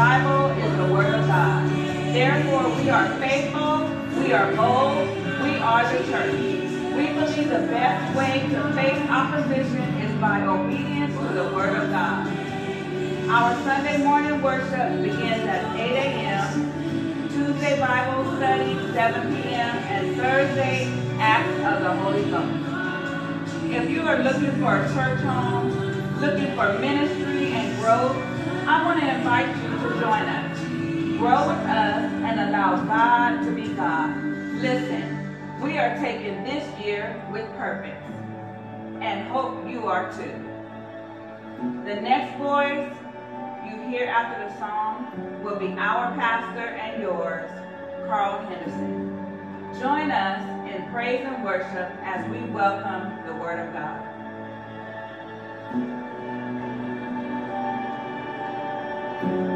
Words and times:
Bible 0.00 0.46
is 0.56 0.76
the 0.78 0.94
Word 0.94 1.12
of 1.12 1.26
God. 1.26 1.68
Therefore, 2.14 2.74
we 2.80 2.88
are 2.88 3.06
faithful, 3.18 3.84
we 4.18 4.32
are 4.32 4.50
bold, 4.56 5.06
we 5.44 5.58
are 5.58 5.84
church. 6.08 6.32
We 6.96 7.12
believe 7.12 7.50
the 7.50 7.68
best 7.68 8.16
way 8.16 8.48
to 8.48 8.72
face 8.72 9.10
opposition 9.10 9.84
is 10.00 10.18
by 10.18 10.40
obedience 10.40 11.12
to 11.18 11.34
the 11.34 11.52
Word 11.54 11.76
of 11.76 11.90
God. 11.90 12.26
Our 13.28 13.54
Sunday 13.62 14.02
morning 14.02 14.40
worship 14.40 15.02
begins 15.02 15.46
at 15.46 15.76
8 15.78 15.92
a.m., 15.92 17.28
Tuesday 17.28 17.78
Bible 17.78 18.24
study 18.36 18.72
7 18.94 19.34
p.m., 19.34 19.76
and 19.84 20.16
Thursday 20.16 20.90
Acts 21.18 21.76
of 21.76 21.82
the 21.82 21.92
Holy 22.00 22.24
Ghost. 22.30 23.70
If 23.70 23.90
you 23.90 24.00
are 24.08 24.22
looking 24.22 24.52
for 24.62 24.78
a 24.78 24.88
church 24.94 25.20
home, 25.20 25.68
looking 26.22 26.56
for 26.56 26.78
ministry 26.78 27.52
and 27.52 27.78
growth, 27.78 28.16
I 28.66 28.84
want 28.84 29.00
to 29.00 29.14
invite 29.16 29.56
you 29.56 29.59
to 29.82 29.88
join 29.98 30.28
us. 30.28 30.58
Grow 31.18 31.48
with 31.48 31.66
us 31.66 32.12
and 32.12 32.40
allow 32.40 32.76
God 32.84 33.42
to 33.44 33.52
be 33.52 33.68
God. 33.68 34.14
Listen, 34.60 35.60
we 35.62 35.78
are 35.78 35.96
taking 35.98 36.44
this 36.44 36.68
year 36.78 37.22
with 37.32 37.46
purpose 37.56 37.98
and 39.00 39.26
hope 39.28 39.66
you 39.66 39.86
are 39.86 40.12
too. 40.12 40.34
The 41.86 41.98
next 42.00 42.36
voice 42.36 42.92
you 43.64 43.80
hear 43.88 44.06
after 44.06 44.46
the 44.46 44.58
song 44.58 45.42
will 45.42 45.58
be 45.58 45.68
our 45.78 46.14
pastor 46.14 46.66
and 46.66 47.02
yours, 47.02 47.50
Carl 48.06 48.44
Henderson. 48.46 49.08
Join 49.80 50.10
us 50.10 50.40
in 50.70 50.90
praise 50.90 51.24
and 51.24 51.42
worship 51.42 51.90
as 52.02 52.28
we 52.30 52.40
welcome 52.50 53.26
the 53.26 53.34
Word 53.34 53.66
of 53.66 53.72
God. 53.72 54.10
name 59.22 59.49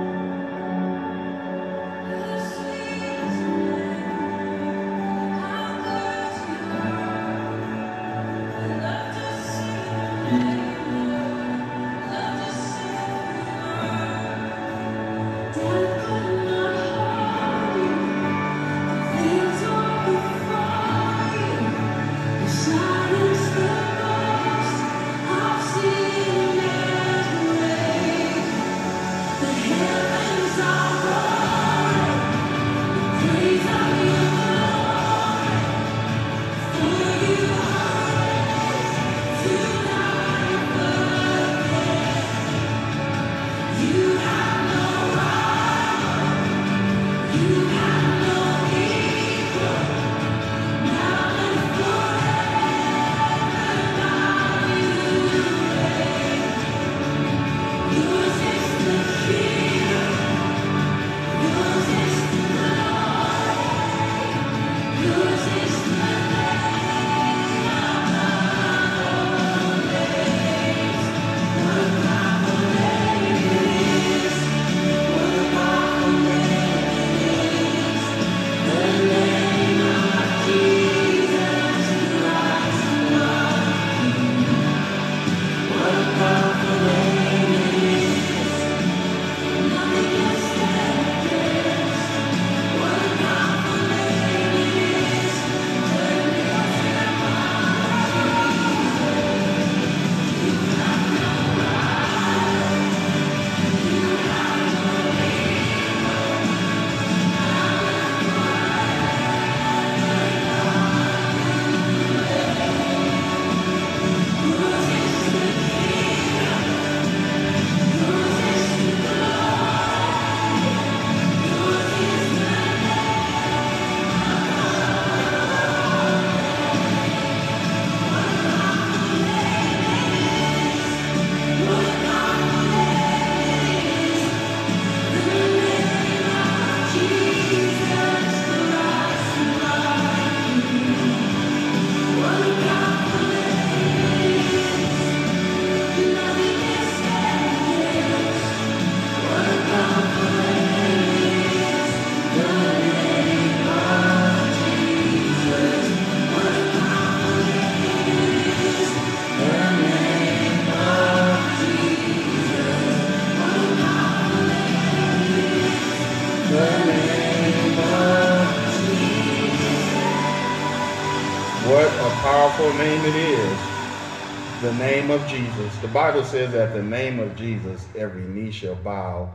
Bible 175.94 176.24
says 176.24 176.50
that 176.54 176.72
the 176.74 176.82
name 176.82 177.20
of 177.20 177.36
Jesus, 177.36 177.86
every 177.94 178.24
knee 178.24 178.50
shall 178.50 178.74
bow 178.74 179.32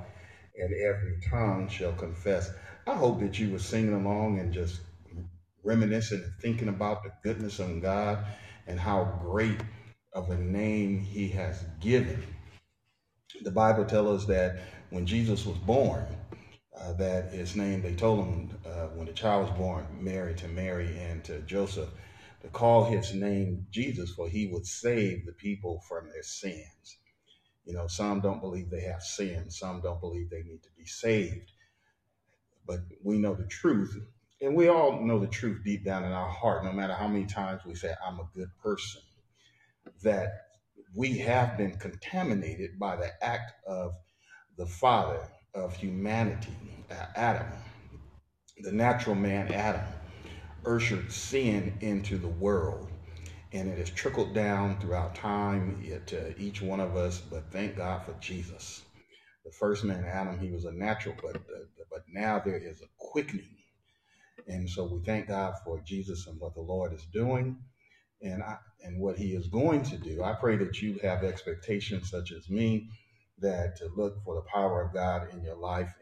and 0.57 0.73
every 0.73 1.17
tongue 1.29 1.69
shall 1.69 1.93
confess. 1.93 2.51
I 2.85 2.95
hope 2.95 3.21
that 3.21 3.39
you 3.39 3.49
were 3.49 3.59
singing 3.59 3.93
along 3.93 4.39
and 4.39 4.53
just 4.53 4.81
reminiscing 5.63 6.21
and 6.21 6.33
thinking 6.41 6.67
about 6.67 7.01
the 7.01 7.13
goodness 7.23 7.59
of 7.59 7.81
God 7.81 8.25
and 8.67 8.77
how 8.77 9.05
great 9.21 9.61
of 10.11 10.31
a 10.31 10.37
name 10.37 10.99
he 10.99 11.29
has 11.29 11.63
given. 11.79 12.21
The 13.41 13.51
Bible 13.51 13.85
tells 13.85 14.23
us 14.23 14.27
that 14.27 14.59
when 14.89 15.05
Jesus 15.05 15.45
was 15.45 15.57
born, 15.59 16.05
uh, 16.77 16.91
that 16.93 17.31
his 17.31 17.55
name, 17.55 17.81
they 17.81 17.93
told 17.95 18.25
him 18.25 18.49
uh, 18.65 18.87
when 18.87 19.07
the 19.07 19.13
child 19.13 19.47
was 19.47 19.57
born, 19.57 19.85
Mary 19.97 20.33
to 20.35 20.47
Mary 20.49 20.99
and 20.99 21.23
to 21.23 21.39
Joseph, 21.39 21.87
to 22.41 22.47
call 22.47 22.85
his 22.85 23.13
name 23.13 23.67
Jesus, 23.71 24.11
for 24.11 24.29
he 24.29 24.47
would 24.47 24.65
save 24.65 25.25
the 25.25 25.33
people 25.33 25.81
from 25.87 26.09
their 26.09 26.23
sins. 26.23 26.97
You 27.65 27.73
know, 27.73 27.87
some 27.87 28.21
don't 28.21 28.41
believe 28.41 28.69
they 28.69 28.81
have 28.81 29.03
sin, 29.03 29.49
some 29.49 29.81
don't 29.81 30.01
believe 30.01 30.29
they 30.29 30.43
need 30.43 30.63
to 30.63 30.69
be 30.77 30.85
saved. 30.85 31.51
But 32.65 32.79
we 33.03 33.17
know 33.17 33.35
the 33.35 33.45
truth, 33.45 33.97
and 34.41 34.55
we 34.55 34.69
all 34.69 35.01
know 35.01 35.19
the 35.19 35.27
truth 35.27 35.63
deep 35.63 35.83
down 35.83 36.03
in 36.03 36.11
our 36.11 36.29
heart, 36.29 36.63
no 36.63 36.71
matter 36.71 36.93
how 36.93 37.07
many 37.07 37.25
times 37.25 37.61
we 37.65 37.75
say, 37.75 37.93
I'm 38.05 38.19
a 38.19 38.29
good 38.33 38.49
person, 38.63 39.01
that 40.03 40.29
we 40.95 41.17
have 41.19 41.57
been 41.57 41.77
contaminated 41.77 42.79
by 42.79 42.95
the 42.95 43.11
act 43.23 43.53
of 43.67 43.93
the 44.57 44.65
father 44.65 45.21
of 45.53 45.75
humanity, 45.75 46.53
Adam, 47.15 47.47
the 48.61 48.71
natural 48.71 49.15
man 49.15 49.51
Adam, 49.51 49.81
ushered 50.65 51.11
sin 51.11 51.77
into 51.81 52.17
the 52.17 52.27
world. 52.27 52.89
And 53.51 53.69
it 53.69 53.77
has 53.79 53.89
trickled 53.89 54.33
down 54.33 54.79
throughout 54.79 55.15
time 55.15 55.83
to 56.07 56.39
each 56.39 56.61
one 56.61 56.79
of 56.79 56.95
us, 56.95 57.19
but 57.19 57.51
thank 57.51 57.77
God 57.77 58.05
for 58.05 58.13
Jesus. 58.19 58.83
The 59.45 59.51
first 59.51 59.83
man, 59.83 60.05
Adam, 60.05 60.39
he 60.39 60.51
was 60.51 60.65
a 60.65 60.71
natural, 60.71 61.15
but, 61.21 61.37
uh, 61.37 61.65
but 61.91 62.03
now 62.09 62.39
there 62.39 62.57
is 62.57 62.81
a 62.81 62.87
quickening. 62.97 63.57
And 64.47 64.69
so 64.69 64.85
we 64.85 65.01
thank 65.05 65.27
God 65.27 65.55
for 65.63 65.81
Jesus 65.85 66.27
and 66.27 66.39
what 66.39 66.55
the 66.55 66.61
Lord 66.61 66.93
is 66.93 67.05
doing 67.13 67.57
and 68.21 68.43
I, 68.43 68.57
and 68.83 68.99
what 68.99 69.17
he 69.17 69.33
is 69.33 69.47
going 69.47 69.83
to 69.83 69.97
do. 69.97 70.23
I 70.23 70.33
pray 70.33 70.57
that 70.57 70.81
you 70.81 70.99
have 71.03 71.23
expectations 71.23 72.09
such 72.09 72.31
as 72.31 72.49
me 72.49 72.89
that 73.39 73.77
to 73.77 73.89
look 73.95 74.23
for 74.23 74.35
the 74.35 74.49
power 74.51 74.81
of 74.81 74.93
God 74.93 75.29
in 75.33 75.43
your 75.43 75.55
life 75.55 75.93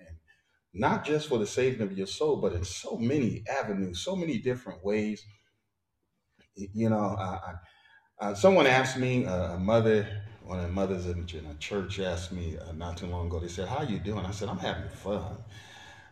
not 0.79 1.05
just 1.05 1.27
for 1.27 1.37
the 1.37 1.47
saving 1.47 1.81
of 1.81 1.97
your 1.97 2.07
soul, 2.07 2.37
but 2.37 2.53
in 2.53 2.63
so 2.63 2.97
many 2.97 3.43
avenues, 3.49 3.99
so 3.99 4.15
many 4.15 4.37
different 4.37 4.83
ways. 4.83 5.25
You 6.55 6.89
know, 6.89 7.15
I, 7.19 7.53
I, 8.19 8.33
someone 8.33 8.67
asked 8.67 8.97
me, 8.97 9.25
uh, 9.25 9.53
a 9.53 9.59
mother, 9.59 10.07
one 10.43 10.59
of 10.59 10.65
the 10.65 10.71
mothers 10.71 11.05
in, 11.05 11.27
a 11.49 11.53
church 11.55 11.99
asked 11.99 12.31
me 12.31 12.57
uh, 12.57 12.71
not 12.71 12.97
too 12.97 13.07
long 13.07 13.27
ago, 13.27 13.39
they 13.39 13.47
said, 13.47 13.67
how 13.67 13.83
you 13.83 13.99
doing? 13.99 14.25
I 14.25 14.31
said, 14.31 14.49
I'm 14.49 14.57
having 14.57 14.89
fun. 14.89 15.37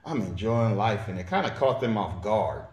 I'm 0.06 0.22
enjoying 0.22 0.78
life. 0.78 1.08
And 1.08 1.20
it 1.20 1.28
kind 1.28 1.46
of 1.46 1.56
caught 1.56 1.82
them 1.82 1.98
off 1.98 2.22
guard 2.24 2.66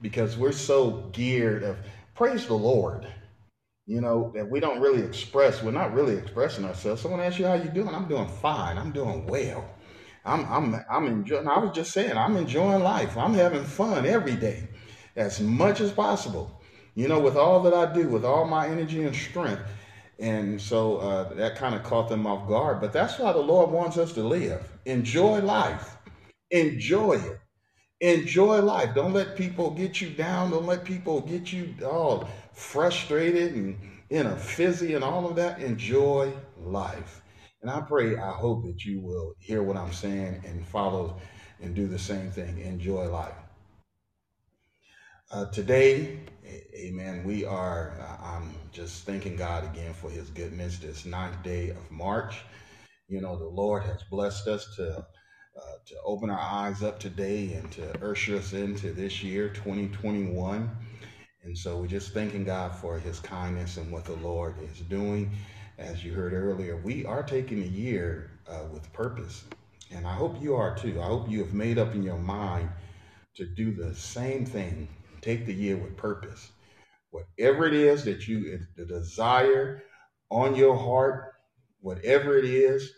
because 0.00 0.36
we're 0.36 0.52
so 0.52 1.08
geared 1.12 1.62
of, 1.62 1.76
praise 2.14 2.46
the 2.46 2.54
Lord 2.54 3.06
you 3.86 4.00
know, 4.00 4.32
that 4.34 4.48
we 4.48 4.60
don't 4.60 4.80
really 4.80 5.02
express. 5.02 5.62
We're 5.62 5.72
not 5.72 5.92
really 5.92 6.14
expressing 6.16 6.64
ourselves. 6.64 7.02
Someone 7.02 7.20
asks 7.20 7.38
you 7.38 7.46
how 7.46 7.54
you 7.54 7.68
doing. 7.68 7.94
I'm 7.94 8.08
doing 8.08 8.28
fine. 8.28 8.78
I'm 8.78 8.92
doing 8.92 9.26
well. 9.26 9.68
I'm 10.24 10.44
I'm 10.46 10.84
I'm 10.90 11.06
enjoying. 11.06 11.48
I 11.48 11.58
was 11.58 11.74
just 11.74 11.92
saying, 11.92 12.16
I'm 12.16 12.36
enjoying 12.36 12.82
life. 12.82 13.16
I'm 13.16 13.34
having 13.34 13.64
fun 13.64 14.06
every 14.06 14.36
day, 14.36 14.68
as 15.16 15.40
much 15.40 15.80
as 15.80 15.92
possible. 15.92 16.60
You 16.94 17.08
know, 17.08 17.20
with 17.20 17.36
all 17.36 17.62
that 17.62 17.74
I 17.74 17.92
do, 17.92 18.08
with 18.08 18.24
all 18.24 18.46
my 18.46 18.68
energy 18.68 19.02
and 19.02 19.16
strength. 19.16 19.62
And 20.18 20.60
so 20.60 20.98
uh, 20.98 21.34
that 21.34 21.56
kind 21.56 21.74
of 21.74 21.82
caught 21.82 22.08
them 22.08 22.26
off 22.26 22.46
guard. 22.46 22.80
But 22.80 22.92
that's 22.92 23.18
why 23.18 23.32
the 23.32 23.40
Lord 23.40 23.70
wants 23.70 23.98
us 23.98 24.12
to 24.12 24.22
live. 24.22 24.62
Enjoy 24.84 25.40
life. 25.40 25.96
Enjoy 26.50 27.14
it. 27.14 27.40
Enjoy 28.00 28.60
life. 28.60 28.94
Don't 28.94 29.12
let 29.12 29.36
people 29.36 29.70
get 29.70 30.00
you 30.00 30.10
down. 30.10 30.50
Don't 30.50 30.66
let 30.66 30.84
people 30.84 31.20
get 31.20 31.52
you 31.52 31.74
all 31.84 32.28
frustrated 32.52 33.54
and 33.54 33.78
in 34.10 34.26
a 34.26 34.36
fizzy 34.36 34.94
and 34.94 35.02
all 35.02 35.26
of 35.26 35.36
that. 35.36 35.60
Enjoy 35.60 36.32
life. 36.58 37.22
And 37.62 37.70
I 37.70 37.80
pray, 37.80 38.16
I 38.16 38.32
hope 38.32 38.64
that 38.64 38.84
you 38.84 39.00
will 39.00 39.34
hear 39.38 39.62
what 39.62 39.76
I'm 39.76 39.92
saying 39.92 40.42
and 40.44 40.66
follow 40.66 41.20
and 41.60 41.74
do 41.76 41.86
the 41.86 41.98
same 41.98 42.30
thing. 42.30 42.58
Enjoy 42.58 43.08
life. 43.08 43.34
Uh, 45.30 45.46
today, 45.46 46.20
amen, 46.74 47.22
we 47.24 47.44
are, 47.44 47.94
I'm 48.22 48.52
just 48.72 49.04
thanking 49.06 49.36
God 49.36 49.64
again 49.64 49.94
for 49.94 50.10
his 50.10 50.28
goodness 50.30 50.78
this 50.78 51.06
ninth 51.06 51.40
day 51.44 51.70
of 51.70 51.90
March. 51.90 52.42
You 53.08 53.20
know, 53.20 53.38
the 53.38 53.46
Lord 53.46 53.84
has 53.84 54.02
blessed 54.10 54.48
us 54.48 54.66
to 54.76 55.06
uh, 55.56 55.60
to 55.86 55.94
open 56.04 56.30
our 56.30 56.40
eyes 56.40 56.82
up 56.82 56.98
today 56.98 57.52
and 57.52 57.70
to 57.72 58.10
usher 58.10 58.36
us 58.36 58.54
into 58.54 58.92
this 58.92 59.22
year, 59.22 59.50
2021. 59.50 60.70
And 61.44 61.58
so 61.58 61.76
we're 61.76 61.88
just 61.88 62.14
thanking 62.14 62.44
God 62.44 62.74
for 62.74 62.98
his 62.98 63.20
kindness 63.20 63.76
and 63.76 63.92
what 63.92 64.06
the 64.06 64.14
Lord 64.16 64.56
is 64.62 64.78
doing. 64.80 65.30
As 65.82 66.04
you 66.04 66.12
heard 66.12 66.32
earlier, 66.32 66.76
we 66.76 67.04
are 67.06 67.24
taking 67.24 67.60
a 67.60 67.66
year 67.66 68.30
uh, 68.48 68.66
with 68.72 68.90
purpose. 68.92 69.44
And 69.90 70.06
I 70.06 70.14
hope 70.14 70.40
you 70.40 70.54
are 70.54 70.76
too. 70.76 71.00
I 71.02 71.06
hope 71.06 71.28
you 71.28 71.40
have 71.40 71.54
made 71.54 71.76
up 71.76 71.94
in 71.94 72.04
your 72.04 72.18
mind 72.18 72.70
to 73.34 73.44
do 73.44 73.74
the 73.74 73.92
same 73.92 74.46
thing. 74.46 74.86
Take 75.20 75.44
the 75.44 75.52
year 75.52 75.76
with 75.76 75.96
purpose. 75.96 76.52
Whatever 77.10 77.66
it 77.66 77.74
is 77.74 78.04
that 78.04 78.28
you, 78.28 78.60
the 78.76 78.84
desire 78.84 79.82
on 80.30 80.54
your 80.54 80.76
heart, 80.76 81.32
whatever 81.80 82.38
it 82.38 82.44
is, 82.44 82.88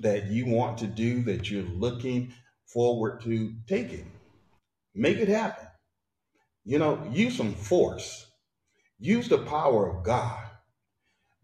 that 0.00 0.26
you 0.28 0.46
want 0.46 0.78
to 0.78 0.86
do, 0.86 1.22
that 1.24 1.50
you're 1.50 1.64
looking 1.64 2.32
forward 2.66 3.20
to 3.22 3.54
taking. 3.66 4.10
Make 4.94 5.18
it 5.18 5.28
happen. 5.28 5.66
You 6.64 6.78
know, 6.78 7.06
use 7.12 7.36
some 7.36 7.54
force. 7.54 8.26
Use 8.98 9.28
the 9.28 9.38
power 9.38 9.86
of 9.86 10.02
God. 10.02 10.47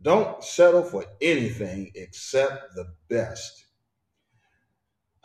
Don't 0.04 0.44
settle 0.44 0.82
for 0.82 1.04
anything 1.23 1.90
except 1.94 2.75
the 2.75 2.94
best. 3.08 3.64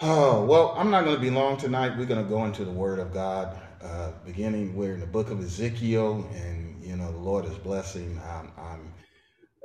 Oh, 0.01 0.45
well, 0.45 0.73
I'm 0.77 0.89
not 0.89 1.03
going 1.03 1.17
to 1.17 1.21
be 1.21 1.29
long 1.29 1.57
tonight. 1.57 1.97
We're 1.97 2.05
going 2.05 2.23
to 2.23 2.29
go 2.29 2.45
into 2.45 2.63
the 2.63 2.71
Word 2.71 2.99
of 2.99 3.13
God, 3.13 3.59
uh, 3.83 4.13
beginning, 4.25 4.73
we're 4.73 4.93
in 4.93 5.01
the 5.01 5.05
book 5.05 5.31
of 5.31 5.41
Ezekiel, 5.41 6.25
and, 6.33 6.81
you 6.81 6.95
know, 6.95 7.11
the 7.11 7.17
Lord 7.17 7.43
is 7.43 7.55
blessing. 7.57 8.17
I'm, 8.25 8.53
I'm 8.57 8.93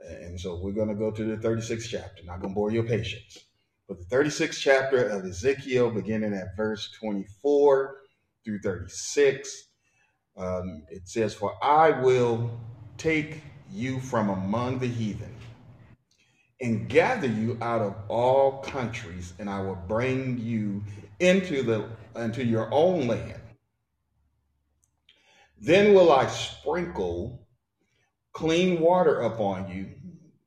and 0.07 0.39
so 0.39 0.57
we're 0.57 0.73
going 0.73 0.89
to 0.89 0.95
go 0.95 1.11
to 1.11 1.25
the 1.25 1.37
36th 1.37 1.89
chapter. 1.89 2.25
Not 2.25 2.41
going 2.41 2.53
to 2.53 2.55
bore 2.55 2.71
your 2.71 2.85
patience. 2.85 3.39
But 3.89 3.99
the 4.01 4.17
36th 4.17 4.59
chapter 4.59 5.09
of 5.09 5.25
Ezekiel, 5.25 5.91
beginning 5.91 6.35
at 6.35 6.57
verse 6.57 6.91
24 6.99 7.97
through 8.45 8.61
36, 8.61 9.65
um, 10.37 10.85
it 10.91 11.09
says, 11.09 11.35
For 11.35 11.53
I 11.63 11.91
will 11.91 12.51
take 12.99 13.43
you 13.75 14.01
from 14.01 14.31
among 14.31 14.79
the 14.79 14.87
heathen 14.87 15.35
and 16.61 16.89
gather 16.89 17.27
you 17.27 17.59
out 17.61 17.83
of 17.83 17.95
all 18.09 18.63
countries, 18.63 19.35
and 19.39 19.51
I 19.51 19.61
will 19.61 19.79
bring 19.89 20.39
you 20.39 20.83
into 21.21 21.63
the 21.63 21.89
into 22.17 22.45
your 22.45 22.69
own 22.73 23.07
land. 23.07 23.41
Then 25.61 25.95
will 25.95 26.13
I 26.13 26.27
sprinkle 26.29 27.47
clean 28.33 28.81
water 28.81 29.21
upon 29.23 29.69
you, 29.69 29.91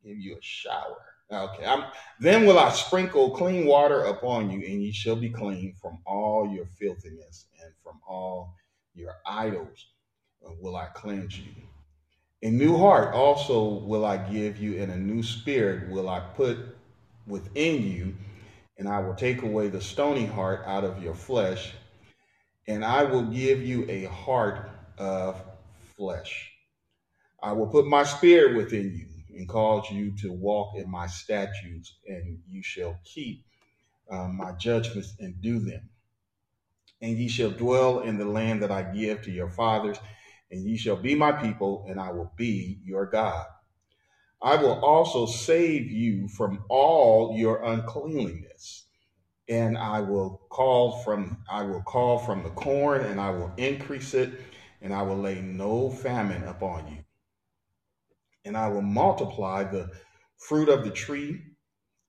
give 0.04 0.18
you 0.18 0.36
a 0.38 0.42
shower 0.42 1.08
Okay. 1.32 1.66
I'm, 1.66 1.84
then 2.20 2.46
will 2.46 2.58
I 2.58 2.72
sprinkle 2.72 3.32
clean 3.32 3.66
water 3.66 4.04
upon 4.04 4.50
you, 4.50 4.66
and 4.66 4.82
you 4.82 4.94
shall 4.94 5.18
be 5.18 5.30
clean 5.30 5.74
from 5.82 6.00
all 6.06 6.50
your 6.54 6.66
filthiness 6.80 7.48
and 7.62 7.74
from 7.84 8.00
all 8.08 8.56
your 8.96 9.16
idols 9.26 9.88
will 10.62 10.78
I 10.78 10.86
cleanse 10.86 11.38
you. 11.38 11.52
A 12.44 12.50
new 12.52 12.78
heart 12.78 13.16
also 13.16 13.80
will 13.80 14.06
I 14.06 14.18
give 14.18 14.58
you, 14.58 14.82
and 14.82 14.92
a 14.92 14.98
new 14.98 15.24
spirit 15.24 15.90
will 15.90 16.08
I 16.08 16.20
put 16.20 16.58
within 17.26 17.84
you, 17.84 18.16
and 18.78 18.88
I 18.88 19.00
will 19.00 19.16
take 19.16 19.42
away 19.42 19.70
the 19.70 19.82
stony 19.82 20.26
heart 20.26 20.62
out 20.66 20.84
of 20.84 21.02
your 21.02 21.16
flesh, 21.16 21.74
and 22.68 22.86
I 22.86 23.04
will 23.04 23.24
give 23.24 23.62
you 23.64 23.90
a 23.90 24.06
heart 24.06 24.70
of 25.00 25.42
flesh. 25.96 26.52
I 27.42 27.54
will 27.54 27.68
put 27.68 27.88
my 27.88 28.04
spirit 28.04 28.56
within 28.56 28.94
you 28.96 29.08
and 29.38 29.48
cause 29.50 29.90
you 29.92 30.16
to 30.18 30.32
walk 30.32 30.76
in 30.76 30.90
my 30.90 31.08
statutes, 31.08 31.98
and 32.08 32.40
you 32.48 32.62
shall 32.62 33.00
keep 33.04 33.44
um, 34.12 34.38
my 34.38 34.52
judgments 34.54 35.16
and 35.20 35.42
do 35.42 35.60
them. 35.60 35.90
And 37.02 37.18
ye 37.18 37.28
shall 37.28 37.52
dwell 37.52 38.02
in 38.02 38.18
the 38.18 38.26
land 38.26 38.62
that 38.64 38.72
I 38.72 38.84
give 38.84 39.24
to 39.24 39.32
your 39.32 39.50
fathers, 39.50 39.98
and 40.52 40.64
ye 40.64 40.78
shall 40.78 40.96
be 40.96 41.16
my 41.16 41.32
people, 41.32 41.86
and 41.90 42.00
I 42.00 42.12
will 42.12 42.34
be 42.38 42.80
your 42.84 43.06
God. 43.06 43.46
I 44.42 44.56
will 44.58 44.84
also 44.86 45.26
save 45.26 45.92
you 45.92 46.28
from 46.30 46.64
all 46.70 47.36
your 47.38 47.64
uncleanliness, 47.64 48.86
and 49.50 49.78
I 49.78 50.02
will 50.02 50.42
call 50.50 51.04
from 51.04 51.44
I 51.50 51.64
will 51.64 51.82
call 51.84 52.20
from 52.20 52.44
the 52.44 52.50
corn, 52.52 53.06
and 53.06 53.20
I 53.20 53.32
will 53.32 53.52
increase 53.58 54.14
it, 54.14 54.32
and 54.82 54.94
I 54.94 55.02
will 55.04 55.18
lay 55.18 55.42
no 55.42 55.90
famine 55.90 56.44
upon 56.44 56.88
you 56.88 56.98
and 58.46 58.56
I 58.58 58.70
will 58.70 58.82
multiply 58.82 59.64
the 59.64 59.92
fruit 60.38 60.70
of 60.70 60.84
the 60.86 60.92
tree 60.92 61.42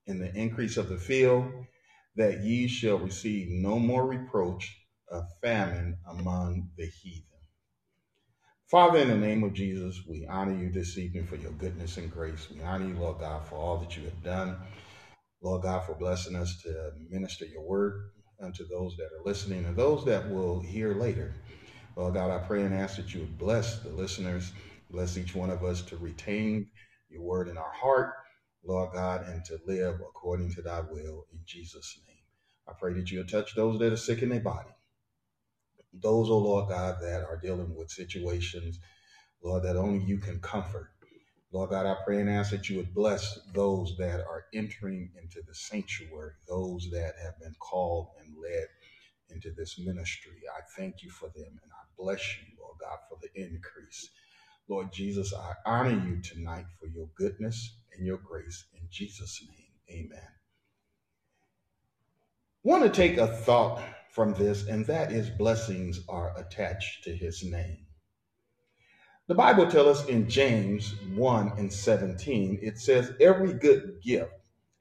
and 0.06 0.20
the 0.20 0.34
increase 0.34 0.76
of 0.76 0.88
the 0.88 0.96
field, 0.96 1.52
that 2.16 2.42
ye 2.42 2.68
shall 2.68 2.98
receive 2.98 3.48
no 3.50 3.78
more 3.78 4.06
reproach 4.06 4.76
of 5.10 5.24
famine 5.42 5.98
among 6.08 6.70
the 6.76 6.86
heathen. 6.86 7.27
Father, 8.70 8.98
in 8.98 9.08
the 9.08 9.16
name 9.16 9.44
of 9.44 9.54
Jesus, 9.54 10.02
we 10.08 10.26
honor 10.26 10.58
you 10.58 10.70
this 10.70 10.98
evening 10.98 11.26
for 11.26 11.36
your 11.36 11.52
goodness 11.52 11.98
and 11.98 12.10
grace. 12.10 12.48
We 12.50 12.62
honor 12.62 12.88
you, 12.88 12.94
Lord 12.94 13.20
God, 13.20 13.46
for 13.46 13.56
all 13.56 13.78
that 13.78 13.96
you 13.96 14.04
have 14.04 14.22
done. 14.24 14.56
Lord 15.42 15.62
God, 15.62 15.84
for 15.84 15.94
blessing 15.94 16.36
us 16.36 16.60
to 16.62 16.92
minister 17.10 17.46
your 17.46 17.62
word 17.62 18.10
unto 18.42 18.66
those 18.68 18.96
that 18.96 19.04
are 19.06 19.24
listening 19.24 19.64
and 19.66 19.76
those 19.76 20.04
that 20.06 20.30
will 20.30 20.60
hear 20.60 20.94
later. 20.94 21.34
Lord 21.96 22.14
God, 22.14 22.30
I 22.30 22.38
pray 22.46 22.62
and 22.64 22.74
ask 22.74 22.96
that 22.96 23.14
you 23.14 23.20
would 23.20 23.38
bless 23.38 23.80
the 23.80 23.90
listeners 23.90 24.52
Bless 24.90 25.18
each 25.18 25.34
one 25.34 25.50
of 25.50 25.64
us 25.64 25.82
to 25.82 25.96
retain 25.98 26.66
your 27.10 27.22
word 27.22 27.48
in 27.48 27.58
our 27.58 27.72
heart, 27.72 28.14
Lord 28.64 28.92
God, 28.94 29.26
and 29.28 29.44
to 29.46 29.58
live 29.66 29.96
according 30.00 30.52
to 30.54 30.62
thy 30.62 30.80
will 30.80 31.26
in 31.32 31.40
Jesus' 31.46 31.98
name. 32.06 32.16
I 32.68 32.72
pray 32.78 32.94
that 32.94 33.10
you'll 33.10 33.26
touch 33.26 33.54
those 33.54 33.78
that 33.80 33.92
are 33.92 33.98
sick 33.98 34.22
in 34.22 34.30
their 34.30 34.40
body. 34.40 34.70
Those, 35.94 36.30
oh 36.30 36.38
Lord 36.38 36.68
God, 36.70 36.96
that 37.02 37.22
are 37.24 37.40
dealing 37.42 37.74
with 37.76 37.90
situations, 37.90 38.78
Lord, 39.42 39.64
that 39.64 39.76
only 39.76 40.04
you 40.04 40.18
can 40.18 40.40
comfort. 40.40 40.90
Lord 41.52 41.70
God, 41.70 41.86
I 41.86 41.96
pray 42.04 42.20
and 42.20 42.30
ask 42.30 42.50
that 42.52 42.68
you 42.68 42.78
would 42.78 42.94
bless 42.94 43.38
those 43.54 43.96
that 43.98 44.20
are 44.20 44.44
entering 44.54 45.10
into 45.22 45.42
the 45.46 45.54
sanctuary, 45.54 46.32
those 46.48 46.88
that 46.92 47.14
have 47.24 47.40
been 47.40 47.54
called 47.60 48.08
and 48.20 48.34
led 48.42 48.66
into 49.30 49.52
this 49.52 49.78
ministry. 49.78 50.42
I 50.56 50.60
thank 50.78 51.02
you 51.02 51.10
for 51.10 51.28
them 51.30 51.60
and 51.62 51.72
I 51.72 51.84
bless 51.98 52.22
you, 52.38 52.44
Lord 52.60 52.76
God, 52.80 52.98
for 53.08 53.18
the 53.22 53.30
increase. 53.40 54.10
Lord 54.68 54.92
Jesus, 54.92 55.34
I 55.34 55.54
honor 55.66 56.04
you 56.06 56.22
tonight 56.22 56.66
for 56.80 56.88
your 56.88 57.08
goodness 57.16 57.76
and 57.96 58.06
your 58.06 58.18
grace. 58.18 58.66
In 58.74 58.88
Jesus' 58.90 59.42
name, 59.48 60.06
amen. 60.06 60.37
Want 62.68 62.82
to 62.84 62.90
take 62.90 63.16
a 63.16 63.26
thought 63.26 63.82
from 64.10 64.34
this, 64.34 64.66
and 64.66 64.84
that 64.84 65.10
is 65.10 65.30
blessings 65.30 66.00
are 66.06 66.34
attached 66.36 67.02
to 67.02 67.16
his 67.16 67.42
name. 67.42 67.78
The 69.26 69.34
Bible 69.34 69.66
tells 69.70 70.00
us 70.00 70.06
in 70.06 70.28
James 70.28 70.94
1 71.14 71.52
and 71.56 71.72
17, 71.72 72.58
it 72.60 72.78
says, 72.78 73.12
Every 73.20 73.54
good 73.54 74.02
gift 74.02 74.32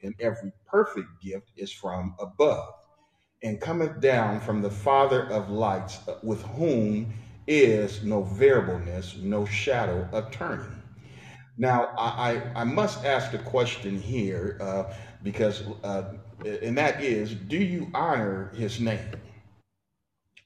and 0.01 0.13
every 0.19 0.51
perfect 0.65 1.07
gift 1.21 1.49
is 1.55 1.71
from 1.71 2.13
above 2.19 2.73
and 3.41 3.61
cometh 3.61 4.01
down 4.01 4.41
from 4.41 4.61
the 4.61 4.69
Father 4.69 5.23
of 5.29 5.49
lights, 5.49 5.99
with 6.23 6.41
whom 6.41 7.13
is 7.47 8.03
no 8.03 8.23
variableness, 8.23 9.15
no 9.21 9.45
shadow 9.45 10.09
of 10.11 10.29
turning. 10.31 10.81
Now, 11.57 11.93
I, 11.97 12.41
I, 12.53 12.63
must 12.65 13.03
ask 13.03 13.33
a 13.33 13.39
question 13.39 13.99
here 13.99 14.59
uh, 14.61 14.93
because, 15.23 15.63
uh, 15.83 16.13
and 16.45 16.77
that 16.77 17.03
is, 17.03 17.33
do 17.33 17.57
you 17.57 17.89
honor 17.93 18.51
his 18.55 18.79
name? 18.79 19.09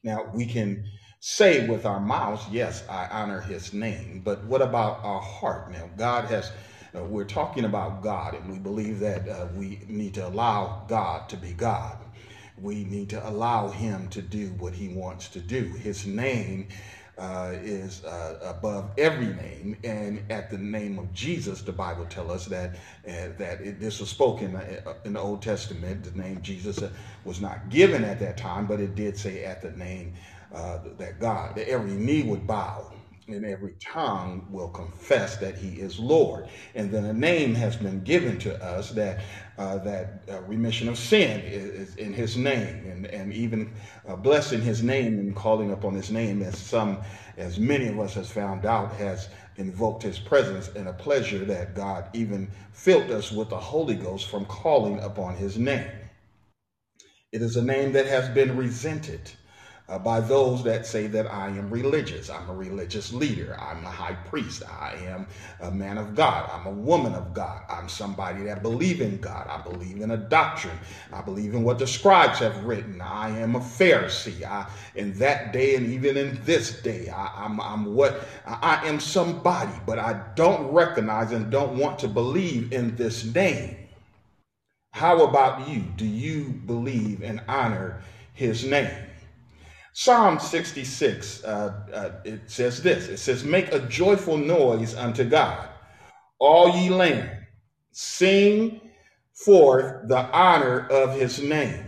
Now, 0.03 0.29
we 0.33 0.45
can 0.45 0.83
say 1.19 1.67
with 1.67 1.85
our 1.85 1.99
mouths, 1.99 2.43
yes, 2.51 2.83
I 2.89 3.07
honor 3.07 3.41
his 3.41 3.73
name. 3.73 4.21
But 4.23 4.43
what 4.45 4.61
about 4.61 5.03
our 5.03 5.21
heart? 5.21 5.71
Now, 5.71 5.89
God 5.97 6.25
has, 6.25 6.51
uh, 6.95 7.03
we're 7.03 7.25
talking 7.25 7.65
about 7.65 8.01
God, 8.01 8.33
and 8.33 8.51
we 8.51 8.57
believe 8.57 8.99
that 8.99 9.27
uh, 9.29 9.47
we 9.55 9.81
need 9.87 10.15
to 10.15 10.27
allow 10.27 10.83
God 10.87 11.29
to 11.29 11.37
be 11.37 11.53
God. 11.53 11.97
We 12.59 12.83
need 12.83 13.09
to 13.11 13.29
allow 13.29 13.69
him 13.69 14.07
to 14.09 14.21
do 14.21 14.47
what 14.59 14.73
he 14.73 14.89
wants 14.89 15.29
to 15.29 15.39
do. 15.39 15.63
His 15.65 16.05
name 16.05 16.67
uh, 17.21 17.53
is 17.63 18.03
uh, 18.05 18.39
above 18.43 18.91
every 18.97 19.27
name, 19.27 19.77
and 19.83 20.23
at 20.31 20.49
the 20.49 20.57
name 20.57 20.99
of 20.99 21.13
Jesus, 21.13 21.61
the 21.61 21.71
Bible 21.71 22.05
tells 22.05 22.31
us 22.31 22.45
that 22.47 22.75
uh, 23.07 23.29
that 23.37 23.61
it, 23.61 23.79
this 23.79 23.99
was 23.99 24.09
spoken 24.09 24.55
uh, 24.55 24.95
in 25.05 25.13
the 25.13 25.19
Old 25.21 25.43
Testament. 25.43 26.03
The 26.03 26.19
name 26.19 26.41
Jesus 26.41 26.81
uh, 26.81 26.89
was 27.23 27.39
not 27.39 27.69
given 27.69 28.03
at 28.03 28.19
that 28.21 28.37
time, 28.37 28.65
but 28.65 28.79
it 28.79 28.95
did 28.95 29.17
say 29.17 29.45
at 29.45 29.61
the 29.61 29.71
name 29.71 30.13
uh, 30.53 30.79
that 30.97 31.19
God, 31.19 31.55
that 31.55 31.69
every 31.69 31.91
knee 31.91 32.23
would 32.23 32.47
bow 32.47 32.91
and 33.27 33.45
every 33.45 33.73
tongue 33.79 34.47
will 34.51 34.69
confess 34.69 35.37
that 35.37 35.57
he 35.57 35.79
is 35.79 35.99
Lord. 35.99 36.47
And 36.75 36.91
then 36.91 37.05
a 37.05 37.13
name 37.13 37.55
has 37.55 37.75
been 37.75 38.01
given 38.03 38.39
to 38.39 38.63
us 38.63 38.91
that 38.91 39.21
uh, 39.57 39.77
that 39.79 40.23
uh, 40.29 40.41
remission 40.43 40.89
of 40.89 40.97
sin 40.97 41.41
is, 41.41 41.89
is, 41.89 41.95
in 41.97 42.13
his 42.13 42.37
name, 42.37 42.85
and 42.85 43.05
and 43.07 43.33
even 43.33 43.73
uh, 44.07 44.15
blessing 44.15 44.61
his 44.61 44.83
name 44.83 45.19
and 45.19 45.35
calling 45.35 45.71
upon 45.71 45.93
his 45.93 46.11
name, 46.11 46.41
as 46.41 46.57
some, 46.57 46.97
as 47.37 47.59
many 47.59 47.87
of 47.87 47.99
us 47.99 48.13
has 48.15 48.29
found 48.31 48.65
out, 48.65 48.93
has 48.93 49.29
invoked 49.57 50.03
his 50.03 50.19
presence 50.19 50.69
and 50.75 50.87
a 50.87 50.93
pleasure 50.93 51.45
that 51.45 51.75
God 51.75 52.09
even 52.13 52.49
filled 52.73 53.11
us 53.11 53.31
with 53.31 53.49
the 53.49 53.59
Holy 53.59 53.95
Ghost 53.95 54.29
from 54.29 54.45
calling 54.45 54.99
upon 54.99 55.35
his 55.35 55.57
name. 55.57 55.91
It 57.31 57.41
is 57.41 57.55
a 57.57 57.63
name 57.63 57.93
that 57.93 58.07
has 58.07 58.29
been 58.29 58.57
resented 58.57 59.31
uh, 59.91 59.99
by 59.99 60.21
those 60.21 60.63
that 60.63 60.85
say 60.85 61.07
that 61.07 61.31
I 61.31 61.49
am 61.49 61.69
religious. 61.69 62.29
I'm 62.29 62.49
a 62.49 62.55
religious 62.55 63.11
leader. 63.11 63.57
I'm 63.59 63.83
a 63.85 63.89
high 63.89 64.13
priest. 64.13 64.63
I 64.65 64.93
am 65.05 65.27
a 65.59 65.69
man 65.69 65.97
of 65.97 66.15
God. 66.15 66.49
I'm 66.53 66.65
a 66.65 66.71
woman 66.71 67.13
of 67.13 67.33
God. 67.33 67.63
I'm 67.69 67.89
somebody 67.89 68.43
that 68.45 68.63
believe 68.63 69.01
in 69.01 69.19
God. 69.19 69.47
I 69.49 69.61
believe 69.61 70.01
in 70.01 70.11
a 70.11 70.17
doctrine. 70.17 70.79
I 71.11 71.21
believe 71.21 71.53
in 71.53 71.63
what 71.63 71.77
the 71.77 71.87
scribes 71.87 72.39
have 72.39 72.63
written. 72.63 73.01
I 73.01 73.37
am 73.39 73.55
a 73.55 73.59
Pharisee. 73.59 74.43
I, 74.43 74.69
in 74.95 75.13
that 75.19 75.51
day 75.51 75.75
and 75.75 75.91
even 75.91 76.15
in 76.15 76.39
this 76.45 76.81
day, 76.81 77.09
I, 77.09 77.45
I'm, 77.45 77.59
I'm 77.59 77.93
what 77.93 78.21
I 78.45 78.87
am 78.87 78.99
somebody, 79.01 79.73
but 79.85 79.99
I 79.99 80.23
don't 80.35 80.71
recognize 80.71 81.33
and 81.33 81.51
don't 81.51 81.77
want 81.77 81.99
to 81.99 82.07
believe 82.07 82.71
in 82.71 82.95
this 82.95 83.25
name. 83.25 83.75
How 84.93 85.23
about 85.25 85.67
you? 85.67 85.81
Do 85.97 86.05
you 86.05 86.45
believe 86.45 87.23
and 87.23 87.41
honor 87.47 88.01
his 88.33 88.63
name? 88.65 89.10
Psalm 89.93 90.39
66, 90.39 91.43
uh, 91.43 91.73
uh, 91.93 92.11
it 92.25 92.41
says 92.49 92.81
this 92.81 93.09
it 93.09 93.17
says, 93.17 93.43
Make 93.43 93.73
a 93.73 93.79
joyful 93.79 94.37
noise 94.37 94.95
unto 94.95 95.25
God, 95.25 95.69
all 96.39 96.69
ye 96.77 96.89
land, 96.89 97.29
sing 97.91 98.81
forth 99.33 100.07
the 100.07 100.19
honor 100.31 100.87
of 100.89 101.13
his 101.19 101.41
name. 101.41 101.85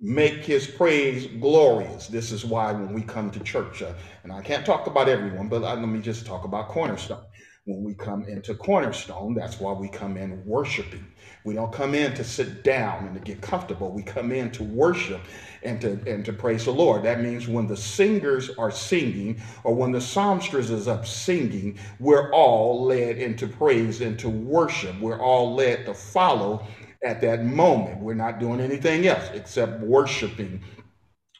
Make 0.00 0.44
his 0.44 0.66
praise 0.66 1.26
glorious. 1.26 2.08
This 2.08 2.32
is 2.32 2.44
why 2.44 2.72
when 2.72 2.92
we 2.94 3.02
come 3.02 3.30
to 3.32 3.40
church, 3.40 3.82
uh, 3.82 3.94
and 4.24 4.32
I 4.32 4.42
can't 4.42 4.64
talk 4.66 4.86
about 4.86 5.08
everyone, 5.08 5.48
but 5.48 5.62
uh, 5.64 5.74
let 5.74 5.88
me 5.88 6.00
just 6.00 6.26
talk 6.26 6.44
about 6.44 6.68
Cornerstone. 6.68 7.24
When 7.66 7.84
we 7.84 7.94
come 7.94 8.24
into 8.28 8.54
Cornerstone, 8.56 9.34
that's 9.36 9.60
why 9.60 9.72
we 9.72 9.88
come 9.88 10.18
in 10.18 10.44
worshiping. 10.46 11.06
We 11.44 11.54
don't 11.54 11.72
come 11.72 11.94
in 11.94 12.14
to 12.16 12.24
sit 12.24 12.64
down 12.64 13.06
and 13.06 13.14
to 13.14 13.20
get 13.22 13.40
comfortable. 13.42 13.92
We 13.92 14.02
come 14.02 14.32
in 14.32 14.50
to 14.52 14.64
worship 14.64 15.22
and 15.62 15.80
to 15.82 16.00
and 16.06 16.26
to 16.26 16.34
praise 16.34 16.66
the 16.66 16.72
Lord. 16.72 17.04
That 17.04 17.20
means 17.22 17.48
when 17.48 17.68
the 17.68 17.78
singers 17.78 18.50
are 18.58 18.72
singing 18.72 19.40
or 19.64 19.76
when 19.76 19.92
the 19.92 20.00
psalmstress 20.00 20.70
is 20.72 20.88
up 20.88 21.06
singing, 21.06 21.78
we're 22.00 22.32
all 22.32 22.84
led 22.84 23.18
into 23.18 23.48
praise 23.48 24.02
and 24.02 24.18
to 24.20 24.30
worship. 24.30 25.00
We're 25.00 25.20
all 25.20 25.54
led 25.54 25.86
to 25.86 25.94
follow 25.94 26.66
at 27.04 27.22
that 27.22 27.44
moment. 27.44 28.00
We're 28.02 28.14
not 28.14 28.40
doing 28.40 28.60
anything 28.60 29.06
else 29.06 29.30
except 29.34 29.80
worshiping 29.80 30.60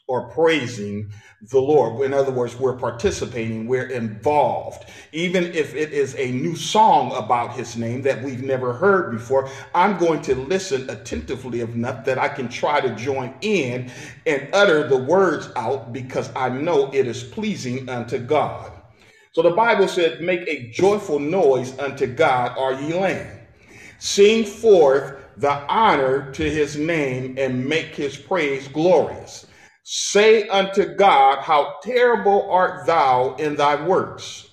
or 0.07 0.29
praising 0.29 1.11
the 1.51 1.59
Lord. 1.59 2.03
In 2.05 2.13
other 2.13 2.31
words, 2.31 2.59
we're 2.59 2.77
participating, 2.77 3.67
we're 3.67 3.87
involved. 3.89 4.89
Even 5.11 5.45
if 5.53 5.75
it 5.75 5.93
is 5.93 6.15
a 6.17 6.31
new 6.31 6.55
song 6.55 7.13
about 7.15 7.53
his 7.53 7.77
name 7.77 8.01
that 8.03 8.21
we've 8.23 8.43
never 8.43 8.73
heard 8.73 9.11
before, 9.11 9.49
I'm 9.75 9.97
going 9.97 10.21
to 10.23 10.35
listen 10.35 10.89
attentively 10.89 11.61
enough 11.61 12.05
that 12.05 12.17
I 12.17 12.29
can 12.29 12.49
try 12.49 12.81
to 12.81 12.95
join 12.95 13.33
in 13.41 13.91
and 14.25 14.49
utter 14.53 14.87
the 14.87 14.97
words 14.97 15.49
out 15.55 15.93
because 15.93 16.31
I 16.35 16.49
know 16.49 16.89
it 16.93 17.07
is 17.07 17.23
pleasing 17.23 17.89
unto 17.89 18.17
God. 18.17 18.71
So 19.33 19.43
the 19.43 19.51
Bible 19.51 19.87
said, 19.87 20.21
Make 20.21 20.47
a 20.47 20.69
joyful 20.71 21.19
noise 21.19 21.77
unto 21.79 22.07
God, 22.07 22.57
are 22.57 22.73
ye 22.73 22.93
land. 22.93 23.39
Sing 23.99 24.45
forth 24.45 25.13
the 25.37 25.51
honor 25.71 26.31
to 26.33 26.49
his 26.49 26.77
name 26.77 27.35
and 27.37 27.67
make 27.67 27.95
his 27.95 28.17
praise 28.17 28.67
glorious. 28.67 29.45
Say 29.89 30.49
unto 30.49 30.95
God, 30.95 31.43
How 31.43 31.75
terrible 31.81 32.51
art 32.51 32.85
thou 32.85 33.35
in 33.35 33.55
thy 33.55 33.81
works. 33.81 34.49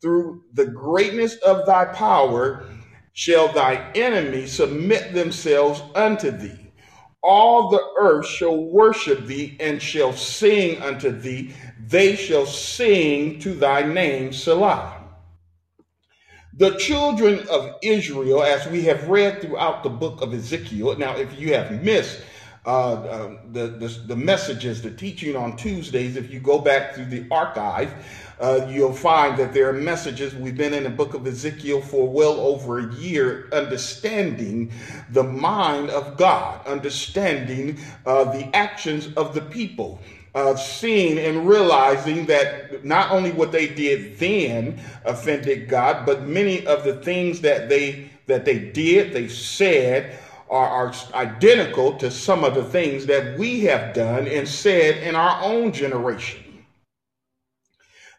Through 0.00 0.44
the 0.54 0.64
greatness 0.64 1.34
of 1.36 1.66
thy 1.66 1.84
power 1.84 2.64
shall 3.12 3.52
thy 3.52 3.92
enemies 3.94 4.52
submit 4.52 5.12
themselves 5.12 5.82
unto 5.94 6.30
thee. 6.30 6.72
All 7.22 7.68
the 7.68 7.86
earth 7.98 8.26
shall 8.26 8.56
worship 8.56 9.26
thee 9.26 9.58
and 9.60 9.82
shall 9.82 10.14
sing 10.14 10.80
unto 10.80 11.10
thee. 11.10 11.52
They 11.78 12.16
shall 12.16 12.46
sing 12.46 13.40
to 13.40 13.52
thy 13.52 13.82
name, 13.82 14.32
Selah. 14.32 15.04
The 16.54 16.78
children 16.78 17.46
of 17.50 17.76
Israel, 17.82 18.42
as 18.42 18.66
we 18.68 18.84
have 18.84 19.08
read 19.10 19.42
throughout 19.42 19.82
the 19.82 19.90
book 19.90 20.22
of 20.22 20.32
Ezekiel, 20.32 20.96
now 20.96 21.14
if 21.14 21.38
you 21.38 21.52
have 21.52 21.84
missed 21.84 22.22
uh, 22.64 22.92
uh, 22.92 23.36
the, 23.50 23.66
the, 23.66 23.88
the, 24.06 24.16
messages, 24.16 24.82
the 24.82 24.90
teaching 24.90 25.34
on 25.34 25.56
Tuesdays, 25.56 26.14
if 26.16 26.32
you 26.32 26.38
go 26.38 26.60
back 26.60 26.94
through 26.94 27.06
the 27.06 27.26
archive, 27.28 27.92
uh, 28.38 28.66
you'll 28.70 28.92
find 28.92 29.36
that 29.36 29.52
there 29.52 29.68
are 29.68 29.72
messages. 29.72 30.32
We've 30.34 30.56
been 30.56 30.72
in 30.72 30.84
the 30.84 30.90
book 30.90 31.14
of 31.14 31.26
Ezekiel 31.26 31.80
for 31.80 32.08
well 32.08 32.38
over 32.38 32.78
a 32.78 32.94
year, 32.94 33.48
understanding 33.52 34.70
the 35.10 35.24
mind 35.24 35.90
of 35.90 36.16
God, 36.16 36.64
understanding 36.64 37.78
uh, 38.06 38.24
the 38.24 38.54
actions 38.54 39.12
of 39.14 39.34
the 39.34 39.42
people. 39.42 40.00
Uh, 40.34 40.56
seeing 40.56 41.18
and 41.18 41.46
realizing 41.46 42.24
that 42.24 42.82
not 42.86 43.10
only 43.10 43.30
what 43.32 43.52
they 43.52 43.66
did 43.66 44.18
then 44.18 44.80
offended 45.04 45.68
God, 45.68 46.06
but 46.06 46.26
many 46.26 46.66
of 46.66 46.84
the 46.84 46.94
things 47.02 47.42
that 47.42 47.68
they 47.68 48.10
that 48.28 48.46
they 48.46 48.58
did, 48.58 49.12
they 49.12 49.28
said, 49.28 50.18
are, 50.52 50.68
are 50.68 50.94
identical 51.14 51.96
to 51.96 52.10
some 52.10 52.44
of 52.44 52.54
the 52.54 52.64
things 52.64 53.06
that 53.06 53.38
we 53.38 53.60
have 53.60 53.94
done 53.94 54.28
and 54.28 54.46
said 54.46 55.02
in 55.02 55.16
our 55.16 55.42
own 55.42 55.72
generation. 55.72 56.44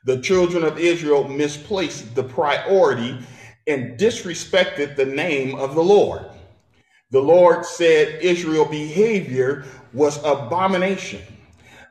The 0.06 0.20
children 0.20 0.64
of 0.64 0.80
Israel 0.80 1.28
misplaced 1.28 2.16
the 2.16 2.24
priority 2.24 3.20
and 3.68 4.00
disrespected 4.00 4.96
the 4.96 5.06
name 5.06 5.56
of 5.56 5.76
the 5.76 5.84
Lord. 5.84 6.26
The 7.12 7.22
Lord 7.22 7.66
said 7.66 8.22
Israel 8.22 8.66
behavior 8.66 9.64
was 9.94 10.18
abomination. 10.26 11.22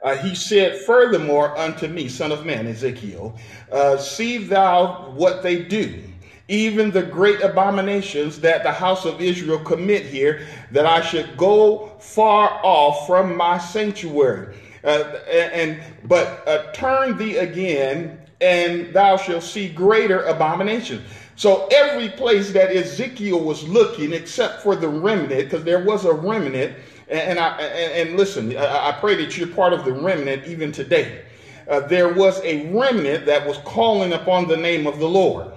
Uh, 0.02 0.16
he 0.16 0.34
said, 0.34 0.80
Furthermore 0.80 1.56
unto 1.56 1.86
me, 1.86 2.08
son 2.08 2.32
of 2.32 2.44
man, 2.44 2.66
Ezekiel, 2.66 3.38
uh, 3.70 3.96
see 3.96 4.38
thou 4.38 5.12
what 5.12 5.44
they 5.44 5.62
do 5.62 6.02
even 6.52 6.90
the 6.90 7.02
great 7.02 7.40
abominations 7.40 8.38
that 8.40 8.62
the 8.62 8.70
house 8.70 9.06
of 9.06 9.22
Israel 9.22 9.58
commit 9.58 10.04
here, 10.04 10.46
that 10.70 10.84
I 10.84 11.00
should 11.00 11.34
go 11.38 11.96
far 11.98 12.60
off 12.62 13.06
from 13.06 13.34
my 13.34 13.56
sanctuary. 13.56 14.54
Uh, 14.84 15.04
and 15.30 15.80
but 16.04 16.46
uh, 16.46 16.70
turn 16.72 17.16
thee 17.16 17.38
again, 17.38 18.20
and 18.42 18.92
thou 18.92 19.16
shalt 19.16 19.44
see 19.44 19.70
greater 19.70 20.24
abominations. 20.24 21.00
So 21.36 21.68
every 21.72 22.10
place 22.10 22.52
that 22.52 22.76
Ezekiel 22.76 23.40
was 23.40 23.66
looking, 23.66 24.12
except 24.12 24.62
for 24.62 24.76
the 24.76 24.88
remnant, 24.88 25.44
because 25.44 25.64
there 25.64 25.82
was 25.82 26.04
a 26.04 26.12
remnant, 26.12 26.76
and, 27.08 27.38
I 27.38 27.58
and, 27.60 28.18
listen, 28.18 28.54
I, 28.58 28.90
I, 28.90 28.92
pray 28.92 29.14
that 29.24 29.38
you're 29.38 29.48
part 29.48 29.72
of 29.72 29.86
the 29.86 29.92
remnant 29.92 30.46
even 30.46 30.70
today. 30.70 31.22
Uh, 31.68 31.80
there 31.80 32.12
was 32.12 32.40
a 32.42 32.70
remnant 32.72 33.24
that 33.24 33.46
was 33.46 33.56
calling 33.58 34.12
upon 34.12 34.48
the 34.48 34.56
name 34.56 34.86
of 34.86 34.98
the 34.98 35.08
Lord. 35.08 35.52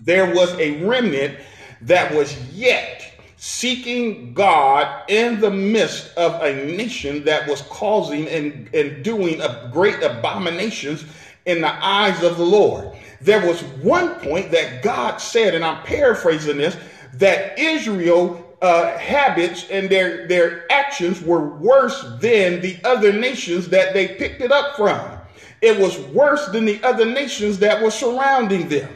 There 0.00 0.34
was 0.34 0.52
a 0.54 0.84
remnant 0.84 1.38
that 1.82 2.14
was 2.14 2.36
yet 2.50 3.12
seeking 3.36 4.34
God 4.34 5.08
in 5.08 5.40
the 5.40 5.50
midst 5.50 6.16
of 6.16 6.42
a 6.42 6.66
nation 6.66 7.24
that 7.24 7.48
was 7.48 7.62
causing 7.62 8.28
and, 8.28 8.72
and 8.74 9.04
doing 9.04 9.40
great 9.70 10.02
abominations 10.02 11.04
in 11.46 11.60
the 11.60 11.84
eyes 11.84 12.22
of 12.22 12.36
the 12.36 12.44
Lord. 12.44 12.90
There 13.20 13.46
was 13.46 13.62
one 13.62 14.16
point 14.16 14.50
that 14.50 14.82
God 14.82 15.18
said, 15.18 15.54
and 15.54 15.64
I'm 15.64 15.82
paraphrasing 15.84 16.58
this, 16.58 16.76
that 17.14 17.58
Israel 17.58 18.44
uh, 18.60 18.96
habits 18.98 19.68
and 19.70 19.88
their, 19.88 20.26
their 20.26 20.70
actions 20.72 21.22
were 21.22 21.56
worse 21.58 22.02
than 22.20 22.60
the 22.60 22.76
other 22.84 23.12
nations 23.12 23.68
that 23.68 23.94
they 23.94 24.08
picked 24.08 24.40
it 24.40 24.50
up 24.50 24.76
from. 24.76 25.18
It 25.60 25.78
was 25.78 25.98
worse 25.98 26.46
than 26.48 26.64
the 26.64 26.82
other 26.82 27.04
nations 27.04 27.58
that 27.60 27.82
were 27.82 27.90
surrounding 27.90 28.68
them. 28.68 28.90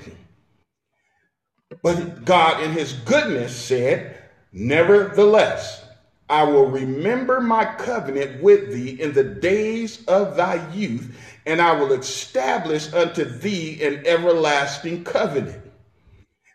But 1.83 2.25
God, 2.25 2.63
in 2.63 2.73
his 2.73 2.93
goodness, 2.93 3.57
said, 3.57 4.19
Nevertheless, 4.53 5.85
I 6.29 6.45
will 6.45 6.67
remember 6.67 7.41
my 7.41 7.65
covenant 7.65 8.43
with 8.43 8.73
thee 8.73 9.01
in 9.01 9.13
the 9.13 9.25
days 9.25 10.05
of 10.07 10.37
thy 10.37 10.67
youth, 10.73 11.15
and 11.45 11.61
I 11.61 11.73
will 11.73 11.93
establish 11.93 12.93
unto 12.93 13.25
thee 13.25 13.83
an 13.83 14.07
everlasting 14.07 15.05
covenant. 15.05 15.61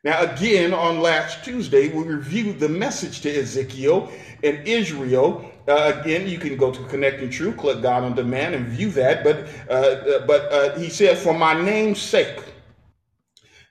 Now, 0.04 0.22
again, 0.22 0.74
on 0.74 1.02
last 1.02 1.44
Tuesday, 1.44 1.90
we 1.90 2.04
reviewed 2.04 2.60
the 2.60 2.70
message 2.70 3.22
to 3.22 3.30
Ezekiel 3.40 4.10
and 4.44 4.66
Israel. 4.66 5.52
Uh, 5.68 6.00
again, 6.00 6.28
you 6.28 6.38
can 6.38 6.56
go 6.56 6.72
to 6.72 6.84
Connecting 6.86 7.30
Truth, 7.30 7.58
click 7.58 7.82
God 7.82 8.04
on 8.04 8.16
Demand, 8.16 8.56
and 8.56 8.68
view 8.68 8.90
that. 8.92 9.24
But, 9.24 9.50
uh, 9.70 9.74
uh, 9.74 10.26
but 10.26 10.52
uh, 10.54 10.80
he 10.80 10.90
said, 10.90 11.18
For 11.18 11.34
my 11.34 11.54
name's 11.62 12.00
sake, 12.00 12.40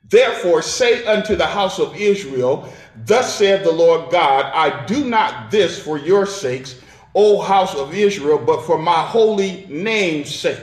therefore 0.09 0.63
say 0.63 1.05
unto 1.07 1.37
the 1.37 1.47
house 1.47 1.79
of 1.79 1.97
Israel, 1.97 2.73
Thus 3.05 3.37
saith 3.37 3.65
the 3.65 3.73
Lord 3.73 4.11
God, 4.11 4.51
I 4.55 4.85
do 4.87 5.05
not 5.05 5.51
this 5.51 5.79
for 5.79 5.99
your 5.99 6.27
sakes, 6.27 6.81
O 7.15 7.41
house 7.41 7.75
of 7.75 7.95
Israel, 7.95 8.39
but 8.39 8.63
for 8.63 8.79
my 8.79 9.03
holy 9.03 9.67
name's 9.69 10.35
sake, 10.35 10.59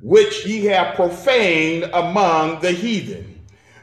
which 0.00 0.46
ye 0.46 0.64
have 0.66 0.94
profaned 0.94 1.84
among 1.92 2.60
the 2.60 2.72
heathen. 2.72 3.34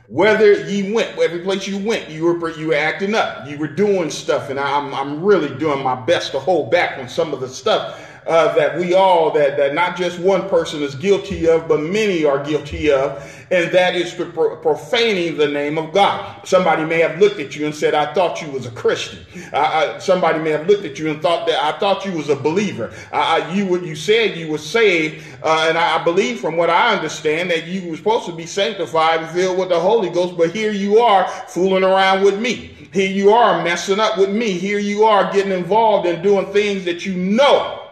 Whether 0.08 0.70
ye 0.70 0.94
went, 0.94 1.18
every 1.18 1.40
place 1.40 1.68
you 1.68 1.80
went, 1.80 2.10
you 2.10 2.26
were 2.26 2.52
you 2.52 2.68
were 2.68 2.76
acting 2.76 3.16
up, 3.16 3.48
you 3.48 3.58
were 3.58 3.68
doing 3.68 4.12
stuff, 4.12 4.52
and 4.52 4.60
I'm 4.60 4.94
I'm 4.94 5.24
really 5.24 5.58
doing 5.58 5.84
my 5.84 5.96
best 5.96 6.32
to 6.34 6.40
hold 6.40 6.70
back 6.70 7.00
on 7.00 7.10
some 7.10 7.34
of 7.34 7.40
the 7.40 7.50
stuff 7.50 8.15
uh, 8.28 8.54
that 8.56 8.78
we 8.78 8.94
all 8.94 9.32
that 9.32 9.58
that 9.58 9.74
not 9.74 9.96
just 9.96 10.20
one 10.20 10.50
person 10.50 10.82
is 10.82 10.96
guilty 10.96 11.48
of, 11.48 11.68
but 11.68 11.80
many 11.80 12.26
are 12.26 12.44
guilty 12.44 12.92
of, 12.92 13.24
and 13.52 13.72
that 13.72 13.96
is 13.96 14.14
profaning 14.14 15.38
the 15.38 15.48
name 15.48 15.78
of 15.78 15.94
God. 15.94 16.46
Somebody 16.48 16.86
may 16.86 17.00
have 17.00 17.20
looked 17.20 17.40
at 17.40 17.56
you 17.56 17.66
and 17.66 17.76
said, 17.76 17.94
"I 17.94 18.14
thought 18.14 18.42
you 18.42 18.50
was 18.50 18.66
a 18.66 18.72
Christian." 18.72 19.20
Uh, 19.54 20.00
somebody 20.00 20.40
may 20.40 20.52
have 20.52 20.68
looked 20.68 20.86
at 20.86 20.98
you 20.98 21.10
and 21.10 21.22
thought 21.22 21.48
that 21.48 21.64
I 21.64 21.78
thought 21.78 22.06
you 22.06 22.14
was 22.14 22.30
a 22.30 22.36
believer. 22.36 22.92
Uh, 23.12 23.52
you 23.54 23.80
you 23.84 23.96
said 23.96 24.38
you 24.38 24.48
were 24.48 24.58
saved, 24.58 25.24
uh, 25.44 25.66
and 25.70 25.78
I 25.78 26.04
believe 26.04 26.40
from 26.40 26.58
what 26.58 26.70
I 26.70 26.96
understand 26.96 27.52
that 27.52 27.68
you 27.68 27.90
were 27.90 27.98
supposed 27.98 28.26
to 28.26 28.32
be 28.32 28.46
sanctified 28.46 29.22
and 29.22 29.30
filled 29.30 29.60
with 29.60 29.70
the 29.70 29.80
Holy 29.80 30.10
Ghost, 30.10 30.38
but 30.38 30.52
here 30.56 30.72
you 30.72 31.00
are 31.00 31.28
fooling 31.48 31.84
around 31.84 32.24
with 32.24 32.40
me. 32.40 32.72
Here 32.92 33.12
you 33.12 33.32
are 33.32 33.62
messing 33.64 34.00
up 34.00 34.18
with 34.18 34.30
me. 34.30 34.52
Here 34.52 34.80
you 34.80 35.04
are 35.04 35.32
getting 35.34 35.52
involved 35.52 36.08
in 36.08 36.22
doing 36.22 36.52
things 36.54 36.86
that 36.86 37.06
you 37.06 37.14
know 37.14 37.85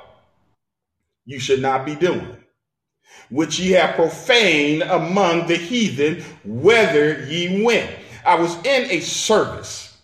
you 1.26 1.40
should 1.40 1.62
not 1.62 1.86
be 1.86 1.96
doing, 1.96 2.38
which 3.30 3.60
ye 3.60 3.72
have 3.72 3.96
profaned 3.96 4.84
among 4.84 5.48
the 5.48 5.56
heathen, 5.56 6.24
whither 6.44 7.26
ye 7.26 7.64
went. 7.64 7.92
I 8.26 8.36
was 8.36 8.56
in 8.66 8.90
a 8.92 9.00
service. 9.02 9.98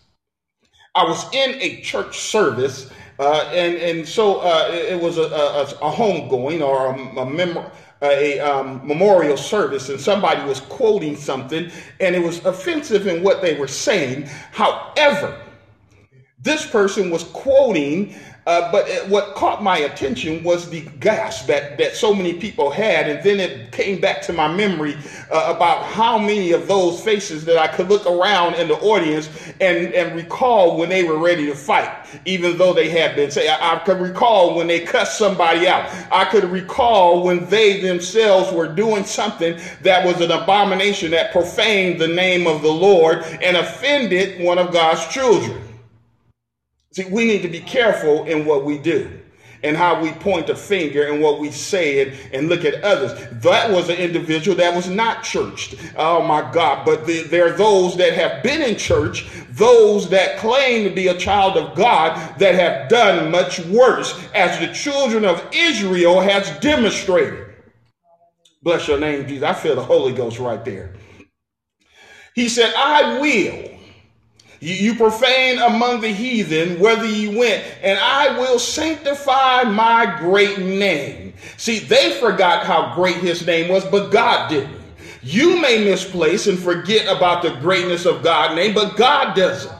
I 0.94 1.04
was 1.04 1.24
in 1.34 1.54
a 1.60 1.80
church 1.82 2.18
service, 2.18 2.90
uh, 3.18 3.50
and 3.52 3.76
and 3.76 4.08
so 4.08 4.40
uh, 4.40 4.68
it 4.72 5.00
was 5.00 5.18
a, 5.18 5.22
a, 5.22 5.62
a 5.62 5.92
homegoing 5.92 6.66
or 6.66 6.94
a, 6.94 7.22
a 7.22 7.30
mem- 7.30 7.70
a 8.02 8.40
um, 8.40 8.86
memorial 8.86 9.36
service, 9.36 9.88
and 9.90 10.00
somebody 10.00 10.42
was 10.48 10.60
quoting 10.62 11.16
something, 11.16 11.70
and 12.00 12.16
it 12.16 12.22
was 12.22 12.44
offensive 12.44 13.06
in 13.06 13.22
what 13.22 13.42
they 13.42 13.58
were 13.58 13.68
saying. 13.68 14.28
However, 14.52 15.38
this 16.38 16.66
person 16.66 17.10
was 17.10 17.24
quoting 17.24 18.14
uh, 18.46 18.72
but 18.72 18.88
it, 18.88 19.08
what 19.08 19.34
caught 19.34 19.62
my 19.62 19.78
attention 19.78 20.42
was 20.42 20.70
the 20.70 20.80
gasp 20.98 21.46
that, 21.46 21.76
that 21.78 21.94
so 21.94 22.14
many 22.14 22.34
people 22.34 22.70
had. 22.70 23.08
And 23.08 23.22
then 23.22 23.38
it 23.38 23.70
came 23.72 24.00
back 24.00 24.22
to 24.22 24.32
my 24.32 24.52
memory 24.52 24.96
uh, 25.30 25.52
about 25.54 25.84
how 25.84 26.18
many 26.18 26.52
of 26.52 26.66
those 26.66 27.02
faces 27.02 27.44
that 27.44 27.58
I 27.58 27.68
could 27.68 27.88
look 27.88 28.06
around 28.06 28.54
in 28.54 28.68
the 28.68 28.74
audience 28.76 29.28
and, 29.60 29.92
and 29.92 30.16
recall 30.16 30.78
when 30.78 30.88
they 30.88 31.04
were 31.04 31.18
ready 31.18 31.46
to 31.46 31.54
fight, 31.54 31.90
even 32.24 32.56
though 32.56 32.72
they 32.72 32.88
had 32.88 33.14
been. 33.14 33.30
Say, 33.30 33.48
I, 33.48 33.76
I 33.76 33.78
could 33.80 34.00
recall 34.00 34.56
when 34.56 34.66
they 34.66 34.80
cussed 34.80 35.18
somebody 35.18 35.68
out. 35.68 35.90
I 36.10 36.24
could 36.24 36.44
recall 36.44 37.22
when 37.22 37.46
they 37.46 37.80
themselves 37.80 38.52
were 38.52 38.68
doing 38.68 39.04
something 39.04 39.60
that 39.82 40.04
was 40.04 40.20
an 40.20 40.30
abomination 40.30 41.10
that 41.10 41.32
profaned 41.32 42.00
the 42.00 42.08
name 42.08 42.46
of 42.46 42.62
the 42.62 42.72
Lord 42.72 43.22
and 43.42 43.56
offended 43.56 44.42
one 44.42 44.58
of 44.58 44.72
God's 44.72 45.06
children. 45.08 45.69
See, 46.92 47.04
we 47.04 47.24
need 47.24 47.42
to 47.42 47.48
be 47.48 47.60
careful 47.60 48.24
in 48.24 48.44
what 48.44 48.64
we 48.64 48.78
do 48.78 49.20
and 49.62 49.76
how 49.76 50.00
we 50.00 50.10
point 50.12 50.48
a 50.48 50.56
finger 50.56 51.06
and 51.06 51.22
what 51.22 51.38
we 51.38 51.50
say 51.50 52.02
and, 52.02 52.34
and 52.34 52.48
look 52.48 52.64
at 52.64 52.82
others. 52.82 53.12
That 53.42 53.70
was 53.70 53.88
an 53.88 53.96
individual 53.96 54.56
that 54.56 54.74
was 54.74 54.88
not 54.88 55.22
churched. 55.22 55.76
Oh 55.96 56.22
my 56.26 56.50
God. 56.50 56.84
But 56.84 57.06
the, 57.06 57.22
there 57.24 57.46
are 57.46 57.56
those 57.56 57.96
that 57.98 58.14
have 58.14 58.42
been 58.42 58.62
in 58.62 58.76
church, 58.76 59.28
those 59.50 60.08
that 60.10 60.38
claim 60.38 60.88
to 60.88 60.94
be 60.94 61.08
a 61.08 61.16
child 61.16 61.56
of 61.56 61.76
God 61.76 62.38
that 62.38 62.54
have 62.54 62.88
done 62.88 63.30
much 63.30 63.60
worse, 63.66 64.18
as 64.34 64.58
the 64.58 64.72
children 64.72 65.24
of 65.24 65.46
Israel 65.52 66.20
has 66.20 66.50
demonstrated. 66.60 67.46
Bless 68.62 68.88
your 68.88 68.98
name, 68.98 69.26
Jesus. 69.26 69.44
I 69.44 69.54
feel 69.54 69.74
the 69.74 69.82
Holy 69.82 70.12
Ghost 70.12 70.38
right 70.38 70.64
there. 70.64 70.94
He 72.34 72.48
said, 72.48 72.72
I 72.76 73.18
will 73.20 73.79
you, 74.60 74.74
you 74.74 74.94
profane 74.94 75.58
among 75.58 76.00
the 76.00 76.08
heathen, 76.08 76.78
whether 76.78 77.06
you 77.06 77.36
went, 77.36 77.64
and 77.82 77.98
I 77.98 78.38
will 78.38 78.58
sanctify 78.58 79.64
my 79.64 80.18
great 80.20 80.58
name. 80.58 81.32
See, 81.56 81.78
they 81.78 82.18
forgot 82.20 82.64
how 82.64 82.94
great 82.94 83.16
his 83.16 83.44
name 83.46 83.68
was, 83.68 83.84
but 83.86 84.10
God 84.10 84.48
didn't. 84.48 84.78
You 85.22 85.60
may 85.60 85.84
misplace 85.84 86.46
and 86.46 86.58
forget 86.58 87.04
about 87.14 87.42
the 87.42 87.50
greatness 87.56 88.06
of 88.06 88.22
God's 88.22 88.54
name, 88.54 88.74
but 88.74 88.96
God 88.96 89.34
doesn't 89.34 89.79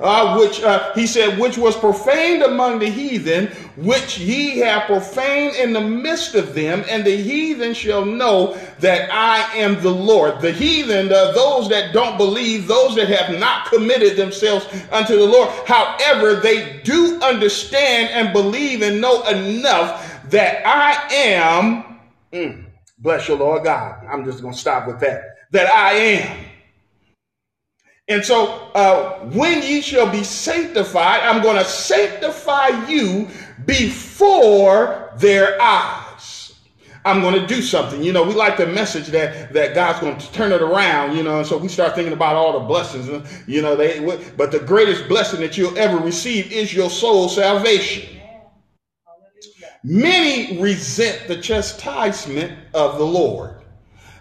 uh, 0.00 0.38
which 0.38 0.62
uh, 0.62 0.92
he 0.94 1.06
said, 1.06 1.38
which 1.38 1.58
was 1.58 1.76
profaned 1.76 2.42
among 2.42 2.78
the 2.78 2.88
heathen, 2.88 3.46
which 3.76 4.18
ye 4.18 4.58
have 4.58 4.84
profaned 4.84 5.56
in 5.56 5.72
the 5.72 5.80
midst 5.80 6.34
of 6.34 6.54
them, 6.54 6.84
and 6.88 7.04
the 7.04 7.16
heathen 7.16 7.74
shall 7.74 8.04
know 8.04 8.56
that 8.80 9.10
I 9.12 9.40
am 9.56 9.80
the 9.82 9.90
Lord. 9.90 10.40
The 10.40 10.52
heathen, 10.52 11.12
uh, 11.12 11.32
those 11.32 11.68
that 11.68 11.92
don't 11.92 12.16
believe, 12.16 12.66
those 12.66 12.94
that 12.96 13.08
have 13.08 13.38
not 13.38 13.66
committed 13.66 14.16
themselves 14.16 14.66
unto 14.92 15.16
the 15.16 15.26
Lord. 15.26 15.48
However, 15.66 16.36
they 16.36 16.80
do 16.82 17.20
understand 17.20 18.10
and 18.10 18.32
believe 18.32 18.82
and 18.82 19.00
know 19.00 19.26
enough 19.28 20.30
that 20.30 20.66
I 20.66 21.12
am. 21.14 21.98
Mm, 22.32 22.64
bless 22.98 23.28
your 23.28 23.38
Lord 23.38 23.64
God. 23.64 24.04
I'm 24.06 24.24
just 24.24 24.42
going 24.42 24.54
to 24.54 24.60
stop 24.60 24.86
with 24.86 25.00
that. 25.00 25.36
That 25.50 25.66
I 25.68 25.92
am 25.92 26.44
and 28.08 28.24
so, 28.24 28.70
uh, 28.74 29.18
when 29.26 29.62
ye 29.62 29.82
shall 29.82 30.10
be 30.10 30.24
sanctified, 30.24 31.20
I'm 31.20 31.42
going 31.42 31.58
to 31.58 31.64
sanctify 31.64 32.86
you 32.88 33.28
before 33.66 35.12
their 35.18 35.60
eyes. 35.60 36.54
I'm 37.04 37.20
going 37.20 37.34
to 37.34 37.46
do 37.46 37.60
something. 37.60 38.02
You 38.02 38.12
know, 38.12 38.22
we 38.22 38.34
like 38.34 38.56
the 38.56 38.66
message 38.66 39.08
that 39.08 39.52
that 39.52 39.74
God's 39.74 40.00
going 40.00 40.16
to 40.16 40.32
turn 40.32 40.52
it 40.52 40.62
around. 40.62 41.16
You 41.16 41.22
know, 41.22 41.38
and 41.38 41.46
so 41.46 41.58
we 41.58 41.68
start 41.68 41.94
thinking 41.94 42.14
about 42.14 42.34
all 42.34 42.58
the 42.58 42.66
blessings. 42.66 43.08
You 43.46 43.60
know, 43.60 43.76
they. 43.76 44.00
But 44.36 44.52
the 44.52 44.60
greatest 44.60 45.06
blessing 45.06 45.40
that 45.40 45.58
you'll 45.58 45.78
ever 45.78 45.98
receive 45.98 46.50
is 46.50 46.72
your 46.72 46.90
soul 46.90 47.28
salvation. 47.28 48.08
Many 49.84 50.60
resent 50.60 51.28
the 51.28 51.36
chastisement 51.36 52.58
of 52.74 52.98
the 52.98 53.04
Lord. 53.04 53.57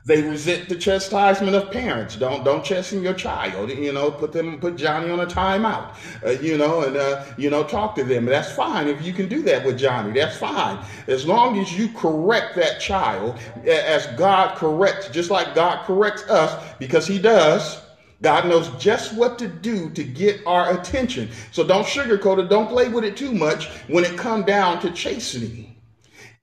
They 0.07 0.21
resent 0.21 0.69
the 0.69 0.75
chastisement 0.77 1.53
of 1.53 1.69
parents. 1.69 2.15
Don't 2.15 2.45
don't 2.45 2.63
chasten 2.63 3.03
your 3.03 3.13
child. 3.13 3.69
You 3.69 3.91
know, 3.91 4.09
put 4.09 4.31
them 4.31 4.57
put 4.57 4.77
Johnny 4.77 5.09
on 5.11 5.19
a 5.19 5.25
timeout. 5.25 5.95
Uh, 6.25 6.29
you 6.41 6.57
know, 6.57 6.83
and 6.83 6.95
uh, 6.95 7.25
you 7.37 7.49
know 7.49 7.65
talk 7.65 7.93
to 7.95 8.05
them. 8.05 8.23
That's 8.23 8.49
fine 8.49 8.87
if 8.87 9.01
you 9.01 9.11
can 9.11 9.27
do 9.27 9.41
that 9.41 9.65
with 9.65 9.77
Johnny. 9.77 10.13
That's 10.17 10.37
fine 10.37 10.81
as 11.07 11.25
long 11.25 11.59
as 11.59 11.77
you 11.77 11.89
correct 11.89 12.55
that 12.55 12.79
child 12.79 13.37
as 13.67 14.07
God 14.17 14.55
corrects, 14.55 15.09
just 15.09 15.29
like 15.29 15.53
God 15.53 15.85
corrects 15.85 16.23
us 16.29 16.63
because 16.79 17.05
He 17.05 17.19
does. 17.19 17.81
God 18.21 18.47
knows 18.47 18.69
just 18.81 19.13
what 19.13 19.37
to 19.39 19.49
do 19.49 19.89
to 19.89 20.05
get 20.05 20.39
our 20.47 20.79
attention. 20.79 21.29
So 21.51 21.67
don't 21.67 21.85
sugarcoat 21.85 22.39
it. 22.45 22.49
Don't 22.49 22.69
play 22.69 22.87
with 22.87 23.03
it 23.03 23.17
too 23.17 23.33
much 23.33 23.67
when 23.89 24.05
it 24.05 24.17
come 24.17 24.43
down 24.43 24.79
to 24.81 24.91
chastening 24.91 25.66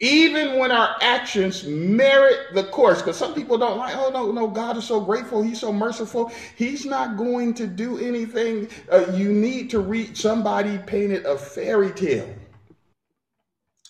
even 0.04 0.58
when 0.58 0.70
our 0.70 0.96
actions 1.00 1.64
merit 1.64 2.52
the 2.52 2.64
course 2.64 3.00
because 3.00 3.16
some 3.16 3.32
people 3.32 3.56
don't 3.56 3.78
like 3.78 3.94
oh 3.96 4.10
no 4.10 4.30
no 4.30 4.46
god 4.46 4.76
is 4.76 4.84
so 4.84 5.00
grateful 5.00 5.42
he's 5.42 5.60
so 5.60 5.72
merciful 5.72 6.30
he's 6.56 6.84
not 6.84 7.16
going 7.16 7.54
to 7.54 7.66
do 7.66 7.98
anything 7.98 8.68
uh, 8.92 9.10
you 9.14 9.32
need 9.32 9.70
to 9.70 9.80
read 9.80 10.14
somebody 10.14 10.76
painted 10.78 11.24
a 11.24 11.38
fairy 11.38 11.90
tale 11.92 12.28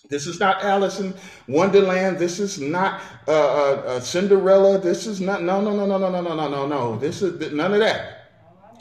this 0.07 0.27
is 0.27 0.39
not 0.39 0.63
Alice 0.63 0.99
in 0.99 1.15
Wonderland. 1.47 2.19
This 2.19 2.39
is 2.39 2.59
not 2.59 3.01
uh, 3.27 3.31
uh, 3.31 3.83
uh 3.87 3.99
Cinderella. 3.99 4.77
This 4.77 5.07
is 5.07 5.19
not 5.19 5.41
no 5.41 5.59
no 5.61 5.75
no 5.75 5.87
no 5.87 5.97
no 5.97 6.11
no 6.11 6.21
no 6.21 6.35
no 6.35 6.47
no 6.47 6.67
no. 6.67 6.95
This 6.99 7.23
is 7.23 7.51
none 7.51 7.73
of 7.73 7.79
that. 7.79 8.29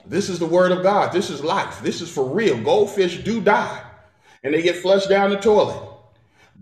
This 0.05 0.29
is 0.29 0.39
the 0.39 0.45
word 0.45 0.71
of 0.71 0.83
God. 0.83 1.15
This 1.15 1.31
is 1.31 1.43
life. 1.43 1.81
This 1.81 2.03
is 2.03 2.13
for 2.13 2.29
real. 2.29 2.63
Goldfish 2.63 3.25
do 3.25 3.41
die, 3.41 3.83
and 4.43 4.53
they 4.53 4.61
get 4.61 4.77
flushed 4.77 5.09
down 5.09 5.31
the 5.31 5.39
toilet. 5.39 5.94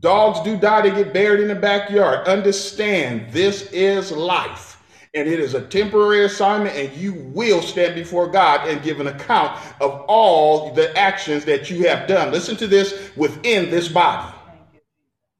Dogs 0.03 0.41
do 0.41 0.57
die, 0.57 0.83
they 0.83 0.91
get 0.91 1.15
buried 1.15 1.41
in 1.41 1.49
the 1.49 1.55
backyard. 1.55 2.27
Understand 2.27 3.33
this 3.33 3.71
is 3.71 4.11
life. 4.11 4.83
And 5.15 5.29
it 5.29 5.39
is 5.39 5.55
a 5.55 5.61
temporary 5.61 6.25
assignment, 6.25 6.75
and 6.75 6.93
you 6.97 7.13
will 7.13 7.63
stand 7.63 7.95
before 7.95 8.27
God 8.27 8.69
and 8.69 8.83
give 8.83 8.99
an 8.99 9.07
account 9.07 9.57
of 9.81 10.05
all 10.09 10.75
the 10.75 10.97
actions 10.99 11.45
that 11.45 11.71
you 11.71 11.87
have 11.87 12.09
done. 12.09 12.33
Listen 12.33 12.57
to 12.57 12.67
this 12.67 13.15
within 13.17 13.71
this 13.71 13.87
body. 13.87 14.35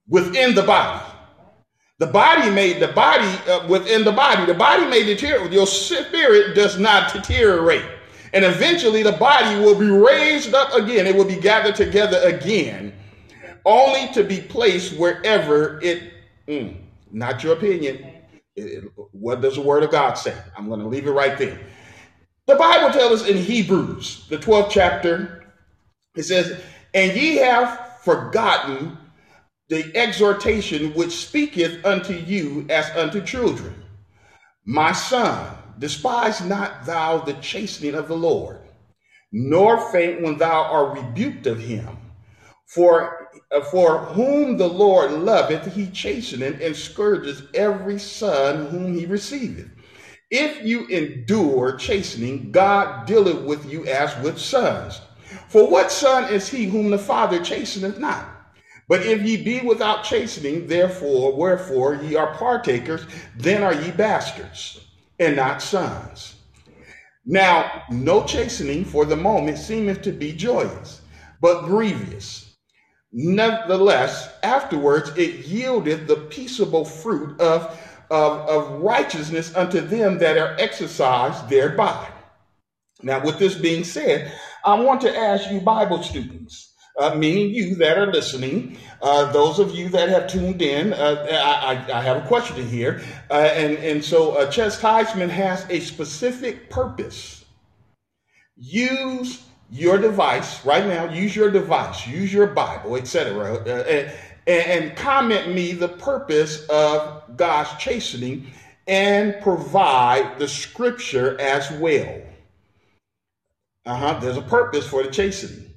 Within 0.09 0.55
the 0.55 0.63
body. 0.63 1.05
The 1.99 2.07
body 2.07 2.49
made 2.51 2.81
the 2.81 2.89
body 2.89 3.27
uh, 3.49 3.67
within 3.67 4.05
the 4.05 4.13
body. 4.13 4.45
The 4.45 4.55
body 4.55 4.87
may 4.87 5.03
deteriorate. 5.03 5.53
Your 5.53 5.67
spirit 5.67 6.55
does 6.55 6.79
not 6.79 7.13
deteriorate. 7.13 7.85
And 8.33 8.45
eventually 8.45 9.03
the 9.03 9.13
body 9.13 9.59
will 9.59 9.79
be 9.79 9.89
raised 9.89 10.55
up 10.55 10.73
again. 10.75 11.07
It 11.07 11.17
will 11.17 11.25
be 11.25 11.41
gathered 11.41 11.75
together 11.75 12.21
again 12.23 12.93
only 13.65 14.13
to 14.15 14.25
be 14.25 14.41
placed 14.41 14.97
wherever 14.99 15.81
it, 15.83 16.13
mm, 16.49 16.77
not 17.11 17.43
your 17.45 17.55
opinion. 17.55 18.05
It, 18.57 18.63
it, 18.63 18.85
what 19.13 19.41
does 19.41 19.57
the 19.57 19.63
word 19.63 19.83
of 19.83 19.91
God 19.91 20.15
say? 20.15 20.37
I'm 20.57 20.69
going 20.69 20.81
to 20.81 20.89
leave 20.89 21.07
it 21.07 21.13
right 21.13 21.39
there. 21.39 21.59
The 22.47 22.57
Bible 22.57 22.93
tells 22.93 23.23
us 23.23 23.29
in 23.29 23.37
Hebrews, 23.37 24.27
the 24.29 24.39
12th 24.39 24.71
chapter, 24.71 25.45
it 26.17 26.25
says, 26.25 26.61
And 26.93 27.13
ye 27.17 27.37
have 27.37 27.99
forgotten 28.05 28.99
the 29.69 29.97
exhortation 29.97 30.93
which 30.95 31.13
speaketh 31.13 31.85
unto 31.85 32.13
you 32.15 32.67
as 32.69 32.91
unto 32.91 33.23
children. 33.23 33.75
My 34.67 34.93
son, 34.93 35.57
despise 35.79 36.41
not 36.43 36.85
thou 36.87 37.19
the 37.19 37.35
chastening 37.35 37.95
of 37.95 38.09
the 38.09 38.17
Lord, 38.17 38.61
nor 39.33 39.91
faint 39.93 40.23
when 40.23 40.39
thou 40.39 40.63
art 40.65 40.99
rebuked 40.99 41.47
of 41.47 41.59
him. 41.59 41.97
For, 42.69 43.22
for 43.71 43.99
whom 43.99 44.57
the 44.57 44.69
Lord 44.69 45.13
loveth, 45.13 45.75
he 45.75 45.87
chasteneth 45.89 46.61
and 46.61 46.75
scourges 46.77 47.43
every 47.55 47.99
son 47.99 48.67
whom 48.67 48.95
he 48.95 49.07
receiveth. 49.07 49.69
If 50.31 50.65
you 50.65 50.87
endure 50.87 51.77
chastening, 51.77 52.53
God 52.53 53.07
dealeth 53.07 53.45
with 53.45 53.71
you 53.71 53.87
as 53.87 54.17
with 54.23 54.39
sons. 54.39 55.01
For 55.49 55.69
what 55.69 55.93
son 55.93 56.33
is 56.33 56.49
he 56.49 56.67
whom 56.67 56.91
the 56.91 56.99
Father 56.99 57.41
chasteneth 57.41 57.99
not? 57.99 58.27
But 58.89 59.07
if 59.07 59.23
ye 59.23 59.37
be 59.43 59.61
without 59.61 60.05
chastening, 60.05 60.67
therefore, 60.67 61.35
wherefore 61.37 61.95
ye 61.97 62.17
are 62.17 62.35
partakers, 62.35 63.07
then 63.37 63.63
are 63.63 63.75
ye 63.75 63.91
bastards, 63.91 64.81
and 65.19 65.37
not 65.37 65.63
sons. 65.63 66.37
Now, 67.25 67.85
no 67.91 68.25
chastening 68.25 68.85
for 68.85 69.05
the 69.05 69.17
moment 69.17 69.59
seemeth 69.59 70.03
to 70.03 70.13
be 70.13 70.33
joyous, 70.33 71.03
but 71.41 71.65
grievous. 71.67 72.42
Nevertheless, 73.13 74.31
afterwards 74.43 75.11
it 75.17 75.47
yielded 75.47 76.07
the 76.07 76.17
peaceable 76.17 76.85
fruit 76.85 77.39
of, 77.41 77.79
of, 78.11 78.49
of 78.49 78.81
righteousness 78.81 79.55
unto 79.55 79.81
them 79.81 80.19
that 80.19 80.39
are 80.39 80.57
exercised 80.59 81.49
thereby. 81.49 82.09
Now, 83.03 83.23
with 83.23 83.39
this 83.39 83.55
being 83.55 83.85
said, 83.85 84.33
I 84.65 84.81
want 84.81 85.01
to 85.03 85.15
ask 85.15 85.51
you, 85.51 85.61
Bible 85.61 86.03
students, 86.03 86.73
uh, 86.99 87.15
meaning 87.15 87.51
you 87.51 87.75
that 87.77 87.99
are 87.99 88.11
listening, 88.13 88.79
uh, 89.03 89.31
those 89.33 89.59
of 89.59 89.75
you 89.75 89.89
that 89.91 90.09
have 90.09 90.29
tuned 90.29 90.63
in, 90.63 90.93
uh, 90.93 91.27
I, 91.31 91.85
I, 91.93 92.01
have 92.01 92.19
a 92.19 92.27
question 92.29 92.67
here. 92.67 93.03
Uh, 93.31 93.35
and, 93.35 93.77
and 93.79 94.05
so, 94.05 94.33
uh, 94.37 94.51
chastisement 94.51 95.33
has 95.33 95.67
a 95.69 95.81
specific 95.81 96.71
purpose. 96.71 97.45
Use 98.57 99.43
your 99.73 99.97
device 99.97 100.65
right 100.67 100.87
now, 100.87 101.11
use 101.11 101.35
your 101.35 101.51
device, 101.51 102.07
use 102.07 102.31
your 102.31 102.47
Bible, 102.47 102.97
etc., 102.97 103.55
uh, 103.55 103.69
and, 104.47 104.67
and 104.67 104.97
comment 104.97 105.55
me 105.55 105.73
the 105.73 105.89
purpose 105.89 106.67
of 106.69 107.23
God's 107.37 107.71
chastening 107.83 108.47
and 108.87 109.41
provide 109.41 110.39
the 110.39 110.47
scripture 110.47 111.41
as 111.41 111.71
well. 111.73 112.21
Uh 113.87 113.97
huh. 113.97 114.19
There's 114.21 114.37
a 114.37 114.43
purpose 114.43 114.87
for 114.87 115.03
the 115.03 115.11
chastening, 115.11 115.73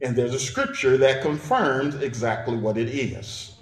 and 0.00 0.16
there's 0.16 0.34
a 0.34 0.40
scripture 0.40 0.96
that 0.96 1.20
confirms 1.20 1.96
exactly 1.96 2.56
what 2.56 2.78
it 2.78 2.88
is. 2.88 3.56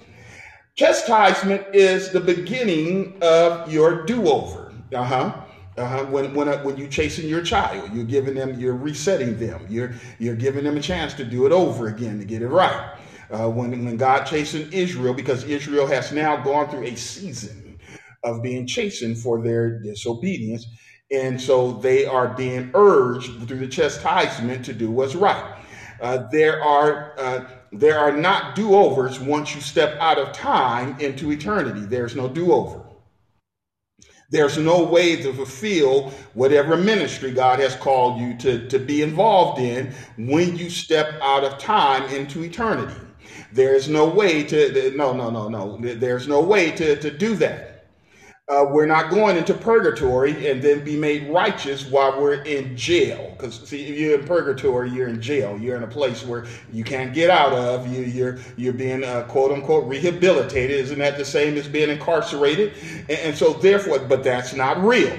Chastisement 0.77 1.67
is 1.75 2.13
the 2.13 2.21
beginning 2.21 3.19
of 3.21 3.73
your 3.73 4.05
do 4.05 4.29
over. 4.29 4.73
Uh 4.95 5.05
huh. 5.05 5.46
Uh-huh. 5.77 6.07
When 6.07 6.35
when 6.35 6.49
uh, 6.49 6.62
when 6.62 6.79
you 6.79 6.89
chasing 6.89 7.29
your 7.29 7.43
child, 7.43 7.93
you're 7.93 8.05
giving 8.05 8.35
them, 8.35 8.59
you're 8.59 8.77
resetting 8.77 9.39
them. 9.39 9.67
You're 9.69 9.95
you're 10.19 10.37
giving 10.37 10.65
them 10.65 10.77
a 10.79 10.81
chance 10.81 11.12
to 11.15 11.25
do 11.25 11.45
it 11.45 11.53
over 11.53 11.89
again 11.89 12.19
to 12.19 12.25
get 12.25 12.43
it 12.43 12.49
right. 12.49 12.99
Uh, 13.31 13.51
when 13.51 13.85
when 13.85 13.97
God 13.99 14.25
chasing 14.25 14.73
Israel, 14.73 15.12
because 15.12 15.45
Israel 15.45 15.87
has 15.87 16.12
now 16.12 16.39
gone 16.39 16.71
through 16.71 16.85
a 16.85 16.95
season 16.97 17.79
of 18.25 18.43
being 18.43 18.67
chastened 18.67 19.19
for 19.19 19.43
their 19.43 19.79
disobedience, 19.81 20.67
and 21.11 21.41
so 21.41 21.73
they 21.75 22.07
are 22.07 22.29
being 22.29 22.71
urged 22.75 23.47
through 23.47 23.59
the 23.59 23.69
chastisement 23.69 24.65
to 24.65 24.73
do 24.73 24.91
what's 24.91 25.15
right. 25.15 25.59
Uh, 26.01 26.27
there 26.33 26.62
are 26.62 27.15
uh, 27.19 27.45
there 27.73 27.99
are 27.99 28.12
not 28.12 28.55
do 28.55 28.75
overs 28.75 29.21
once 29.21 29.55
you 29.55 29.61
step 29.61 29.99
out 30.01 30.19
of 30.19 30.33
time 30.33 30.99
into 31.01 31.33
eternity. 31.33 31.81
There's 31.81 32.17
no 32.17 32.29
do 32.29 32.53
over. 32.53 32.86
There's 34.31 34.59
no 34.59 34.83
way 34.83 35.17
to 35.23 35.33
fulfill 35.33 36.11
whatever 36.35 36.77
ministry 36.77 37.31
God 37.31 37.61
has 37.61 37.77
called 37.77 38.21
you 38.21 38.37
to, 38.39 38.67
to 38.69 38.79
be 38.79 39.03
involved 39.03 39.61
in 39.61 39.95
when 40.19 40.57
you 40.57 40.69
step 40.69 41.15
out 41.23 41.45
of 41.45 41.59
time 41.59 42.03
into 42.12 42.43
eternity. 42.43 43.01
There's 43.53 43.89
no 43.89 44.07
way 44.07 44.43
to, 44.45 44.93
no, 44.97 45.12
no, 45.12 45.31
no, 45.31 45.49
no. 45.49 45.79
There's 45.79 46.27
no 46.27 46.41
way 46.41 46.73
to, 46.73 46.97
to 46.97 47.11
do 47.11 47.37
that 47.37 47.76
uh, 48.49 48.65
we're 48.71 48.87
not 48.87 49.11
going 49.11 49.37
into 49.37 49.53
purgatory 49.53 50.49
and 50.49 50.63
then 50.63 50.85
be 50.85 50.97
made 50.97 51.29
righteous 51.29 51.85
while 51.85 52.21
we're 52.21 52.43
in 52.45 52.77
jail. 52.77 53.35
Because 53.37 53.69
see, 53.69 53.87
if 53.87 53.99
you're 53.99 54.21
in 54.21 54.27
purgatory, 54.27 54.89
you're 54.89 55.09
in 55.09 55.21
jail. 55.21 55.59
You're 55.59 55.77
in 55.77 55.83
a 55.83 55.89
place 55.89 56.25
where 56.25 56.47
you 56.73 56.85
can't 56.85 57.13
get 57.13 57.29
out 57.29 57.53
of. 57.53 57.93
You, 57.93 58.05
you're 58.05 58.39
you're 58.57 58.73
being 58.73 59.03
uh, 59.03 59.25
quote 59.25 59.51
unquote 59.51 59.87
rehabilitated. 59.89 60.79
Isn't 60.79 61.01
that 61.01 61.19
the 61.19 61.25
same 61.25 61.57
as 61.57 61.67
being 61.67 61.91
incarcerated? 61.91 62.75
And, 63.09 63.19
and 63.19 63.37
so 63.37 63.53
therefore, 63.53 63.99
but 63.99 64.23
that's 64.23 64.55
not 64.55 64.81
real. 64.81 65.19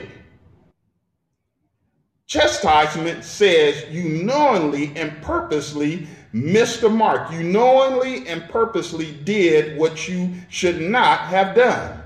Chastisement 2.27 3.25
says 3.25 3.85
you 3.89 4.03
knowingly 4.23 4.93
and 4.95 5.21
purposely 5.21 6.07
missed 6.31 6.79
the 6.79 6.89
mark. 6.89 7.29
You 7.31 7.43
knowingly 7.43 8.25
and 8.27 8.47
purposely 8.47 9.11
did 9.11 9.77
what 9.77 10.07
you 10.07 10.33
should 10.49 10.79
not 10.79 11.19
have 11.21 11.55
done. 11.55 11.96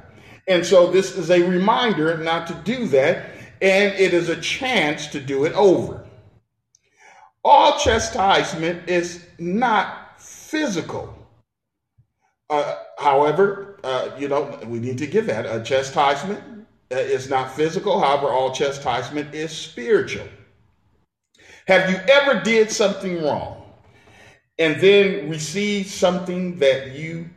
And 0.48 0.66
so 0.66 0.92
this 0.92 1.16
is 1.18 1.30
a 1.30 1.42
reminder 1.42 2.18
not 2.18 2.48
to 2.48 2.54
do 2.54 2.88
that, 2.88 3.26
and 3.62 3.94
it 3.94 4.14
is 4.14 4.30
a 4.30 4.40
chance 4.42 5.08
to 5.08 5.20
do 5.20 5.46
it 5.46 5.54
over. 5.54 6.04
All 7.44 7.78
chastisement 7.80 8.90
is 8.90 9.26
not 9.40 10.22
physical. 10.22 11.16
Uh, 12.50 12.76
however, 12.98 13.80
uh, 13.84 14.12
you 14.20 14.28
know, 14.28 14.60
we 14.68 14.80
need 14.80 14.98
to 14.98 15.08
give 15.08 15.26
that. 15.28 15.46
A 15.46 15.64
chastisement 15.64 16.68
uh, 16.92 16.96
is 16.96 17.30
not 17.30 17.56
physical. 17.56 18.00
However, 18.00 18.28
all 18.28 18.54
chastisement 18.54 19.34
is 19.34 19.52
spiritual. 19.52 20.28
Have 21.68 21.90
you 21.90 21.98
ever 22.10 22.42
did 22.42 22.70
something 22.72 23.24
wrong 23.24 23.62
and 24.60 24.80
then 24.82 25.30
received 25.30 25.90
something 25.90 26.60
that 26.60 26.92
you 26.92 27.30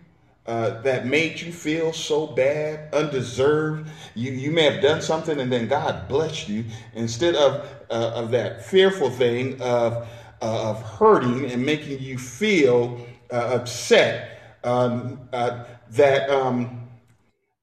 uh, 0.47 0.83
that 0.83 1.07
made 1.07 1.41
you 1.41 1.51
feel 1.53 1.93
so 1.93 2.27
bad, 2.27 2.93
undeserved. 2.93 3.89
You, 4.15 4.33
you 4.33 4.51
may 4.51 4.65
have 4.65 4.83
done 4.83 5.01
something 5.01 5.41
and 5.41 5.51
then 5.51 5.69
God 5.69 6.07
blessed 6.07 6.49
you. 6.49 6.65
Instead 6.93 7.35
of, 7.35 7.67
uh, 7.91 8.13
of 8.15 8.31
that 8.33 8.65
fearful 8.65 9.11
thing 9.11 9.61
of, 9.63 10.07
uh, 10.43 10.71
of 10.71 10.83
hurting 10.83 11.47
and 11.51 11.65
making 11.65 12.01
you 12.01 12.19
feel 12.19 12.99
uh, 13.31 13.59
upset, 13.61 14.59
um, 14.65 15.29
uh, 15.33 15.65
that, 15.91 16.29
um, 16.29 16.89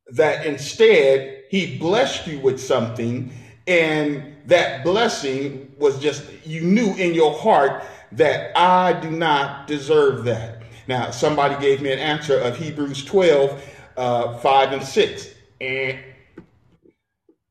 that 0.08 0.46
instead 0.46 1.44
He 1.50 1.78
blessed 1.78 2.26
you 2.26 2.40
with 2.40 2.60
something 2.60 3.32
and 3.68 4.36
that 4.46 4.84
blessing 4.84 5.72
was 5.78 6.00
just, 6.00 6.24
you 6.44 6.62
knew 6.62 6.96
in 6.96 7.14
your 7.14 7.34
heart 7.38 7.84
that 8.14 8.58
I 8.58 8.94
do 9.00 9.12
not 9.12 9.68
deserve 9.68 10.24
that. 10.26 10.61
Now, 10.88 11.12
somebody 11.12 11.60
gave 11.62 11.82
me 11.82 11.92
an 11.92 12.00
answer 12.00 12.38
of 12.40 12.58
Hebrews 12.58 13.06
12, 13.06 13.64
uh, 13.98 14.38
5 14.38 14.72
and 14.74 14.84
6. 14.84 15.28
And, 15.60 16.00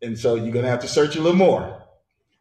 and 0.03 0.19
so 0.19 0.35
you're 0.35 0.53
going 0.53 0.65
to 0.65 0.71
have 0.71 0.81
to 0.81 0.89
search 0.89 1.17
a 1.17 1.21
little 1.21 1.39
more 1.39 1.81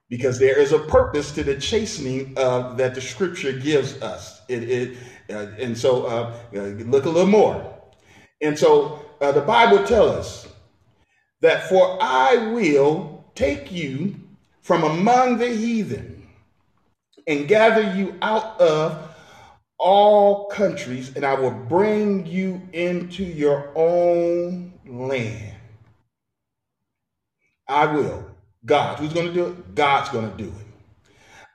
because 0.09 0.39
there 0.39 0.57
is 0.57 0.71
a 0.71 0.79
purpose 0.79 1.31
to 1.33 1.43
the 1.43 1.55
chastening 1.59 2.33
uh, 2.35 2.73
that 2.73 2.95
the 2.95 3.01
scripture 3.01 3.53
gives 3.53 4.01
us. 4.01 4.41
It, 4.49 4.63
it 4.63 4.97
uh, 5.29 5.51
and 5.59 5.77
so 5.77 6.05
uh, 6.07 6.39
uh 6.55 6.59
look 6.59 7.05
a 7.05 7.09
little 7.09 7.29
more. 7.29 7.75
And 8.41 8.57
so 8.57 9.05
uh, 9.21 9.31
the 9.31 9.41
Bible 9.41 9.85
tells 9.85 10.11
us 10.11 10.47
that 11.41 11.69
for 11.69 11.97
I 12.01 12.51
will 12.51 13.25
take 13.35 13.71
you 13.71 14.15
from 14.61 14.83
among 14.83 15.37
the 15.37 15.49
heathen 15.49 16.27
and 17.27 17.47
gather 17.47 17.95
you 17.95 18.15
out 18.21 18.59
of 18.59 19.08
all 19.79 20.47
countries, 20.47 21.15
and 21.15 21.25
I 21.25 21.35
will 21.35 21.51
bring 21.51 22.27
you 22.27 22.61
into 22.73 23.23
your 23.23 23.71
own 23.75 24.73
land. 24.85 25.55
I 27.67 27.85
will. 27.87 28.25
God. 28.65 28.99
Who's 28.99 29.13
going 29.13 29.27
to 29.27 29.33
do 29.33 29.47
it? 29.47 29.75
God's 29.75 30.09
going 30.09 30.31
to 30.31 30.37
do 30.37 30.49
it. 30.49 30.67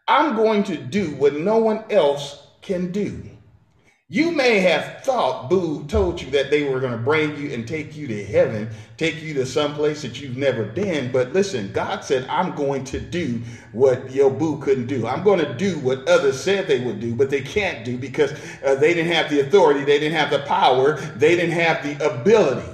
I'm 0.08 0.36
going 0.36 0.64
to 0.64 0.76
do 0.76 1.10
what 1.16 1.34
no 1.34 1.58
one 1.58 1.84
else 1.90 2.46
can 2.62 2.92
do. 2.92 3.22
You 4.10 4.32
may 4.32 4.58
have 4.60 5.00
thought 5.02 5.48
Boo 5.48 5.86
told 5.86 6.20
you 6.20 6.30
that 6.32 6.50
they 6.50 6.62
were 6.62 6.78
going 6.78 6.92
to 6.92 6.98
bring 6.98 7.38
you 7.38 7.54
and 7.54 7.66
take 7.66 7.96
you 7.96 8.06
to 8.06 8.24
heaven, 8.24 8.68
take 8.98 9.22
you 9.22 9.32
to 9.32 9.46
some 9.46 9.72
place 9.72 10.02
that 10.02 10.20
you've 10.20 10.36
never 10.36 10.64
been. 10.64 11.10
But 11.10 11.32
listen, 11.32 11.72
God 11.72 12.04
said, 12.04 12.26
I'm 12.28 12.54
going 12.54 12.84
to 12.84 13.00
do 13.00 13.40
what 13.72 14.10
your 14.12 14.30
Boo 14.30 14.58
couldn't 14.58 14.88
do. 14.88 15.06
I'm 15.06 15.24
going 15.24 15.38
to 15.38 15.54
do 15.54 15.78
what 15.78 16.06
others 16.06 16.38
said 16.38 16.66
they 16.66 16.84
would 16.84 17.00
do, 17.00 17.14
but 17.14 17.30
they 17.30 17.40
can't 17.40 17.82
do 17.82 17.96
because 17.96 18.34
uh, 18.62 18.74
they 18.74 18.92
didn't 18.92 19.10
have 19.10 19.30
the 19.30 19.40
authority, 19.40 19.84
they 19.84 19.98
didn't 19.98 20.18
have 20.18 20.30
the 20.30 20.40
power, 20.40 21.00
they 21.16 21.34
didn't 21.34 21.52
have 21.52 21.82
the 21.82 21.94
ability. 22.04 22.68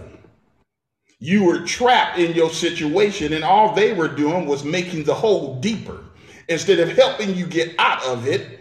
You 1.21 1.45
were 1.45 1.61
trapped 1.61 2.19
in 2.19 2.35
your 2.35 2.51
situation, 2.51 3.35
and 3.35 3.45
all 3.45 3.73
they 3.73 3.93
were 3.93 4.09
doing 4.09 4.47
was 4.47 4.64
making 4.64 5.05
the 5.05 5.14
hole 5.14 5.61
deeper. 5.61 6.03
Instead 6.49 6.81
of 6.81 6.88
helping 6.97 7.37
you 7.37 7.47
get 7.47 7.73
out 7.79 8.03
of 8.03 8.27
it, 8.27 8.60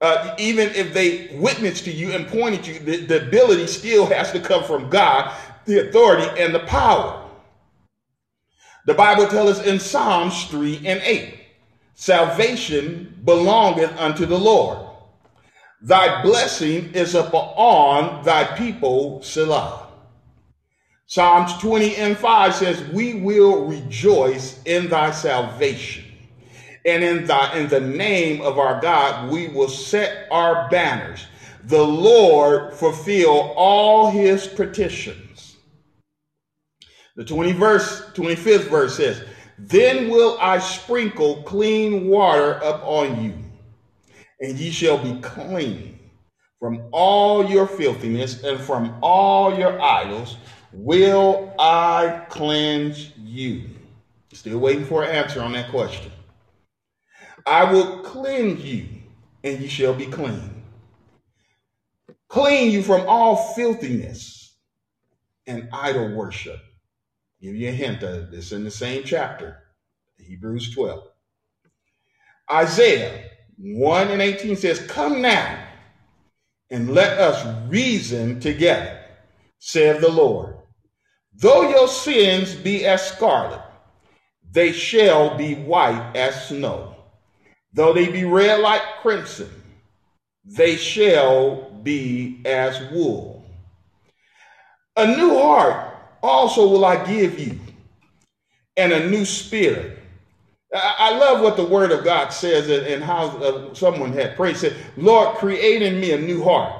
uh, 0.00 0.34
even 0.38 0.70
if 0.70 0.94
they 0.94 1.28
witnessed 1.34 1.84
to 1.84 1.92
you 1.92 2.12
and 2.12 2.26
pointed 2.26 2.66
you, 2.66 2.78
the, 2.78 3.04
the 3.04 3.26
ability 3.26 3.66
still 3.66 4.06
has 4.06 4.32
to 4.32 4.40
come 4.40 4.64
from 4.64 4.88
God, 4.88 5.34
the 5.66 5.88
authority 5.88 6.42
and 6.42 6.54
the 6.54 6.60
power. 6.60 7.28
The 8.86 8.94
Bible 8.94 9.26
tells 9.26 9.58
us 9.58 9.66
in 9.66 9.78
Psalms 9.78 10.44
3 10.46 10.78
and 10.86 11.00
8 11.02 11.34
salvation 11.94 13.20
belongeth 13.24 13.94
unto 13.98 14.24
the 14.24 14.38
Lord. 14.38 14.78
Thy 15.82 16.22
blessing 16.22 16.94
is 16.94 17.14
upon 17.14 18.24
thy 18.24 18.44
people, 18.56 19.22
Selah. 19.22 19.86
Psalms 21.06 21.56
20 21.58 21.96
and 21.96 22.16
5 22.16 22.54
says, 22.54 22.82
We 22.88 23.14
will 23.14 23.66
rejoice 23.66 24.62
in 24.64 24.88
thy 24.88 25.10
salvation 25.10 26.09
and 26.84 27.04
in 27.04 27.26
the, 27.26 27.58
in 27.58 27.68
the 27.68 27.80
name 27.80 28.40
of 28.40 28.58
our 28.58 28.80
God, 28.80 29.30
we 29.30 29.48
will 29.48 29.68
set 29.68 30.28
our 30.30 30.68
banners. 30.70 31.26
The 31.64 31.82
Lord 31.82 32.74
fulfill 32.74 33.52
all 33.56 34.10
his 34.10 34.46
petitions. 34.46 35.56
The 37.16 37.24
20 37.24 37.52
verse, 37.52 38.02
25th 38.14 38.68
verse 38.70 38.96
says, 38.96 39.22
Then 39.58 40.08
will 40.08 40.38
I 40.40 40.58
sprinkle 40.58 41.42
clean 41.42 42.08
water 42.08 42.52
upon 42.62 43.22
you, 43.22 43.34
and 44.40 44.58
ye 44.58 44.70
shall 44.70 44.96
be 44.96 45.20
clean 45.20 45.98
from 46.58 46.82
all 46.92 47.44
your 47.44 47.66
filthiness 47.66 48.42
and 48.44 48.60
from 48.60 48.98
all 49.02 49.58
your 49.58 49.80
idols 49.80 50.36
will 50.72 51.52
I 51.58 52.26
cleanse 52.28 53.12
you. 53.18 53.64
Still 54.32 54.58
waiting 54.58 54.84
for 54.84 55.02
an 55.02 55.10
answer 55.10 55.42
on 55.42 55.52
that 55.52 55.70
question. 55.70 56.12
I 57.46 57.72
will 57.72 57.98
cleanse 57.98 58.64
you, 58.64 58.86
and 59.44 59.60
you 59.60 59.68
shall 59.68 59.94
be 59.94 60.06
clean. 60.06 60.62
Clean 62.28 62.70
you 62.70 62.82
from 62.82 63.06
all 63.08 63.54
filthiness 63.54 64.54
and 65.46 65.68
idol 65.72 66.14
worship. 66.14 66.60
Give 67.40 67.54
you 67.56 67.68
a 67.68 67.72
hint 67.72 68.02
of 68.02 68.30
this 68.30 68.52
in 68.52 68.64
the 68.64 68.70
same 68.70 69.02
chapter, 69.04 69.58
Hebrews 70.18 70.74
12. 70.74 71.04
Isaiah 72.52 73.30
1 73.58 74.08
and 74.08 74.22
18 74.22 74.56
says, 74.56 74.86
Come 74.86 75.22
now 75.22 75.66
and 76.70 76.94
let 76.94 77.18
us 77.18 77.68
reason 77.68 78.40
together, 78.40 79.00
saith 79.58 80.00
the 80.00 80.10
Lord. 80.10 80.56
Though 81.34 81.68
your 81.68 81.88
sins 81.88 82.54
be 82.54 82.86
as 82.86 83.06
scarlet, 83.06 83.62
they 84.52 84.72
shall 84.72 85.36
be 85.36 85.54
white 85.54 86.12
as 86.14 86.48
snow. 86.48 86.89
Though 87.72 87.92
they 87.92 88.10
be 88.10 88.24
red 88.24 88.60
like 88.60 88.82
crimson, 89.00 89.50
they 90.44 90.76
shall 90.76 91.70
be 91.82 92.42
as 92.44 92.80
wool. 92.90 93.44
A 94.96 95.06
new 95.06 95.38
heart 95.38 95.94
also 96.22 96.68
will 96.68 96.84
I 96.84 97.04
give 97.06 97.38
you, 97.38 97.58
and 98.76 98.92
a 98.92 99.08
new 99.08 99.24
spirit. 99.24 99.98
I 100.72 101.16
love 101.16 101.40
what 101.40 101.56
the 101.56 101.64
word 101.64 101.90
of 101.90 102.04
God 102.04 102.28
says 102.28 102.68
and 102.68 103.02
how 103.02 103.26
uh, 103.38 103.74
someone 103.74 104.12
had 104.12 104.36
prayed, 104.36 104.56
said, 104.56 104.76
Lord, 104.96 105.36
create 105.36 105.82
in 105.82 106.00
me 106.00 106.12
a 106.12 106.18
new 106.18 106.44
heart, 106.44 106.72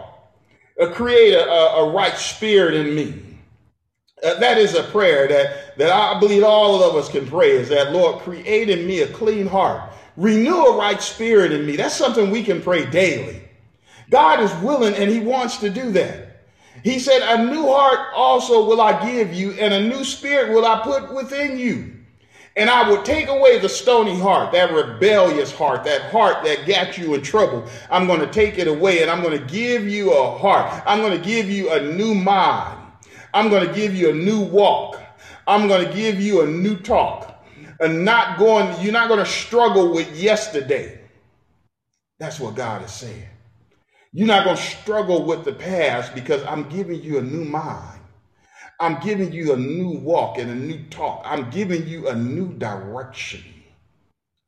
uh, 0.81 0.93
create 0.93 1.35
a, 1.35 1.49
a, 1.49 1.91
right 1.93 2.17
spirit 2.17 2.75
in 2.75 2.95
me. 2.95 3.21
Uh, 4.23 4.35
that 4.35 4.59
is 4.59 4.75
a 4.77 4.85
prayer 4.85 5.27
that, 5.27 5.77
that 5.77 5.91
I 5.91 6.21
believe 6.21 6.45
all 6.45 6.85
of 6.85 6.95
us 6.95 7.09
can 7.09 7.27
pray 7.27 7.51
is 7.51 7.69
that, 7.71 7.93
Lord, 7.93 8.21
create 8.21 8.71
in 8.71 8.87
me 8.87 9.01
a 9.01 9.09
clean 9.09 9.49
heart 9.49 9.93
Renew 10.21 10.67
a 10.67 10.77
right 10.77 11.01
spirit 11.01 11.51
in 11.51 11.65
me. 11.65 11.77
That's 11.77 11.97
something 11.97 12.31
we 12.31 12.43
can 12.43 12.61
pray 12.61 12.85
daily. 12.85 13.41
God 14.11 14.41
is 14.41 14.53
willing 14.63 14.93
and 14.93 15.11
he 15.11 15.19
wants 15.19 15.57
to 15.59 15.71
do 15.71 15.93
that. 15.93 16.43
He 16.85 16.99
said, 16.99 17.23
A 17.23 17.43
new 17.43 17.67
heart 17.67 18.09
also 18.15 18.67
will 18.67 18.83
I 18.83 19.03
give 19.11 19.33
you, 19.33 19.53
and 19.53 19.73
a 19.73 19.89
new 19.89 20.05
spirit 20.05 20.53
will 20.53 20.67
I 20.67 20.83
put 20.83 21.15
within 21.15 21.59
you. 21.59 21.95
And 22.55 22.69
I 22.69 22.87
will 22.87 23.03
take 23.03 23.29
away 23.29 23.61
the 23.61 23.69
stony 23.71 24.19
heart, 24.19 24.53
that 24.53 24.75
rebellious 24.75 25.53
heart, 25.53 25.85
that 25.85 26.11
heart 26.11 26.45
that 26.45 26.67
got 26.67 26.99
you 26.99 27.15
in 27.15 27.23
trouble. 27.23 27.65
I'm 27.91 28.07
going 28.07 28.21
to 28.21 28.31
take 28.31 28.59
it 28.59 28.69
away 28.69 29.01
and 29.01 29.11
I'm 29.11 29.23
going 29.23 29.39
to 29.39 29.47
give 29.47 29.89
you 29.89 30.13
a 30.13 30.37
heart. 30.37 30.83
I'm 30.85 31.01
going 31.01 31.19
to 31.19 31.25
give 31.25 31.49
you 31.49 31.73
a 31.73 31.81
new 31.81 32.15
mind. 32.15 32.79
I'm 33.33 33.49
going 33.49 33.67
to 33.67 33.73
give 33.73 33.95
you 33.95 34.11
a 34.11 34.15
new 34.15 34.41
walk. 34.41 35.01
I'm 35.47 35.67
going 35.67 35.87
to 35.87 35.95
give 35.95 36.21
you 36.21 36.43
a 36.43 36.47
new 36.47 36.77
talk 36.77 37.30
and 37.81 38.05
not 38.05 38.39
going, 38.39 38.81
you're 38.83 38.93
not 38.93 39.09
going 39.09 39.25
to 39.25 39.31
struggle 39.31 39.93
with 39.93 40.15
yesterday. 40.21 41.01
That's 42.19 42.39
what 42.39 42.55
God 42.55 42.85
is 42.85 42.93
saying. 42.93 43.29
You're 44.13 44.27
not 44.27 44.45
going 44.45 44.57
to 44.57 44.63
struggle 44.63 45.25
with 45.25 45.45
the 45.45 45.53
past 45.53 46.15
because 46.15 46.45
I'm 46.45 46.69
giving 46.69 47.03
you 47.03 47.19
a 47.19 47.23
new 47.23 47.45
mind. 47.45 48.01
I'm 48.79 49.01
giving 49.01 49.33
you 49.33 49.55
a 49.55 49.57
new 49.57 49.99
walk 49.99 50.39
and 50.39 50.51
a 50.51 50.55
new 50.55 50.83
talk. 50.91 51.23
I'm 51.25 51.51
giving 51.51 51.87
you 51.87 52.09
a 52.09 52.15
new 52.15 52.53
direction. 52.55 53.43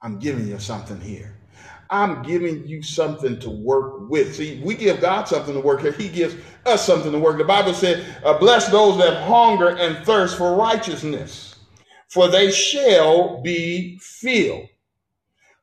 I'm 0.02 0.18
giving 0.18 0.48
you 0.48 0.58
something 0.58 1.00
here. 1.00 1.36
I'm 1.90 2.22
giving 2.22 2.66
you 2.66 2.82
something 2.82 3.38
to 3.40 3.50
work 3.50 4.10
with. 4.10 4.34
See, 4.36 4.60
we 4.64 4.74
give 4.74 5.00
God 5.00 5.28
something 5.28 5.54
to 5.54 5.60
work 5.60 5.82
here. 5.82 5.92
He 5.92 6.08
gives 6.08 6.34
us 6.66 6.84
something 6.86 7.12
to 7.12 7.18
work. 7.18 7.38
The 7.38 7.44
Bible 7.44 7.74
said, 7.74 8.04
uh, 8.24 8.38
bless 8.38 8.68
those 8.68 8.98
that 8.98 9.22
hunger 9.24 9.76
and 9.76 10.04
thirst 10.04 10.38
for 10.38 10.54
righteousness 10.54 11.51
for 12.12 12.28
they 12.28 12.50
shall 12.50 13.40
be 13.40 13.98
filled. 13.98 14.68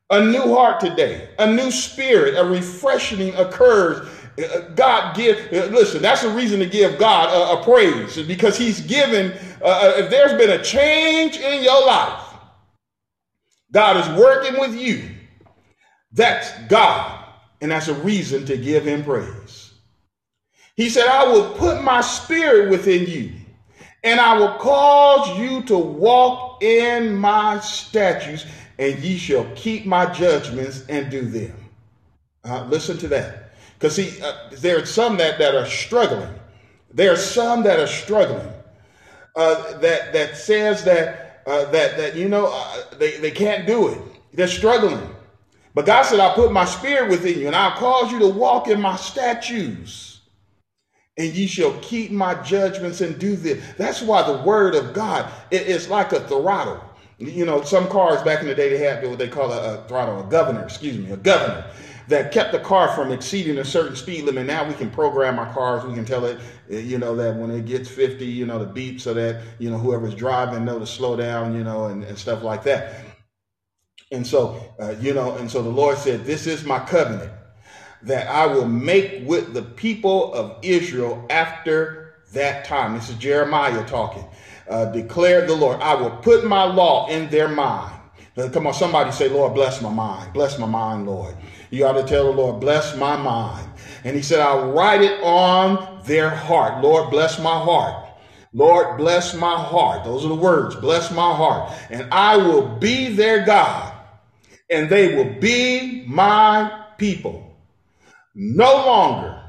A 0.10 0.26
new 0.26 0.56
heart 0.56 0.80
today, 0.80 1.30
a 1.38 1.46
new 1.46 1.70
spirit, 1.70 2.36
a 2.36 2.44
refreshing 2.44 3.36
occurs. 3.36 4.10
God 4.74 5.16
give, 5.16 5.52
listen, 5.52 6.02
that's 6.02 6.24
a 6.24 6.30
reason 6.32 6.60
to 6.60 6.66
give 6.66 6.98
God 6.98 7.30
a, 7.30 7.60
a 7.60 7.64
praise 7.64 8.18
because 8.26 8.58
he's 8.58 8.82
given, 8.82 9.34
uh, 9.62 9.66
uh, 9.66 9.94
if 9.98 10.10
there's 10.10 10.34
been 10.34 10.60
a 10.60 10.64
change 10.64 11.38
in 11.38 11.64
your 11.64 11.86
life, 11.86 12.24
God 13.72 13.98
is 13.98 14.20
working 14.20 14.60
with 14.60 14.74
you. 14.76 15.04
That's 16.12 16.50
God. 16.68 17.26
And 17.62 17.70
that's 17.70 17.90
a 17.90 17.94
reason 17.94 18.48
to 18.48 18.58
give 18.58 18.86
him 18.86 19.04
praise. 19.04 19.74
He 20.76 20.90
said, 20.90 21.08
I 21.08 21.32
will 21.32 21.54
put 21.54 21.84
my 21.84 22.02
spirit 22.02 22.72
within 22.72 23.06
you, 23.06 23.34
and 24.04 24.20
I 24.20 24.38
will 24.38 24.54
cause 24.54 25.38
you 25.40 25.62
to 25.64 25.78
walk 25.78 26.64
in 26.64 27.16
my 27.16 27.60
statutes, 27.60 28.46
and 28.78 28.98
ye 29.00 29.18
shall 29.18 29.46
keep 29.56 29.86
my 29.86 30.06
judgments 30.14 30.86
and 30.88 31.12
do 31.12 31.22
them. 31.22 31.54
Uh, 32.44 32.66
listen 32.66 32.98
to 33.00 33.08
that. 33.10 33.52
Because 33.78 33.96
see, 33.96 34.22
uh, 34.22 34.50
there 34.52 34.82
are 34.82 34.86
some 34.86 35.18
that, 35.18 35.40
that 35.40 35.56
are 35.56 35.66
struggling. 35.66 36.34
There 36.94 37.12
are 37.12 37.18
some 37.18 37.64
that 37.64 37.80
are 37.80 37.88
struggling. 37.88 38.48
Uh, 39.36 39.78
that 39.80 40.12
that 40.12 40.36
says 40.36 40.84
that 40.84 41.44
uh, 41.46 41.66
that 41.72 41.96
that 41.98 42.16
you 42.16 42.28
know 42.28 42.50
uh, 42.52 42.84
they, 42.98 43.18
they 43.18 43.32
can't 43.32 43.68
do 43.68 43.90
it. 43.90 43.98
They're 44.34 44.48
struggling. 44.48 45.16
But 45.76 45.86
God 45.86 46.04
said, 46.04 46.20
I'll 46.20 46.34
put 46.34 46.52
my 46.52 46.66
spirit 46.66 47.10
within 47.10 47.40
you, 47.40 47.48
and 47.48 47.56
I'll 47.56 47.78
cause 47.78 48.12
you 48.12 48.20
to 48.20 48.28
walk 48.28 48.68
in 48.68 48.82
my 48.82 48.96
statutes. 48.96 50.09
And 51.20 51.34
ye 51.36 51.48
shall 51.48 51.74
keep 51.82 52.12
my 52.12 52.34
judgments 52.44 53.02
and 53.02 53.20
do 53.20 53.36
this. 53.36 53.62
That's 53.78 54.02
why 54.02 54.24
the 54.24 54.42
word 54.42 54.74
of 54.74 54.94
God 54.94 55.30
is 55.52 55.90
like 55.90 56.14
a 56.14 56.22
throttle. 56.22 56.82
You 57.18 57.46
know, 57.46 57.62
some 57.62 57.90
cars 57.90 58.22
back 58.24 58.40
in 58.40 58.48
the 58.48 58.56
day 58.56 58.70
they 58.70 58.78
had 58.78 59.06
what 59.06 59.20
they 59.20 59.28
call 59.28 59.52
a, 59.52 59.80
a 59.80 59.88
throttle, 59.90 60.26
a 60.26 60.32
governor, 60.32 60.64
excuse 60.64 60.98
me, 60.98 61.12
a 61.12 61.18
governor 61.18 61.66
that 62.08 62.32
kept 62.32 62.54
the 62.54 62.60
car 62.60 62.96
from 62.96 63.12
exceeding 63.12 63.58
a 63.58 63.66
certain 63.66 63.98
speed 63.98 64.24
limit. 64.24 64.48
Now 64.48 64.66
we 64.66 64.74
can 64.74 64.90
program 64.90 65.38
our 65.40 65.54
cars. 65.54 65.84
We 65.84 65.94
can 65.94 66.06
tell 66.06 66.24
it, 66.24 66.40
you 66.70 66.98
know, 66.98 67.14
that 67.18 67.36
when 67.36 67.52
it 67.52 67.66
gets 67.66 67.90
50, 67.90 68.26
you 68.26 68.46
know, 68.46 68.58
the 68.58 68.66
beep 68.66 69.02
so 69.02 69.14
that, 69.14 69.44
you 69.60 69.70
know, 69.70 69.78
whoever's 69.78 70.16
driving 70.16 70.64
know 70.64 70.80
to 70.80 70.88
slow 70.88 71.18
down, 71.18 71.54
you 71.54 71.66
know, 71.66 71.88
and, 71.88 72.06
and 72.06 72.18
stuff 72.18 72.44
like 72.44 72.64
that. 72.64 73.04
And 74.14 74.26
so, 74.26 74.74
uh, 74.80 74.96
you 75.02 75.14
know, 75.14 75.36
and 75.36 75.52
so 75.52 75.62
the 75.62 75.70
Lord 75.70 75.98
said, 75.98 76.24
This 76.24 76.48
is 76.48 76.64
my 76.64 76.80
covenant 76.80 77.32
that 78.04 78.28
I 78.28 78.46
will 78.46 78.68
make 78.68 79.28
with 79.28 79.54
the 79.54 79.62
people 79.62 80.34
of 80.34 80.58
Israel 80.64 81.26
after 81.30 82.14
that 82.34 82.66
time. 82.66 82.94
This 82.96 83.10
is 83.10 83.16
Jeremiah 83.18 83.86
talking. 83.86 84.26
Uh, 84.70 84.86
the 84.86 85.58
Lord, 85.60 85.82
I 85.82 85.96
will 85.96 86.12
put 86.12 86.46
my 86.46 86.64
law 86.64 87.08
in 87.10 87.30
their 87.30 87.48
mind. 87.48 87.96
Come 88.54 88.68
on, 88.68 88.74
somebody 88.74 89.12
say, 89.12 89.28
Lord, 89.28 89.54
bless 89.54 89.82
my 89.82 89.90
mind. 89.90 90.32
Bless 90.34 90.58
my 90.58 90.68
mind, 90.68 91.08
Lord. 91.08 91.36
You 91.72 91.86
ought 91.86 91.94
to 91.94 92.04
tell 92.04 92.26
the 92.26 92.32
Lord, 92.32 92.62
bless 92.62 92.96
my 92.96 93.18
mind. 93.18 93.68
And 94.06 94.16
he 94.16 94.22
said, 94.22 94.40
I'll 94.40 94.72
write 94.72 95.02
it 95.02 95.22
on 95.22 96.04
their 96.06 96.30
heart. 96.30 96.82
Lord, 96.82 97.10
bless 97.10 97.40
my 97.40 97.60
heart. 97.60 98.08
Lord, 98.54 98.98
bless 98.98 99.36
my 99.36 99.56
heart. 99.56 100.06
Those 100.06 100.24
are 100.24 100.30
the 100.30 100.36
words. 100.36 100.76
Bless 100.76 101.12
my 101.12 101.36
heart. 101.36 101.74
And 101.90 102.08
I 102.14 102.38
will 102.38 102.78
be 102.78 103.10
their 103.10 103.46
God 103.46 103.94
and 104.70 104.90
they 104.90 105.16
will 105.16 105.40
be 105.40 106.06
my 106.08 106.86
people. 106.98 107.49
No 108.42 108.74
longer 108.74 109.44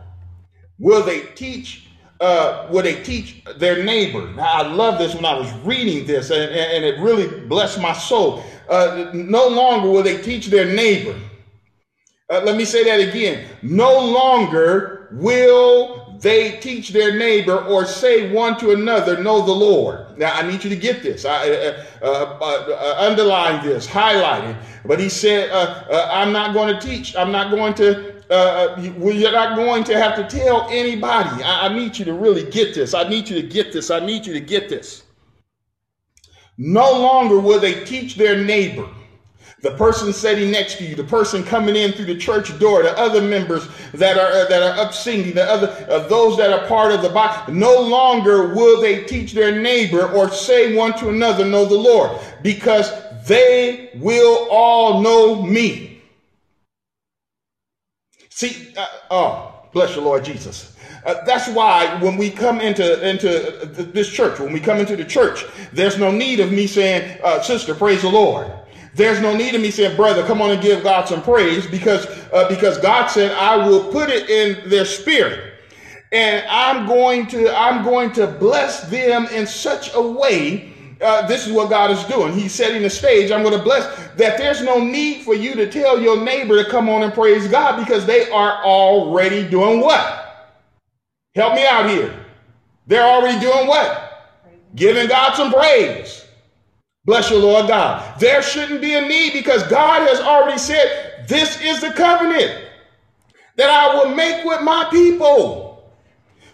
will 0.80 1.04
they 1.04 1.20
teach 1.36 1.86
uh, 2.20 2.66
will 2.70 2.82
they 2.82 3.02
teach 3.02 3.42
their 3.56 3.82
neighbor. 3.82 4.30
Now, 4.32 4.42
I 4.42 4.62
love 4.66 4.98
this 4.98 5.14
when 5.14 5.24
I 5.24 5.38
was 5.38 5.50
reading 5.64 6.06
this, 6.06 6.30
and, 6.30 6.52
and 6.52 6.84
it 6.84 7.00
really 7.00 7.46
blessed 7.46 7.80
my 7.80 7.94
soul. 7.94 8.44
Uh, 8.68 9.10
no 9.14 9.48
longer 9.48 9.88
will 9.88 10.02
they 10.02 10.20
teach 10.20 10.48
their 10.48 10.66
neighbor. 10.66 11.18
Uh, 12.28 12.42
let 12.44 12.56
me 12.56 12.64
say 12.64 12.84
that 12.84 13.08
again. 13.08 13.48
No 13.62 13.98
longer 13.98 15.08
will 15.12 16.18
they 16.20 16.58
teach 16.58 16.90
their 16.90 17.16
neighbor 17.16 17.64
or 17.64 17.86
say 17.86 18.30
one 18.32 18.58
to 18.58 18.72
another, 18.72 19.22
know 19.22 19.40
the 19.44 19.52
Lord. 19.52 20.18
Now, 20.18 20.34
I 20.34 20.42
need 20.42 20.62
you 20.62 20.68
to 20.68 20.76
get 20.76 21.02
this. 21.02 21.24
I 21.24 21.48
uh, 21.48 21.84
uh, 22.02 22.04
uh, 22.04 22.96
underline 22.98 23.64
this, 23.64 23.86
highlight 23.86 24.44
it. 24.44 24.56
But 24.84 25.00
he 25.00 25.08
said, 25.08 25.48
uh, 25.50 26.10
I'm 26.12 26.32
not 26.32 26.52
going 26.52 26.74
to 26.74 26.80
teach. 26.86 27.16
I'm 27.16 27.32
not 27.32 27.50
going 27.50 27.72
to, 27.74 28.19
you're 28.30 29.32
not 29.32 29.56
going 29.56 29.84
to 29.84 29.98
have 30.00 30.16
to 30.16 30.38
tell 30.38 30.68
anybody. 30.70 31.42
I, 31.42 31.66
I 31.66 31.74
need 31.74 31.98
you 31.98 32.04
to 32.04 32.14
really 32.14 32.48
get 32.50 32.74
this. 32.74 32.94
I 32.94 33.08
need 33.08 33.28
you 33.28 33.40
to 33.40 33.46
get 33.46 33.72
this. 33.72 33.90
I 33.90 34.00
need 34.00 34.26
you 34.26 34.32
to 34.34 34.40
get 34.40 34.68
this. 34.68 35.02
No 36.56 36.92
longer 36.92 37.40
will 37.40 37.58
they 37.58 37.84
teach 37.84 38.16
their 38.16 38.42
neighbor 38.42 38.88
the 39.62 39.72
person 39.72 40.12
sitting 40.12 40.50
next 40.50 40.78
to 40.78 40.84
you, 40.84 40.94
the 40.94 41.04
person 41.04 41.44
coming 41.44 41.76
in 41.76 41.92
through 41.92 42.06
the 42.06 42.16
church 42.16 42.58
door, 42.58 42.82
the 42.82 42.96
other 42.98 43.20
members 43.20 43.68
that 43.92 44.16
are 44.16 44.32
uh, 44.32 44.46
that 44.46 44.62
are 44.62 44.78
up 44.80 44.94
singing, 44.94 45.34
the 45.34 45.44
other 45.44 45.68
uh, 45.90 46.06
those 46.08 46.36
that 46.38 46.52
are 46.52 46.66
part 46.66 46.92
of 46.92 47.02
the 47.02 47.10
body. 47.10 47.52
No 47.52 47.80
longer 47.80 48.54
will 48.54 48.80
they 48.80 49.04
teach 49.04 49.32
their 49.32 49.60
neighbor 49.60 50.10
or 50.12 50.30
say 50.30 50.74
one 50.74 50.98
to 50.98 51.10
another, 51.10 51.44
"Know 51.44 51.66
the 51.66 51.76
Lord," 51.76 52.18
because 52.42 52.90
they 53.26 53.90
will 53.96 54.48
all 54.50 55.02
know 55.02 55.42
me. 55.42 55.89
See, 58.40 58.72
uh, 58.74 58.86
oh, 59.10 59.52
bless 59.70 59.94
your 59.94 60.02
Lord 60.02 60.24
Jesus. 60.24 60.74
Uh, 61.04 61.22
that's 61.26 61.46
why 61.50 62.02
when 62.02 62.16
we 62.16 62.30
come 62.30 62.58
into 62.58 63.06
into 63.06 63.66
this 63.92 64.08
church, 64.10 64.40
when 64.40 64.50
we 64.50 64.60
come 64.60 64.78
into 64.78 64.96
the 64.96 65.04
church, 65.04 65.44
there's 65.74 65.98
no 65.98 66.10
need 66.10 66.40
of 66.40 66.50
me 66.50 66.66
saying, 66.66 67.20
uh, 67.22 67.42
"Sister, 67.42 67.74
praise 67.74 68.00
the 68.00 68.08
Lord." 68.08 68.50
There's 68.94 69.20
no 69.20 69.36
need 69.36 69.54
of 69.54 69.60
me 69.60 69.70
saying, 69.70 69.94
brother, 69.94 70.24
come 70.26 70.40
on 70.40 70.52
and 70.52 70.62
give 70.62 70.82
God 70.82 71.06
some 71.06 71.22
praise 71.22 71.66
because, 71.66 72.06
uh, 72.32 72.48
because 72.48 72.78
God 72.78 73.08
said, 73.08 73.30
I 73.32 73.68
will 73.68 73.92
put 73.92 74.08
it 74.08 74.30
in 74.30 74.68
their 74.70 74.86
spirit. 74.86 75.52
And 76.10 76.44
I'm 76.48 76.88
going 76.88 77.26
to, 77.28 77.54
I'm 77.54 77.84
going 77.84 78.10
to 78.14 78.26
bless 78.26 78.88
them 78.90 79.26
in 79.26 79.46
such 79.46 79.94
a 79.94 80.02
way. 80.02 80.69
Uh, 81.00 81.26
this 81.26 81.46
is 81.46 81.52
what 81.52 81.70
God 81.70 81.90
is 81.90 82.02
doing. 82.04 82.34
He's 82.34 82.52
setting 82.52 82.82
the 82.82 82.90
stage. 82.90 83.30
I'm 83.30 83.42
going 83.42 83.56
to 83.56 83.62
bless 83.62 83.86
that 84.16 84.36
there's 84.36 84.62
no 84.62 84.82
need 84.82 85.22
for 85.22 85.34
you 85.34 85.54
to 85.54 85.70
tell 85.70 86.00
your 86.00 86.22
neighbor 86.22 86.62
to 86.62 86.70
come 86.70 86.90
on 86.90 87.02
and 87.02 87.12
praise 87.12 87.48
God 87.48 87.82
because 87.82 88.04
they 88.04 88.30
are 88.30 88.62
already 88.64 89.48
doing 89.48 89.80
what? 89.80 90.52
Help 91.34 91.54
me 91.54 91.64
out 91.64 91.88
here. 91.88 92.14
They're 92.86 93.06
already 93.06 93.40
doing 93.40 93.66
what? 93.66 94.34
Giving 94.74 95.08
God 95.08 95.34
some 95.34 95.52
praise. 95.52 96.26
Bless 97.06 97.30
your 97.30 97.40
Lord 97.40 97.68
God. 97.68 98.20
There 98.20 98.42
shouldn't 98.42 98.82
be 98.82 98.94
a 98.94 99.00
need 99.00 99.32
because 99.32 99.62
God 99.64 100.06
has 100.06 100.20
already 100.20 100.58
said, 100.58 101.24
This 101.28 101.62
is 101.62 101.80
the 101.80 101.92
covenant 101.92 102.66
that 103.56 103.70
I 103.70 103.94
will 103.94 104.14
make 104.14 104.44
with 104.44 104.60
my 104.60 104.86
people. 104.90 105.92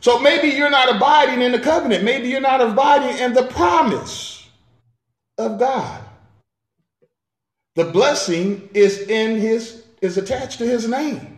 So 0.01 0.20
maybe 0.20 0.49
you're 0.49 0.70
not 0.70 0.94
abiding 0.94 1.42
in 1.42 1.51
the 1.51 1.59
covenant. 1.59 2.05
Maybe 2.05 2.28
you're 2.28 2.40
not 2.40 2.61
abiding 2.61 3.18
in 3.18 3.32
the 3.32 3.47
promise 3.47 4.36
of 5.39 5.59
God. 5.59 6.03
The 7.74 7.84
blessing 7.84 8.68
is 8.74 9.01
in 9.09 9.39
his, 9.39 9.84
is 10.01 10.16
attached 10.16 10.59
to 10.59 10.66
his 10.66 10.89
name. 10.89 11.37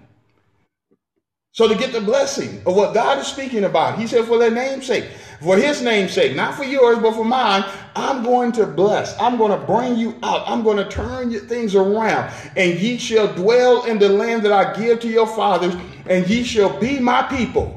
So 1.53 1.66
to 1.66 1.74
get 1.74 1.92
the 1.92 2.01
blessing 2.01 2.62
of 2.66 2.76
what 2.76 2.94
God 2.94 3.18
is 3.18 3.26
speaking 3.26 3.64
about, 3.64 3.99
he 3.99 4.07
said, 4.07 4.26
for 4.26 4.38
their 4.38 4.53
name's 4.53 4.86
sake, 4.86 5.07
for 5.42 5.57
his 5.57 5.82
name's 5.82 6.12
sake, 6.12 6.36
not 6.36 6.55
for 6.55 6.62
yours, 6.62 6.99
but 6.99 7.14
for 7.14 7.24
mine, 7.24 7.64
I'm 7.96 8.22
going 8.22 8.53
to 8.53 8.66
bless. 8.66 9.20
I'm 9.20 9.36
going 9.36 9.59
to 9.59 9.66
bring 9.66 9.96
you 9.96 10.14
out. 10.22 10.44
I'm 10.49 10.62
going 10.62 10.76
to 10.76 10.88
turn 10.88 11.32
your 11.32 11.40
things 11.40 11.74
around. 11.74 12.32
And 12.57 12.78
ye 12.78 12.99
shall 12.99 13.34
dwell 13.34 13.86
in 13.86 13.99
the 13.99 14.09
land 14.09 14.44
that 14.44 14.53
I 14.53 14.78
give 14.80 15.01
to 15.01 15.09
your 15.09 15.26
fathers, 15.26 15.74
and 16.07 16.28
ye 16.30 16.44
shall 16.44 16.78
be 16.78 17.01
my 17.01 17.22
people. 17.22 17.74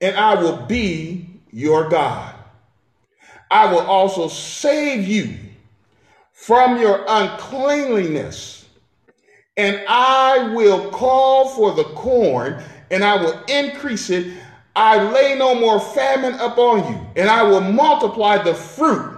And 0.00 0.16
I 0.16 0.34
will 0.34 0.66
be 0.66 1.28
your 1.52 1.88
God. 1.88 2.33
I 3.50 3.72
will 3.72 3.80
also 3.80 4.28
save 4.28 5.06
you 5.06 5.38
from 6.32 6.80
your 6.80 7.04
uncleanliness. 7.06 8.66
And 9.56 9.84
I 9.88 10.52
will 10.54 10.90
call 10.90 11.48
for 11.48 11.72
the 11.72 11.84
corn, 11.84 12.62
and 12.90 13.04
I 13.04 13.16
will 13.16 13.40
increase 13.48 14.10
it 14.10 14.32
I 14.76 15.10
lay 15.12 15.36
no 15.36 15.54
more 15.54 15.78
famine 15.78 16.34
upon 16.40 16.92
you, 16.92 17.00
and 17.16 17.30
I 17.30 17.44
will 17.44 17.60
multiply 17.60 18.38
the 18.38 18.54
fruit 18.54 19.12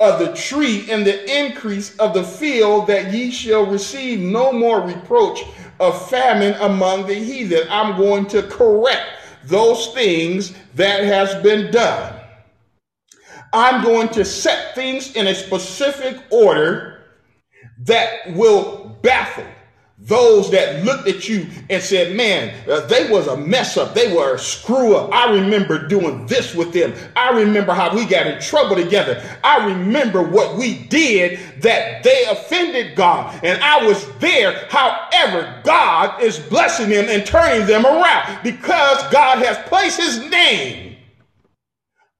of 0.00 0.18
the 0.18 0.34
tree 0.34 0.90
and 0.90 1.06
the 1.06 1.46
increase 1.46 1.96
of 1.98 2.14
the 2.14 2.24
field, 2.24 2.88
that 2.88 3.12
ye 3.12 3.30
shall 3.30 3.64
receive 3.64 4.18
no 4.18 4.52
more 4.52 4.80
reproach 4.80 5.44
of 5.78 6.10
famine 6.10 6.54
among 6.60 7.06
the 7.06 7.14
heathen. 7.14 7.66
I'm 7.70 7.96
going 7.96 8.26
to 8.26 8.42
correct 8.42 9.06
those 9.44 9.94
things 9.94 10.52
that 10.74 11.04
has 11.04 11.40
been 11.42 11.70
done. 11.70 12.15
I'm 13.56 13.82
going 13.82 14.10
to 14.10 14.22
set 14.22 14.74
things 14.74 15.16
in 15.16 15.28
a 15.28 15.34
specific 15.34 16.22
order 16.30 17.04
that 17.78 18.34
will 18.34 18.98
baffle 19.00 19.46
those 19.98 20.50
that 20.50 20.84
looked 20.84 21.08
at 21.08 21.26
you 21.26 21.46
and 21.70 21.82
said, 21.82 22.14
man, 22.14 22.54
uh, 22.68 22.80
they 22.86 23.10
was 23.10 23.28
a 23.28 23.36
mess 23.36 23.78
up. 23.78 23.94
They 23.94 24.14
were 24.14 24.34
a 24.34 24.38
screw 24.38 24.94
up. 24.94 25.10
I 25.10 25.32
remember 25.32 25.88
doing 25.88 26.26
this 26.26 26.54
with 26.54 26.74
them. 26.74 26.92
I 27.16 27.30
remember 27.30 27.72
how 27.72 27.94
we 27.94 28.04
got 28.04 28.26
in 28.26 28.38
trouble 28.38 28.76
together. 28.76 29.24
I 29.42 29.66
remember 29.66 30.22
what 30.22 30.58
we 30.58 30.82
did 30.84 31.40
that 31.62 32.02
they 32.02 32.26
offended 32.26 32.94
God. 32.94 33.42
And 33.42 33.58
I 33.62 33.86
was 33.86 34.06
there. 34.18 34.66
However, 34.68 35.62
God 35.64 36.20
is 36.22 36.38
blessing 36.38 36.90
them 36.90 37.06
and 37.08 37.24
turning 37.24 37.66
them 37.66 37.86
around 37.86 38.42
because 38.42 39.02
God 39.10 39.38
has 39.38 39.56
placed 39.66 39.98
his 39.98 40.30
name 40.30 40.85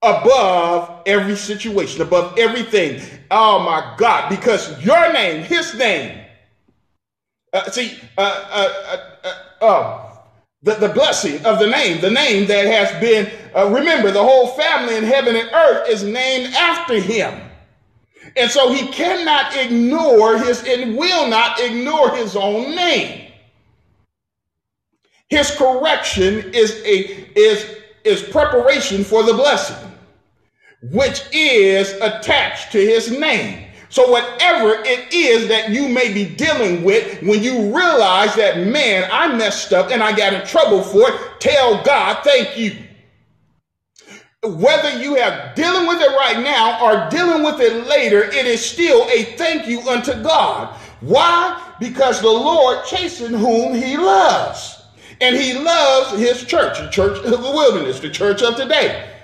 above 0.07 1.02
every 1.07 1.36
situation, 1.36 2.02
above 2.02 2.38
everything. 2.38 3.00
Oh 3.30 3.59
my 3.59 3.94
God, 3.98 4.30
because 4.30 4.82
your 4.84 5.12
name, 5.12 5.42
his 5.44 5.74
name, 5.74 6.20
uh, 7.52 7.70
see, 7.70 7.98
uh, 8.18 8.46
uh, 8.50 8.98
uh, 9.24 9.32
uh, 9.61 9.66
um, 9.66 10.18
the, 10.62 10.74
the 10.74 10.88
blessing 10.92 11.44
of 11.44 11.59
the 11.59 11.66
name, 11.66 12.00
the 12.00 12.11
name 12.11 12.46
that 12.48 12.66
has 12.66 13.00
been, 13.00 13.30
uh, 13.54 13.68
remember, 13.68 14.11
the 14.11 14.22
whole 14.22 14.48
family 14.48 14.96
in 14.96 15.04
heaven 15.04 15.36
and 15.36 15.48
earth 15.52 15.88
is 15.88 16.02
named 16.04 16.54
after 16.54 17.00
him. 17.00 17.40
And 18.36 18.50
so 18.50 18.72
he 18.72 18.88
cannot 18.88 19.57
ignore 19.57 20.38
his 20.38 20.62
and 20.66 20.96
will 20.96 21.28
not 21.28 21.61
ignore 21.61 22.14
his 22.16 22.36
own 22.36 22.74
name. 22.76 23.32
His 25.28 25.50
correction 25.50 26.52
is 26.54 26.82
a 26.84 27.38
is 27.38 27.76
is 28.04 28.22
preparation 28.22 29.02
for 29.02 29.22
the 29.24 29.32
blessing, 29.32 29.92
which 30.82 31.22
is 31.32 31.92
attached 32.00 32.72
to 32.72 32.78
his 32.78 33.10
name. 33.10 33.66
So, 33.88 34.10
whatever 34.10 34.82
it 34.84 35.12
is 35.12 35.48
that 35.48 35.70
you 35.70 35.88
may 35.88 36.12
be 36.12 36.24
dealing 36.24 36.82
with, 36.82 37.22
when 37.22 37.42
you 37.42 37.74
realize 37.74 38.34
that, 38.34 38.58
man, 38.66 39.08
I 39.12 39.34
messed 39.34 39.72
up 39.72 39.90
and 39.90 40.02
I 40.02 40.14
got 40.14 40.34
in 40.34 40.44
trouble 40.46 40.82
for 40.82 41.08
it, 41.08 41.40
tell 41.40 41.82
God, 41.84 42.22
thank 42.24 42.58
you. 42.58 42.76
Whether 44.42 45.00
you 45.00 45.14
have 45.14 45.54
dealing 45.54 45.86
with 45.86 46.00
it 46.00 46.10
right 46.10 46.40
now 46.42 46.84
or 46.84 47.08
dealing 47.10 47.42
with 47.42 47.60
it 47.60 47.86
later, 47.86 48.24
it 48.24 48.46
is 48.46 48.64
still 48.64 49.08
a 49.08 49.24
thank 49.36 49.66
you 49.66 49.80
unto 49.88 50.12
God. 50.22 50.76
Why? 51.00 51.74
Because 51.80 52.20
the 52.20 52.28
Lord 52.28 52.84
chasten 52.86 53.32
whom 53.32 53.74
he 53.74 53.96
loves. 53.96 54.82
And 55.20 55.34
he 55.34 55.54
loves 55.54 56.18
his 56.18 56.44
church, 56.44 56.78
the 56.78 56.90
church 56.90 57.18
of 57.24 57.30
the 57.30 57.38
wilderness, 57.38 58.00
the 58.00 58.10
church 58.10 58.42
of 58.42 58.56
today. 58.56 59.15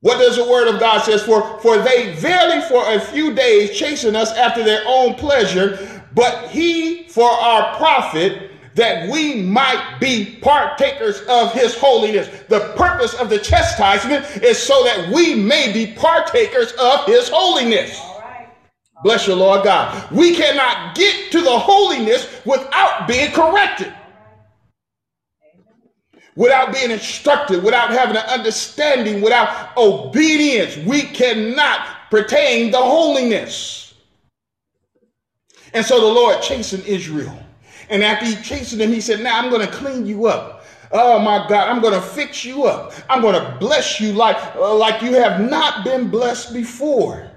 What 0.00 0.18
does 0.18 0.36
the 0.36 0.44
word 0.44 0.68
of 0.72 0.78
God 0.78 1.02
says? 1.02 1.22
For, 1.22 1.58
for 1.60 1.78
they 1.78 2.14
verily 2.14 2.60
for 2.68 2.94
a 2.94 3.00
few 3.00 3.34
days 3.34 3.76
chasten 3.76 4.14
us 4.14 4.32
after 4.36 4.62
their 4.62 4.84
own 4.86 5.14
pleasure, 5.14 6.02
but 6.14 6.48
he 6.50 7.08
for 7.08 7.28
our 7.28 7.76
profit, 7.76 8.50
that 8.76 9.10
we 9.10 9.42
might 9.42 9.98
be 10.00 10.38
partakers 10.40 11.22
of 11.22 11.52
his 11.52 11.76
holiness. 11.76 12.28
The 12.48 12.72
purpose 12.76 13.14
of 13.14 13.28
the 13.28 13.38
chastisement 13.38 14.24
is 14.40 14.56
so 14.56 14.84
that 14.84 15.12
we 15.12 15.34
may 15.34 15.72
be 15.72 15.94
partakers 15.94 16.72
of 16.80 17.04
his 17.06 17.28
holiness. 17.28 18.00
Bless 19.02 19.26
your 19.26 19.36
Lord 19.36 19.64
God. 19.64 20.10
We 20.12 20.36
cannot 20.36 20.94
get 20.94 21.32
to 21.32 21.40
the 21.40 21.58
holiness 21.58 22.40
without 22.44 23.08
being 23.08 23.32
corrected 23.32 23.92
without 26.38 26.72
being 26.72 26.92
instructed, 26.92 27.64
without 27.64 27.90
having 27.90 28.16
an 28.16 28.22
understanding, 28.26 29.20
without 29.20 29.76
obedience, 29.76 30.76
we 30.86 31.02
cannot 31.02 32.10
pertain 32.12 32.70
the 32.70 32.78
holiness. 32.78 33.94
And 35.74 35.84
so 35.84 36.00
the 36.00 36.06
Lord 36.06 36.40
chastened 36.40 36.86
Israel. 36.86 37.36
And 37.90 38.04
after 38.04 38.24
he 38.24 38.36
chastened 38.36 38.80
them, 38.80 38.92
he 38.92 39.00
said, 39.00 39.20
Now 39.20 39.38
I'm 39.40 39.50
going 39.50 39.66
to 39.66 39.72
clean 39.72 40.06
you 40.06 40.26
up. 40.26 40.64
Oh 40.92 41.18
my 41.18 41.44
God, 41.48 41.68
I'm 41.68 41.82
going 41.82 41.94
to 41.94 42.00
fix 42.00 42.44
you 42.44 42.64
up. 42.64 42.92
I'm 43.10 43.20
going 43.20 43.34
to 43.34 43.56
bless 43.58 44.00
you 44.00 44.12
like, 44.12 44.36
uh, 44.54 44.74
like 44.76 45.02
you 45.02 45.14
have 45.14 45.40
not 45.40 45.84
been 45.84 46.08
blessed 46.08 46.54
before. 46.54 47.27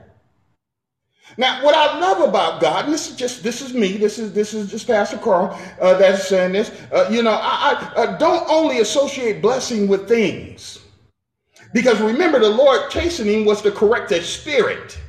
Now, 1.38 1.64
what 1.64 1.76
I 1.76 2.00
love 2.00 2.28
about 2.28 2.62
God, 2.62 2.86
and 2.86 2.94
this 2.94 3.10
is 3.10 3.16
just 3.16 3.44
this 3.44 3.62
is 3.62 3.74
me, 3.74 3.98
this 3.98 4.20
is 4.20 4.34
this 4.34 4.54
is 4.54 4.70
just 4.72 4.88
Pastor 4.88 5.18
Carl 5.18 5.58
uh, 5.80 5.98
that's 5.98 6.28
saying 6.28 6.52
this. 6.54 6.72
Uh, 6.92 7.08
you 7.12 7.24
know, 7.24 7.32
I, 7.32 7.92
I 7.96 8.02
uh, 8.02 8.18
don't 8.18 8.50
only 8.50 8.80
associate 8.80 9.42
blessing 9.42 9.88
with 9.88 10.08
things, 10.08 10.80
because 11.74 12.02
remember, 12.02 12.40
the 12.40 12.50
Lord 12.50 12.90
chastening 12.90 13.46
was 13.46 13.62
to 13.62 13.72
correct 13.72 14.10
their 14.10 14.24
spirit. 14.24 15.00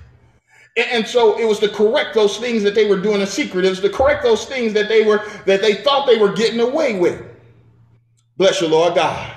And 0.77 1.07
so 1.07 1.39
it 1.39 1.45
was 1.45 1.59
to 1.61 1.69
correct 1.69 2.15
those 2.15 2.39
things 2.39 2.63
that 2.63 2.75
they 2.75 2.89
were 2.89 2.99
doing 2.99 3.21
in 3.21 3.27
secret. 3.27 3.65
It 3.65 3.71
was 3.71 3.81
to 3.81 3.91
correct 3.91 4.23
those 4.23 4.47
things 4.47 4.73
that 4.73 4.89
they 4.89 5.05
were 5.05 5.19
that 5.45 5.61
they 5.61 5.75
thought 5.83 6.07
they 6.07 6.19
were 6.19 6.33
getting 6.33 6.61
away 6.61 6.99
with. 6.99 7.23
Bless 8.39 8.61
you, 8.61 8.69
Lord 8.69 8.95
God. 8.95 9.37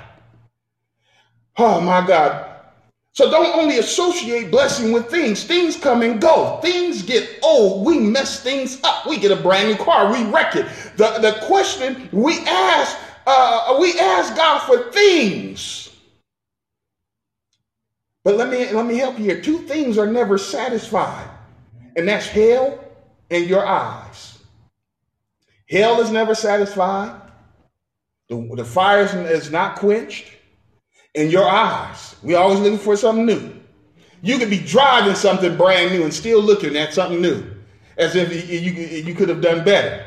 Oh 1.58 1.80
my 1.80 2.06
God. 2.06 2.45
So 3.16 3.30
don't 3.30 3.46
only 3.58 3.78
associate 3.78 4.50
blessing 4.50 4.92
with 4.92 5.10
things. 5.10 5.42
Things 5.42 5.74
come 5.74 6.02
and 6.02 6.20
go. 6.20 6.58
Things 6.60 7.00
get 7.00 7.38
old. 7.42 7.86
We 7.86 7.98
mess 7.98 8.42
things 8.42 8.78
up. 8.84 9.06
We 9.06 9.16
get 9.16 9.30
a 9.30 9.36
brand 9.36 9.70
new 9.70 9.76
car. 9.82 10.12
We 10.12 10.24
wreck 10.24 10.54
it. 10.54 10.66
The, 10.98 11.18
the 11.20 11.38
question 11.46 12.10
we 12.12 12.38
ask, 12.40 12.94
uh, 13.26 13.78
we 13.80 13.98
ask 13.98 14.36
God 14.36 14.58
for 14.66 14.92
things. 14.92 15.96
But 18.22 18.36
let 18.36 18.50
me 18.50 18.70
let 18.72 18.84
me 18.84 18.98
help 18.98 19.18
you 19.18 19.24
here. 19.24 19.40
Two 19.40 19.60
things 19.60 19.96
are 19.96 20.06
never 20.06 20.36
satisfied, 20.36 21.30
and 21.96 22.06
that's 22.06 22.26
hell 22.26 22.84
and 23.30 23.48
your 23.48 23.64
eyes. 23.64 24.36
Hell 25.70 26.02
is 26.02 26.10
never 26.10 26.34
satisfied. 26.34 27.18
The, 28.28 28.50
the 28.56 28.64
fire 28.64 29.04
is 29.04 29.50
not 29.50 29.76
quenched 29.76 30.35
in 31.16 31.30
your 31.30 31.48
eyes. 31.48 32.14
We're 32.22 32.38
always 32.38 32.60
looking 32.60 32.78
for 32.78 32.96
something 32.96 33.26
new. 33.26 33.52
You 34.22 34.38
could 34.38 34.50
be 34.50 34.58
driving 34.58 35.14
something 35.14 35.56
brand 35.56 35.92
new 35.92 36.04
and 36.04 36.14
still 36.14 36.40
looking 36.40 36.76
at 36.76 36.94
something 36.94 37.20
new, 37.20 37.44
as 37.96 38.14
if 38.14 38.32
you, 38.32 38.58
you, 38.58 38.72
you 38.98 39.14
could 39.14 39.28
have 39.28 39.40
done 39.40 39.64
better. 39.64 40.04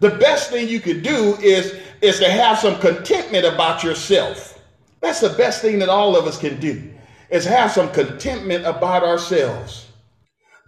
The 0.00 0.10
best 0.10 0.50
thing 0.50 0.68
you 0.68 0.80
could 0.80 1.02
do 1.02 1.36
is, 1.40 1.74
is 2.00 2.18
to 2.20 2.30
have 2.30 2.58
some 2.58 2.78
contentment 2.80 3.44
about 3.44 3.82
yourself. 3.82 4.62
That's 5.00 5.20
the 5.20 5.30
best 5.30 5.62
thing 5.62 5.78
that 5.80 5.88
all 5.88 6.16
of 6.16 6.26
us 6.26 6.38
can 6.38 6.60
do, 6.60 6.92
is 7.30 7.44
have 7.44 7.72
some 7.72 7.90
contentment 7.90 8.64
about 8.66 9.02
ourselves. 9.02 9.88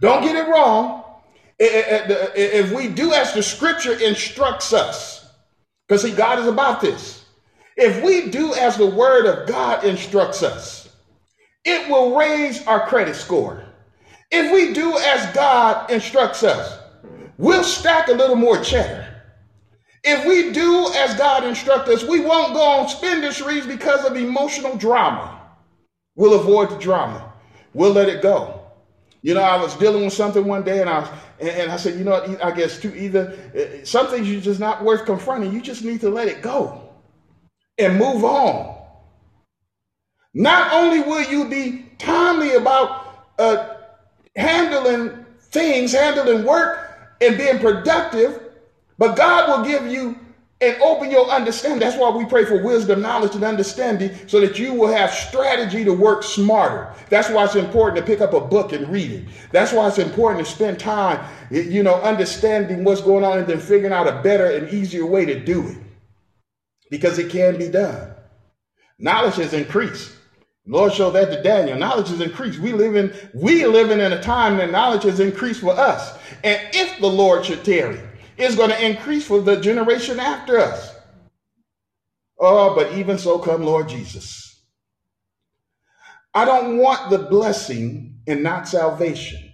Don't 0.01 0.23
get 0.23 0.35
it 0.35 0.49
wrong. 0.49 1.03
If 1.59 2.71
we 2.71 2.87
do 2.87 3.13
as 3.13 3.33
the 3.33 3.43
scripture 3.43 3.93
instructs 3.99 4.73
us, 4.73 5.27
because 5.87 6.03
see, 6.03 6.11
God 6.11 6.39
is 6.39 6.47
about 6.47 6.79
this. 6.81 7.18
If 7.81 8.03
we 8.03 8.29
do 8.29 8.53
as 8.55 8.75
the 8.75 8.85
word 8.85 9.25
of 9.25 9.47
God 9.47 9.85
instructs 9.85 10.43
us, 10.43 10.89
it 11.63 11.89
will 11.89 12.13
raise 12.13 12.67
our 12.67 12.85
credit 12.85 13.15
score. 13.15 13.63
If 14.29 14.51
we 14.51 14.73
do 14.73 14.97
as 14.97 15.33
God 15.33 15.89
instructs 15.89 16.43
us, 16.43 16.77
we'll 17.37 17.63
stack 17.63 18.09
a 18.09 18.11
little 18.11 18.35
more 18.35 18.61
cheddar. 18.61 19.07
If 20.03 20.25
we 20.27 20.51
do 20.51 20.91
as 20.93 21.15
God 21.15 21.45
instructs 21.45 21.89
us, 21.89 22.03
we 22.03 22.19
won't 22.19 22.53
go 22.53 22.61
on 22.61 22.89
spending 22.89 23.31
sprees 23.31 23.65
because 23.65 24.03
of 24.03 24.17
emotional 24.17 24.75
drama. 24.75 25.41
We'll 26.15 26.37
avoid 26.37 26.71
the 26.71 26.77
drama. 26.77 27.31
We'll 27.73 27.93
let 27.93 28.09
it 28.09 28.21
go. 28.21 28.59
You 29.21 29.35
know, 29.35 29.41
I 29.41 29.55
was 29.55 29.73
dealing 29.75 30.03
with 30.03 30.13
something 30.13 30.43
one 30.43 30.63
day, 30.63 30.81
and 30.81 30.89
I 30.89 30.99
was, 30.99 31.09
and 31.39 31.71
I 31.71 31.77
said, 31.77 31.97
you 31.97 32.03
know? 32.03 32.37
I 32.43 32.51
guess 32.51 32.77
to 32.81 32.93
either 32.93 33.37
uh, 33.55 33.85
some 33.85 34.07
things 34.07 34.29
you 34.29 34.41
just 34.41 34.59
not 34.59 34.83
worth 34.83 35.05
confronting. 35.05 35.53
You 35.53 35.61
just 35.61 35.85
need 35.85 36.01
to 36.01 36.09
let 36.09 36.27
it 36.27 36.41
go 36.41 36.88
and 37.79 37.97
move 37.97 38.23
on. 38.23 38.75
Not 40.33 40.73
only 40.73 41.01
will 41.01 41.23
you 41.23 41.45
be 41.45 41.85
timely 41.97 42.53
about 42.53 43.25
uh, 43.39 43.77
handling 44.35 45.25
things, 45.39 45.93
handling 45.93 46.45
work, 46.45 47.17
and 47.21 47.37
being 47.37 47.59
productive, 47.59 48.41
but 48.97 49.15
God 49.15 49.49
will 49.49 49.65
give 49.65 49.91
you 49.91 50.17
and 50.61 50.79
open 50.81 51.09
your 51.09 51.25
understanding. 51.29 51.79
That's 51.79 51.97
why 51.97 52.09
we 52.09 52.25
pray 52.25 52.43
for 52.43 52.61
wisdom, 52.61 53.01
knowledge, 53.01 53.33
and 53.33 53.45
understanding 53.45 54.11
so 54.27 54.41
that 54.41 54.59
you 54.59 54.73
will 54.73 54.91
have 54.91 55.09
strategy 55.11 55.85
to 55.85 55.93
work 55.93 56.21
smarter. 56.21 56.93
That's 57.09 57.29
why 57.29 57.45
it's 57.45 57.55
important 57.55 57.97
to 57.97 58.03
pick 58.03 58.19
up 58.19 58.33
a 58.33 58.41
book 58.41 58.73
and 58.73 58.87
read 58.89 59.11
it. 59.11 59.25
That's 59.51 59.71
why 59.71 59.87
it's 59.87 59.99
important 59.99 60.45
to 60.45 60.51
spend 60.51 60.77
time, 60.77 61.25
you 61.49 61.81
know, 61.81 61.95
understanding 62.01 62.83
what's 62.83 63.01
going 63.01 63.23
on 63.23 63.37
and 63.37 63.47
then 63.47 63.59
figuring 63.59 63.93
out 63.93 64.07
a 64.07 64.21
better 64.21 64.47
and 64.47 64.69
easier 64.69 65.05
way 65.05 65.25
to 65.25 65.39
do 65.39 65.65
it 65.65 65.77
because 66.89 67.19
it 67.19 67.31
can 67.31 67.57
be 67.57 67.69
done. 67.69 68.13
Knowledge 68.97 69.35
has 69.35 69.53
increased. 69.53 70.13
Lord 70.65 70.93
showed 70.93 71.11
that 71.11 71.31
to 71.31 71.41
Daniel. 71.41 71.77
Knowledge 71.77 72.09
has 72.09 72.21
increased. 72.21 72.59
We 72.59 72.73
live 72.73 72.95
in 72.95 73.13
we 73.33 73.65
living 73.65 73.99
in 73.99 74.13
a 74.13 74.21
time 74.21 74.57
that 74.57 74.71
knowledge 74.71 75.03
has 75.03 75.19
increased 75.19 75.61
for 75.61 75.71
us. 75.71 76.17
And 76.43 76.61
if 76.73 76.99
the 76.99 77.07
Lord 77.07 77.45
should 77.45 77.63
tarry, 77.63 77.99
it's 78.37 78.55
going 78.55 78.69
to 78.69 78.85
increase 78.85 79.25
for 79.25 79.41
the 79.41 79.59
generation 79.59 80.19
after 80.19 80.59
us. 80.59 80.95
Oh, 82.37 82.75
but 82.75 82.93
even 82.93 83.17
so 83.17 83.39
come 83.39 83.63
Lord 83.63 83.89
Jesus. 83.89 84.61
I 86.33 86.45
don't 86.45 86.77
want 86.77 87.09
the 87.09 87.17
blessing 87.17 88.19
and 88.27 88.43
not 88.43 88.67
salvation. 88.67 89.51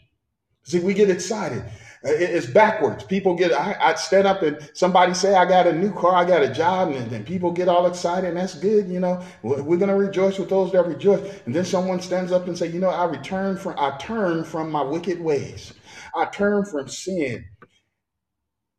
See, 0.63 0.79
we 0.79 0.93
get 0.93 1.09
excited. 1.09 1.63
It's 2.07 2.45
backwards. 2.45 3.03
People 3.03 3.33
get, 3.33 3.51
I, 3.51 3.75
I 3.81 3.95
stand 3.95 4.27
up 4.27 4.43
and 4.43 4.69
somebody 4.73 5.15
say, 5.15 5.33
I 5.33 5.43
got 5.45 5.65
a 5.65 5.73
new 5.73 5.91
car, 5.91 6.13
I 6.13 6.23
got 6.23 6.43
a 6.43 6.53
job, 6.53 6.91
and 6.91 7.09
then 7.09 7.23
people 7.23 7.51
get 7.51 7.67
all 7.67 7.87
excited, 7.87 8.27
and 8.27 8.37
that's 8.37 8.53
good, 8.53 8.87
you 8.87 8.99
know. 8.99 9.25
We're 9.41 9.77
going 9.77 9.89
to 9.89 9.95
rejoice 9.95 10.37
with 10.37 10.49
those 10.49 10.71
that 10.73 10.85
rejoice. 10.85 11.41
And 11.47 11.55
then 11.55 11.65
someone 11.65 11.99
stands 11.99 12.31
up 12.31 12.45
and 12.47 12.55
say, 12.55 12.67
you 12.67 12.79
know, 12.79 12.89
I 12.89 13.05
return 13.05 13.57
from, 13.57 13.73
I 13.79 13.97
turn 13.97 14.43
from 14.43 14.71
my 14.71 14.83
wicked 14.83 15.19
ways. 15.19 15.73
I 16.15 16.25
turn 16.25 16.65
from 16.65 16.87
sin. 16.87 17.43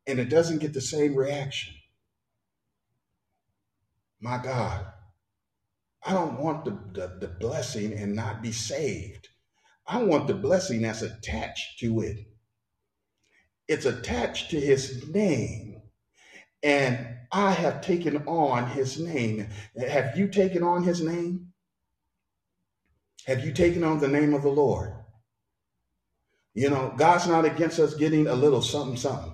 And 0.07 0.19
it 0.19 0.29
doesn't 0.29 0.59
get 0.59 0.73
the 0.73 0.79
same 0.79 1.13
reaction. 1.13 1.73
My 4.21 4.37
God, 4.41 4.85
I 6.05 6.13
don't 6.13 6.39
want 6.39 6.63
the, 6.63 6.71
the, 6.93 7.17
the 7.19 7.27
blessing 7.27 7.91
and 7.91 8.15
not 8.15 8.41
be 8.41 8.53
saved. 8.53 9.27
I 9.85 10.01
want 10.01 10.27
the 10.27 10.33
blessing 10.33 10.83
that's 10.83 11.01
attached 11.01 11.79
to 11.79 11.99
it 12.01 12.26
it's 13.67 13.85
attached 13.85 14.51
to 14.51 14.59
his 14.59 15.07
name. 15.09 15.81
And 16.63 17.07
I 17.31 17.51
have 17.51 17.81
taken 17.81 18.17
on 18.27 18.69
his 18.69 18.99
name. 18.99 19.47
Have 19.77 20.17
you 20.17 20.27
taken 20.27 20.63
on 20.63 20.83
his 20.83 21.01
name? 21.01 21.53
Have 23.25 23.45
you 23.45 23.53
taken 23.53 23.83
on 23.83 23.99
the 23.99 24.07
name 24.07 24.33
of 24.33 24.43
the 24.43 24.49
Lord? 24.49 24.93
You 26.53 26.69
know, 26.69 26.93
God's 26.97 27.27
not 27.27 27.45
against 27.45 27.79
us 27.79 27.93
getting 27.93 28.27
a 28.27 28.35
little 28.35 28.61
something, 28.61 28.97
something. 28.97 29.33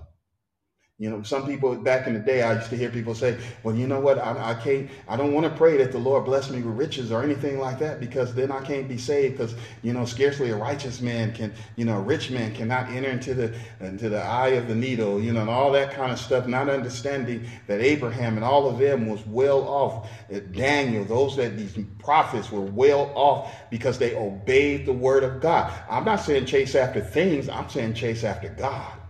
You 1.04 1.10
know, 1.10 1.22
some 1.22 1.46
people 1.46 1.76
back 1.76 2.08
in 2.08 2.14
the 2.14 2.20
day, 2.22 2.44
I 2.44 2.54
used 2.54 2.70
to 2.70 2.78
hear 2.78 2.90
people 2.90 3.14
say, 3.14 3.38
"Well, 3.62 3.76
you 3.76 3.88
know 3.88 4.00
what? 4.00 4.18
I, 4.20 4.52
I 4.52 4.54
can't. 4.54 4.90
I 5.06 5.18
don't 5.18 5.34
want 5.34 5.46
to 5.46 5.54
pray 5.54 5.76
that 5.76 5.92
the 5.92 5.98
Lord 5.98 6.24
bless 6.24 6.50
me 6.50 6.62
with 6.62 6.78
riches 6.78 7.12
or 7.12 7.22
anything 7.22 7.60
like 7.60 7.78
that 7.80 8.00
because 8.00 8.34
then 8.34 8.54
I 8.54 8.62
can't 8.62 8.88
be 8.88 8.98
saved. 8.98 9.34
Because 9.36 9.54
you 9.82 9.92
know, 9.92 10.06
scarcely 10.06 10.52
a 10.52 10.56
righteous 10.56 11.02
man 11.02 11.34
can, 11.34 11.52
you 11.76 11.84
know, 11.84 11.98
a 11.98 12.02
rich 12.02 12.32
man 12.32 12.56
cannot 12.56 12.90
enter 12.90 13.10
into 13.10 13.34
the 13.34 13.54
into 13.82 14.08
the 14.08 14.22
eye 14.22 14.56
of 14.56 14.70
the 14.70 14.76
needle. 14.76 15.20
You 15.20 15.34
know, 15.34 15.42
and 15.42 15.50
all 15.50 15.74
that 15.74 15.92
kind 15.92 16.10
of 16.10 16.20
stuff. 16.20 16.48
Not 16.48 16.70
understanding 16.70 17.50
that 17.68 17.82
Abraham 17.82 18.38
and 18.38 18.46
all 18.46 18.70
of 18.70 18.78
them 18.78 19.08
was 19.08 19.28
well 19.28 19.68
off. 19.68 20.08
Daniel, 20.54 21.04
those 21.04 21.36
that 21.36 21.58
these 21.58 21.78
prophets 22.00 22.50
were 22.50 22.62
well 22.62 23.12
off 23.14 23.54
because 23.70 23.98
they 23.98 24.16
obeyed 24.16 24.86
the 24.86 24.94
word 24.94 25.26
of 25.26 25.42
God. 25.42 25.74
I'm 25.90 26.06
not 26.06 26.22
saying 26.22 26.46
chase 26.46 26.76
after 26.76 27.02
things. 27.02 27.50
I'm 27.50 27.68
saying 27.68 27.96
chase 27.96 28.24
after 28.24 28.48
God. 28.48 29.03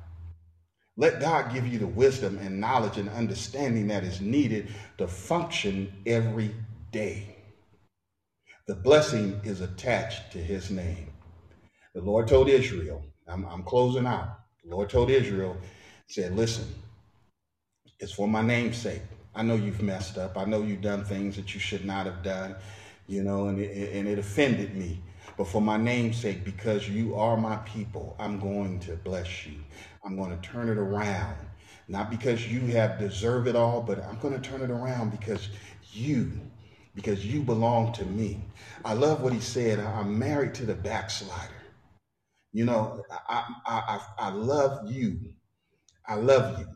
Let 0.98 1.20
God 1.20 1.54
give 1.54 1.68
you 1.68 1.80
the 1.80 1.88
wisdom 1.88 2.38
and 2.40 2.60
knowledge 2.60 2.98
and 2.98 3.10
understanding 3.10 3.88
that 3.88 4.04
is 4.04 4.22
needed 4.22 4.70
to 5.00 5.08
function 5.08 5.92
every 6.06 6.54
day. 6.92 7.36
The 8.68 8.76
blessing 8.76 9.42
is 9.44 9.62
attached 9.62 10.32
to 10.34 10.38
his 10.38 10.72
name. 10.72 11.08
The 11.96 12.02
Lord 12.02 12.28
told 12.28 12.50
Israel, 12.50 13.04
I'm, 13.28 13.46
I'm 13.46 13.64
closing 13.64 14.06
out. 14.06 14.40
The 14.64 14.76
Lord 14.76 14.90
told 14.90 15.10
Israel, 15.10 15.58
said, 16.08 16.36
Listen, 16.36 16.66
it's 18.00 18.14
for 18.14 18.28
my 18.28 18.42
name's 18.42 18.78
sake. 18.78 19.02
I 19.36 19.44
know 19.44 19.56
you've 19.56 19.82
messed 19.82 20.18
up. 20.18 20.38
I 20.38 20.46
know 20.46 20.62
you've 20.62 20.82
done 20.82 21.06
things 21.06 21.36
that 21.38 21.54
you 21.54 21.60
should 21.60 21.86
not 21.86 22.06
have 22.06 22.24
done, 22.24 22.56
you 23.08 23.24
know, 23.24 23.48
and 23.48 23.60
it, 23.60 23.94
and 23.94 24.08
it 24.08 24.20
offended 24.20 24.76
me. 24.76 25.02
But 25.38 25.48
for 25.48 25.62
my 25.62 25.78
name's 25.78 26.18
sake, 26.18 26.44
because 26.46 26.88
you 26.90 27.16
are 27.16 27.38
my 27.38 27.58
people, 27.58 28.16
I'm 28.20 28.40
going 28.40 28.80
to 28.82 28.96
bless 28.98 29.46
you. 29.48 29.56
I'm 30.06 30.16
going 30.18 30.32
to 30.32 30.48
turn 30.50 30.70
it 30.70 30.78
around. 30.78 31.38
Not 31.88 32.10
because 32.10 32.52
you 32.52 32.62
have 32.74 33.00
deserved 33.00 33.48
it 33.48 33.56
all, 33.56 33.82
but 33.82 34.04
I'm 34.06 34.20
going 34.20 34.40
to 34.40 34.50
turn 34.50 34.62
it 34.62 34.72
around 34.72 35.12
because 35.12 35.50
you, 35.92 36.32
because 36.96 37.26
you 37.26 37.42
belong 37.42 37.94
to 37.94 38.06
me. 38.06 38.42
I 38.86 38.94
love 38.94 39.22
what 39.22 39.34
he 39.34 39.40
said. 39.40 39.80
I'm 39.80 40.18
married 40.20 40.56
to 40.56 40.66
the 40.66 40.76
backslider. 40.76 41.54
You 42.54 42.66
know, 42.66 43.04
I, 43.30 43.46
I, 43.66 44.00
I, 44.20 44.28
I 44.28 44.30
love 44.32 44.92
you. 44.92 45.20
I 46.08 46.16
love 46.16 46.60
you. 46.60 46.68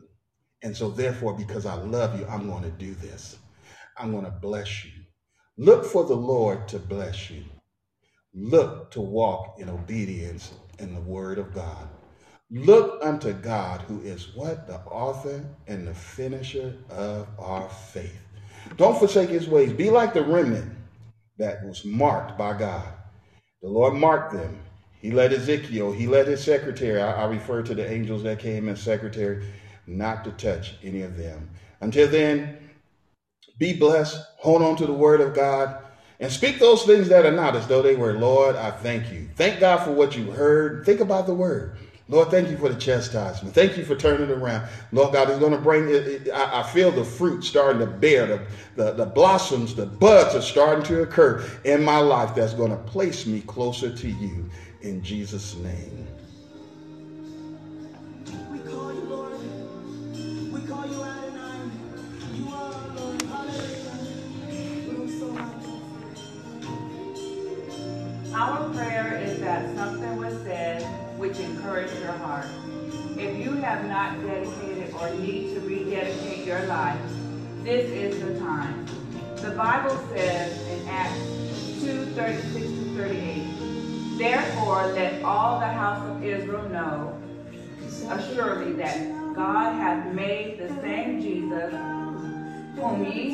And 0.62 0.76
so, 0.76 0.90
therefore, 0.90 1.34
because 1.34 1.66
I 1.66 1.74
love 1.74 2.18
you, 2.18 2.26
I'm 2.26 2.48
going 2.48 2.64
to 2.64 2.70
do 2.70 2.94
this. 2.94 3.38
I'm 3.98 4.12
going 4.12 4.24
to 4.24 4.30
bless 4.30 4.84
you. 4.84 4.92
Look 5.58 5.84
for 5.84 6.04
the 6.04 6.16
Lord 6.16 6.68
to 6.68 6.78
bless 6.78 7.30
you. 7.30 7.44
Look 8.34 8.90
to 8.92 9.00
walk 9.00 9.56
in 9.60 9.68
obedience 9.68 10.52
in 10.78 10.94
the 10.94 11.00
word 11.00 11.38
of 11.38 11.54
God. 11.54 11.88
Look 12.50 13.04
unto 13.04 13.32
God, 13.34 13.82
who 13.82 14.00
is 14.00 14.34
what? 14.34 14.66
The 14.66 14.76
author 14.76 15.44
and 15.66 15.86
the 15.86 15.94
finisher 15.94 16.74
of 16.88 17.28
our 17.38 17.68
faith. 17.68 18.20
Don't 18.76 18.98
forsake 18.98 19.28
his 19.28 19.48
ways. 19.48 19.72
Be 19.72 19.90
like 19.90 20.14
the 20.14 20.24
remnant 20.24 20.72
that 21.38 21.64
was 21.66 21.84
marked 21.84 22.38
by 22.38 22.58
God. 22.58 22.88
The 23.62 23.68
Lord 23.68 23.94
marked 23.94 24.32
them. 24.32 24.60
He 25.00 25.10
led 25.10 25.32
Ezekiel, 25.32 25.92
he 25.92 26.06
led 26.06 26.26
his 26.26 26.42
secretary. 26.42 27.00
I, 27.00 27.22
I 27.22 27.26
refer 27.26 27.62
to 27.62 27.74
the 27.74 27.88
angels 27.88 28.22
that 28.24 28.40
came 28.40 28.68
as 28.68 28.80
secretary, 28.80 29.46
not 29.86 30.24
to 30.24 30.32
touch 30.32 30.74
any 30.82 31.02
of 31.02 31.16
them. 31.16 31.50
Until 31.80 32.08
then, 32.08 32.58
be 33.58 33.74
blessed, 33.74 34.20
hold 34.38 34.62
on 34.62 34.76
to 34.76 34.86
the 34.86 34.92
word 34.92 35.20
of 35.20 35.34
God, 35.34 35.84
and 36.18 36.32
speak 36.32 36.58
those 36.58 36.84
things 36.84 37.08
that 37.10 37.26
are 37.26 37.32
not 37.32 37.56
as 37.56 37.66
though 37.68 37.82
they 37.82 37.94
were. 37.94 38.14
Lord, 38.14 38.56
I 38.56 38.70
thank 38.72 39.12
you. 39.12 39.28
Thank 39.36 39.60
God 39.60 39.84
for 39.84 39.92
what 39.92 40.16
you 40.16 40.30
heard. 40.30 40.84
Think 40.84 41.00
about 41.00 41.26
the 41.26 41.34
word. 41.34 41.76
Lord, 42.10 42.30
thank 42.30 42.48
you 42.48 42.56
for 42.56 42.70
the 42.70 42.80
chastisement. 42.80 43.54
Thank 43.54 43.76
you 43.76 43.84
for 43.84 43.94
turning 43.94 44.30
around. 44.30 44.66
Lord 44.92 45.12
God 45.12 45.28
is 45.28 45.38
going 45.38 45.52
to 45.52 45.58
bring 45.58 45.88
it. 45.90 46.30
I, 46.30 46.62
feel 46.62 46.90
the 46.90 47.04
fruit 47.04 47.44
starting 47.44 47.80
to 47.80 47.86
bear, 47.86 48.26
the, 48.26 48.46
the, 48.76 48.92
the 48.92 49.06
blossoms, 49.06 49.74
the 49.74 49.84
buds 49.84 50.34
are 50.34 50.40
starting 50.40 50.84
to 50.84 51.02
occur 51.02 51.44
in 51.64 51.84
my 51.84 51.98
life 51.98 52.34
that's 52.34 52.54
going 52.54 52.70
to 52.70 52.78
place 52.78 53.26
me 53.26 53.42
closer 53.42 53.94
to 53.94 54.08
you 54.08 54.48
in 54.80 55.02
Jesus' 55.02 55.54
name. 55.56 56.08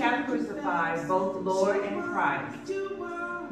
Have 0.05 0.27
crucified, 0.27 1.09
both 1.09 1.37
Lord 1.37 1.83
and 1.83 2.03
Christ. 2.03 2.71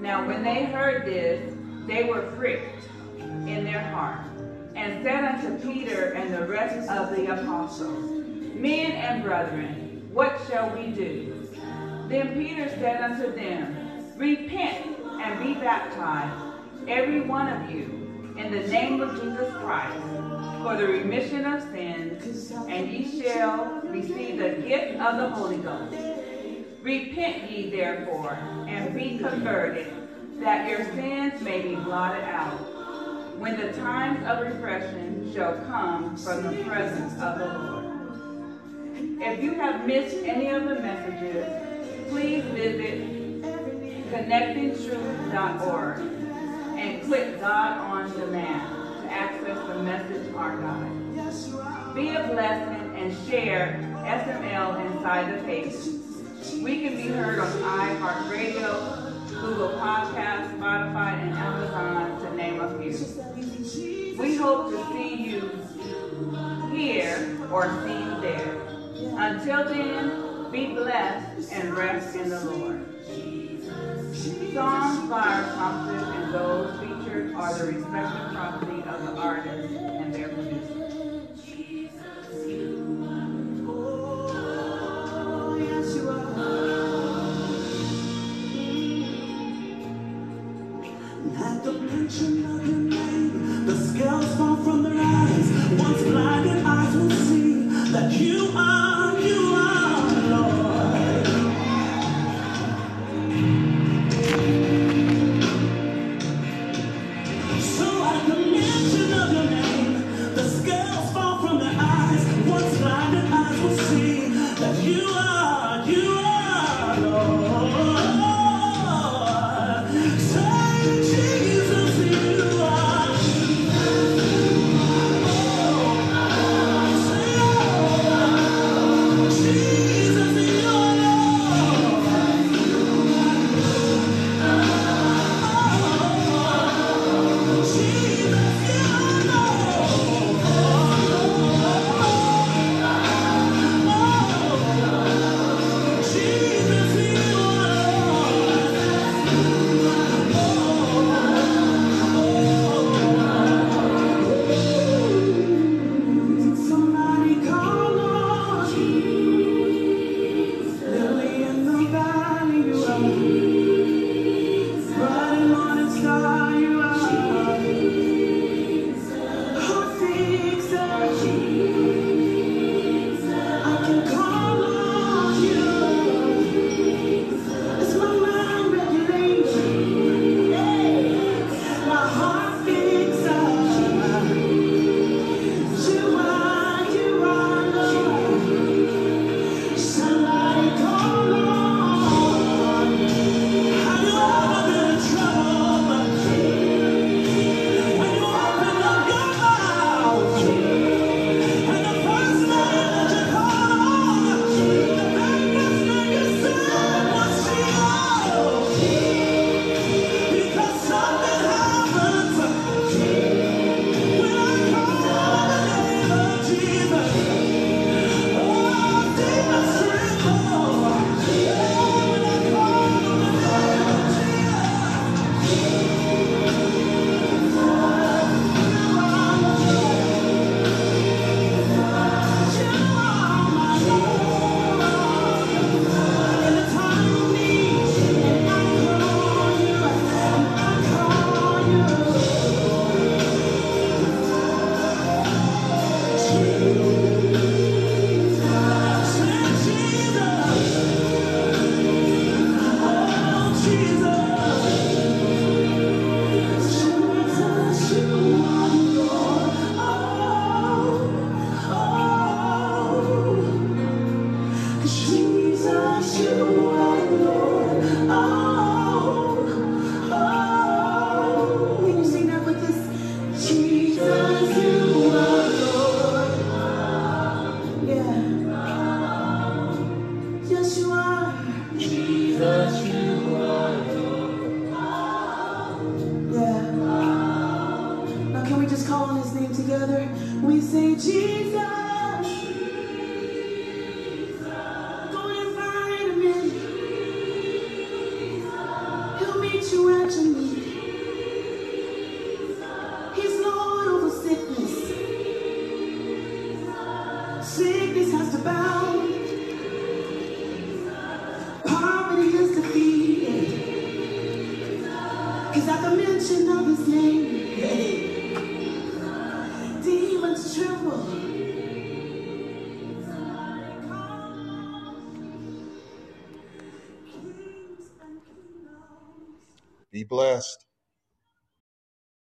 Now 0.00 0.26
when 0.26 0.42
they 0.42 0.64
heard 0.66 1.06
this, 1.06 1.54
they 1.86 2.04
were 2.04 2.30
pricked 2.36 2.84
in 3.18 3.64
their 3.64 3.80
heart, 3.80 4.26
and 4.74 5.02
said 5.02 5.24
unto 5.24 5.72
Peter 5.72 6.12
and 6.12 6.34
the 6.34 6.46
rest 6.46 6.90
of 6.90 7.16
the 7.16 7.32
apostles, 7.32 8.10
Men 8.54 8.92
and 8.92 9.22
brethren, 9.22 10.06
what 10.12 10.38
shall 10.48 10.68
we 10.76 10.88
do? 10.88 11.48
Then 12.08 12.34
Peter 12.34 12.68
said 12.68 13.00
unto 13.00 13.34
them, 13.34 14.14
Repent 14.18 14.98
and 15.22 15.42
be 15.42 15.54
baptized, 15.54 16.58
every 16.86 17.22
one 17.22 17.48
of 17.48 17.70
you, 17.70 18.34
in 18.36 18.52
the 18.52 18.68
name 18.68 19.00
of 19.00 19.20
Jesus 19.20 19.52
Christ, 19.54 20.02
for 20.62 20.76
the 20.76 20.86
remission 20.86 21.46
of 21.46 21.62
sins, 21.62 22.52
and 22.68 22.92
ye 22.92 23.22
shall 23.22 23.80
receive 23.84 24.38
the 24.38 24.50
gift 24.68 25.00
of 25.00 25.16
the 25.16 25.30
Holy 25.30 25.56
Ghost. 25.56 26.21
Repent 26.82 27.48
ye 27.48 27.70
therefore, 27.70 28.36
and 28.66 28.92
be 28.92 29.18
converted, 29.18 29.86
that 30.40 30.68
your 30.68 30.84
sins 30.86 31.40
may 31.40 31.62
be 31.62 31.76
blotted 31.76 32.24
out 32.24 32.58
when 33.38 33.56
the 33.56 33.72
times 33.74 34.26
of 34.26 34.40
refreshing 34.40 35.32
shall 35.32 35.54
come 35.66 36.16
from 36.16 36.42
the 36.42 36.64
presence 36.64 37.12
of 37.20 37.38
the 37.38 37.46
Lord. 37.46 37.84
If 39.22 39.40
you 39.44 39.54
have 39.54 39.86
missed 39.86 40.16
any 40.24 40.48
of 40.48 40.64
the 40.64 40.74
messages, 40.74 41.46
please 42.10 42.42
visit 42.46 43.06
connectingtruth.org 44.10 45.98
and 46.78 47.02
click 47.04 47.40
God 47.40 47.78
on 47.78 48.10
Demand 48.12 49.02
to 49.02 49.12
access 49.12 49.66
the 49.68 49.82
message 49.84 50.34
archive. 50.34 51.94
Be 51.94 52.08
a 52.08 52.26
blessing 52.26 52.96
and 52.96 53.16
share 53.28 53.78
SML 54.04 54.84
inside 54.84 55.38
the 55.38 55.44
pages. 55.44 56.11
We 56.42 56.80
can 56.80 56.96
be 56.96 57.06
heard 57.06 57.38
on 57.38 57.52
iHeartRadio, 57.52 59.28
Google 59.28 59.68
Podcasts, 59.78 60.58
Spotify, 60.58 61.12
and 61.22 61.34
Amazon, 61.34 62.20
to 62.20 62.36
name 62.36 62.60
a 62.60 62.68
few. 62.80 64.18
We 64.18 64.36
hope 64.36 64.70
to 64.70 64.92
see 64.92 65.14
you 65.22 65.40
here 66.74 67.38
or 67.48 67.68
see 67.84 67.92
you 67.92 68.20
there. 68.20 68.60
Until 69.18 69.64
then, 69.66 70.50
be 70.50 70.74
blessed 70.74 71.52
and 71.52 71.76
rest 71.76 72.16
in 72.16 72.30
the 72.30 72.40
Lord. 72.44 72.88
Songs 74.52 75.08
by 75.08 75.44
our 75.58 76.12
and 76.12 76.34
those 76.34 76.80
featured 76.80 77.34
are 77.34 77.56
the 77.56 77.66
respective 77.66 78.32
property 78.32 78.82
of 78.82 79.06
the 79.06 79.12
artist 79.20 79.74